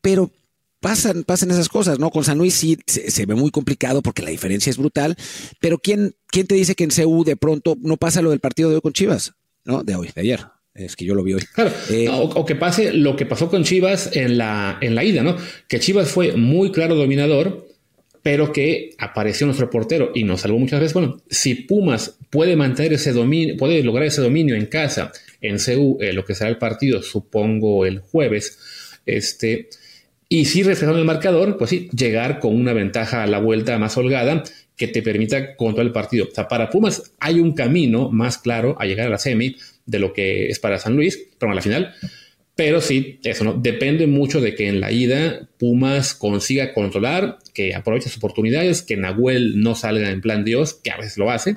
pero 0.00 0.32
pasan, 0.80 1.24
pasan 1.24 1.50
esas 1.50 1.68
cosas, 1.68 1.98
¿no? 1.98 2.10
Con 2.10 2.24
San 2.24 2.38
Luis 2.38 2.54
sí 2.54 2.78
se, 2.86 3.26
ve 3.26 3.34
muy 3.34 3.50
complicado 3.50 4.02
porque 4.02 4.22
la 4.22 4.30
diferencia 4.30 4.70
es 4.70 4.78
brutal, 4.78 5.16
pero 5.60 5.78
¿quién, 5.78 6.14
¿quién 6.26 6.46
te 6.46 6.54
dice 6.54 6.74
que 6.74 6.84
en 6.84 6.90
CU 6.90 7.24
de 7.24 7.36
pronto 7.36 7.76
no 7.80 7.96
pasa 7.96 8.22
lo 8.22 8.30
del 8.30 8.40
partido 8.40 8.70
de 8.70 8.76
hoy 8.76 8.80
con 8.80 8.92
Chivas? 8.92 9.34
¿No? 9.64 9.84
De 9.84 9.94
hoy, 9.94 10.10
de 10.14 10.20
ayer. 10.22 10.40
Es 10.74 10.96
que 10.96 11.04
yo 11.04 11.14
lo 11.14 11.22
vi 11.22 11.34
hoy. 11.34 11.42
Claro. 11.52 11.72
Eh, 11.90 12.08
o, 12.08 12.44
que 12.46 12.54
pase 12.54 12.92
lo 12.92 13.16
que 13.16 13.26
pasó 13.26 13.50
con 13.50 13.64
Chivas 13.64 14.10
en 14.14 14.38
la, 14.38 14.78
en 14.80 14.94
la 14.94 15.04
ida, 15.04 15.22
¿no? 15.22 15.36
Que 15.68 15.80
Chivas 15.80 16.08
fue 16.08 16.36
muy 16.36 16.72
claro 16.72 16.94
dominador, 16.94 17.68
pero 18.22 18.52
que 18.52 18.94
apareció 18.98 19.46
nuestro 19.46 19.70
portero 19.70 20.12
y 20.14 20.24
nos 20.24 20.42
salvó 20.42 20.58
muchas 20.58 20.80
veces. 20.80 20.94
Bueno, 20.94 21.22
si 21.28 21.54
Pumas 21.54 22.18
puede 22.28 22.56
mantener 22.56 22.94
ese 22.94 23.12
dominio, 23.12 23.56
puede 23.56 23.82
lograr 23.82 24.06
ese 24.06 24.20
dominio 24.20 24.54
en 24.54 24.66
casa, 24.66 25.12
en 25.40 25.58
CU, 25.58 25.98
eh, 26.00 26.12
lo 26.12 26.24
que 26.24 26.34
será 26.34 26.50
el 26.50 26.58
partido, 26.58 27.02
supongo 27.02 27.86
el 27.86 28.00
jueves, 28.00 28.58
este, 29.06 29.68
y 30.28 30.44
si 30.44 30.62
reflejando 30.62 31.00
el 31.00 31.06
marcador, 31.06 31.56
pues 31.58 31.70
sí, 31.70 31.88
llegar 31.92 32.38
con 32.38 32.54
una 32.54 32.72
ventaja 32.72 33.24
a 33.24 33.26
la 33.26 33.40
vuelta 33.40 33.76
más 33.78 33.96
holgada 33.96 34.44
que 34.76 34.86
te 34.86 35.02
permita 35.02 35.56
controlar 35.56 35.88
el 35.88 35.92
partido. 35.92 36.28
O 36.30 36.34
sea, 36.34 36.46
para 36.46 36.70
Pumas 36.70 37.12
hay 37.18 37.40
un 37.40 37.52
camino 37.52 38.10
más 38.10 38.38
claro 38.38 38.76
a 38.78 38.86
llegar 38.86 39.08
a 39.08 39.10
la 39.10 39.18
semi 39.18 39.56
de 39.86 39.98
lo 39.98 40.12
que 40.12 40.46
es 40.46 40.60
para 40.60 40.78
San 40.78 40.94
Luis, 40.94 41.20
pero 41.38 41.50
a 41.50 41.54
la 41.54 41.60
final. 41.60 41.94
Pero 42.60 42.82
sí, 42.82 43.18
eso 43.24 43.42
no 43.42 43.54
depende 43.54 44.06
mucho 44.06 44.42
de 44.42 44.54
que 44.54 44.68
en 44.68 44.80
la 44.80 44.92
ida 44.92 45.48
Pumas 45.58 46.12
consiga 46.12 46.74
controlar, 46.74 47.38
que 47.54 47.74
aproveche 47.74 48.10
sus 48.10 48.18
oportunidades, 48.18 48.82
que 48.82 48.98
Nahuel 48.98 49.62
no 49.62 49.74
salga 49.74 50.10
en 50.10 50.20
plan 50.20 50.44
Dios, 50.44 50.74
que 50.74 50.90
a 50.90 50.98
veces 50.98 51.16
lo 51.16 51.30
hace. 51.30 51.56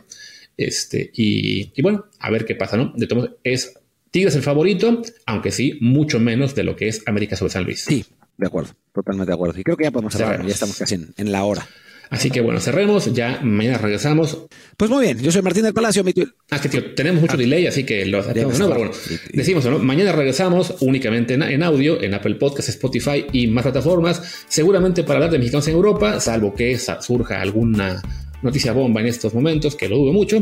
Este, 0.56 1.12
y, 1.14 1.82
bueno, 1.82 2.06
a 2.20 2.32
ver 2.32 2.46
qué 2.46 2.56
pasa, 2.56 2.78
¿no? 2.78 2.94
De 2.96 3.06
todos 3.08 3.32
es 3.44 3.78
Tigres 4.12 4.38
el 4.38 4.44
favorito, 4.44 5.02
aunque 5.26 5.52
sí, 5.52 5.78
mucho 5.82 6.22
menos 6.22 6.56
de 6.56 6.64
lo 6.64 6.78
que 6.78 6.88
es 6.88 7.04
América 7.06 7.36
sobre 7.36 7.52
San 7.52 7.66
Luis. 7.66 7.82
Sí, 7.82 8.06
de 8.38 8.48
acuerdo, 8.48 8.72
totalmente 8.94 9.30
de 9.30 9.34
acuerdo. 9.34 9.60
Y 9.60 9.64
creo 9.66 9.76
que 9.76 9.84
ya 9.84 9.92
podemos 9.92 10.14
cerrar, 10.14 10.46
ya 10.46 10.54
estamos 10.54 10.78
casi 10.78 10.96
en, 10.96 11.32
la 11.34 11.44
hora. 11.44 11.68
Así 12.10 12.30
que 12.30 12.42
bueno, 12.42 12.60
cerremos, 12.60 13.14
ya 13.14 13.40
mañana 13.42 13.78
regresamos. 13.78 14.46
Pues 14.78 14.90
muy 14.92 15.06
bien, 15.06 15.20
yo 15.20 15.32
soy 15.32 15.42
Martín 15.42 15.64
del 15.64 15.74
Palacio. 15.74 16.04
Mi 16.04 16.14
ah, 16.52 16.62
que 16.62 16.70
tío, 16.70 16.94
tenemos 16.94 17.22
mucho 17.22 17.34
ah. 17.34 17.38
delay, 17.38 17.68
así 17.68 17.84
que 17.84 18.06
lo 18.06 18.20
hacemos. 18.20 18.60
No, 18.60 18.68
pero 18.68 18.80
bueno, 18.80 18.94
decimos, 19.32 19.66
¿no? 19.66 19.80
mañana 19.80 20.12
regresamos 20.12 20.76
únicamente 20.82 21.34
en, 21.34 21.64
audio, 21.64 22.02
en 22.02 22.14
Apple 22.14 22.36
Podcasts, 22.36 22.70
Spotify 22.70 23.26
y 23.32 23.48
más 23.48 23.64
plataformas, 23.64 24.46
seguramente 24.48 25.04
para 25.04 25.18
hablar 25.18 25.32
de 25.32 25.40
mexicanos 25.40 25.68
en 25.68 25.76
Europa, 25.76 26.20
salvo 26.20 26.54
que 26.54 26.78
surja 26.78 27.42
alguna 27.42 28.02
noticia 28.44 28.74
bomba 28.74 29.02
en 29.02 29.08
estos 29.08 29.34
momentos, 29.34 29.76
que 29.76 29.90
lo 29.90 29.98
dudo 29.98 30.14
mucho. 30.14 30.40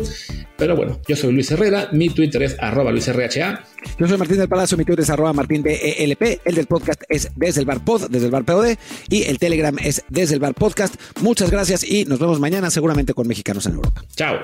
Pero 0.58 0.76
bueno, 0.76 1.00
yo 1.08 1.16
soy 1.16 1.34
Luis 1.34 1.50
Herrera, 1.52 1.90
mi 1.92 2.10
Twitter 2.10 2.44
es 2.44 2.56
arroba 2.60 2.92
LuisRHA. 2.92 3.64
Yo 3.98 4.08
soy 4.08 4.18
Martín 4.18 4.38
del 4.38 4.50
Palacio, 4.50 4.78
mi 4.78 4.86
Twitter 4.86 5.04
es 5.04 5.10
arroba 5.10 5.34
Martín 5.34 5.64
DELP, 5.64 6.42
el 6.46 6.56
del 6.56 6.68
podcast 6.68 7.04
es 7.10 7.32
desde 7.36 7.62
el 7.62 7.66
bar 7.66 7.84
pod, 7.84 8.10
desde 8.10 8.26
el 8.26 8.32
bar 8.32 8.46
POD, 8.46 8.76
y 9.10 9.24
el 9.24 9.40
Telegram 9.40 9.76
es 9.80 10.04
desde 10.10 10.36
el 10.36 10.40
bar 10.40 10.54
podcast. 10.54 10.96
Muchas 11.22 11.50
gracias 11.52 11.84
y 11.84 12.06
nos 12.06 12.20
vemos 12.20 12.40
mañana 12.40 12.70
seguramente 12.70 13.14
con 13.14 13.28
Mexicanos 13.28 13.66
en 13.66 13.74
Europa. 13.74 14.04
Chao. 14.16 14.40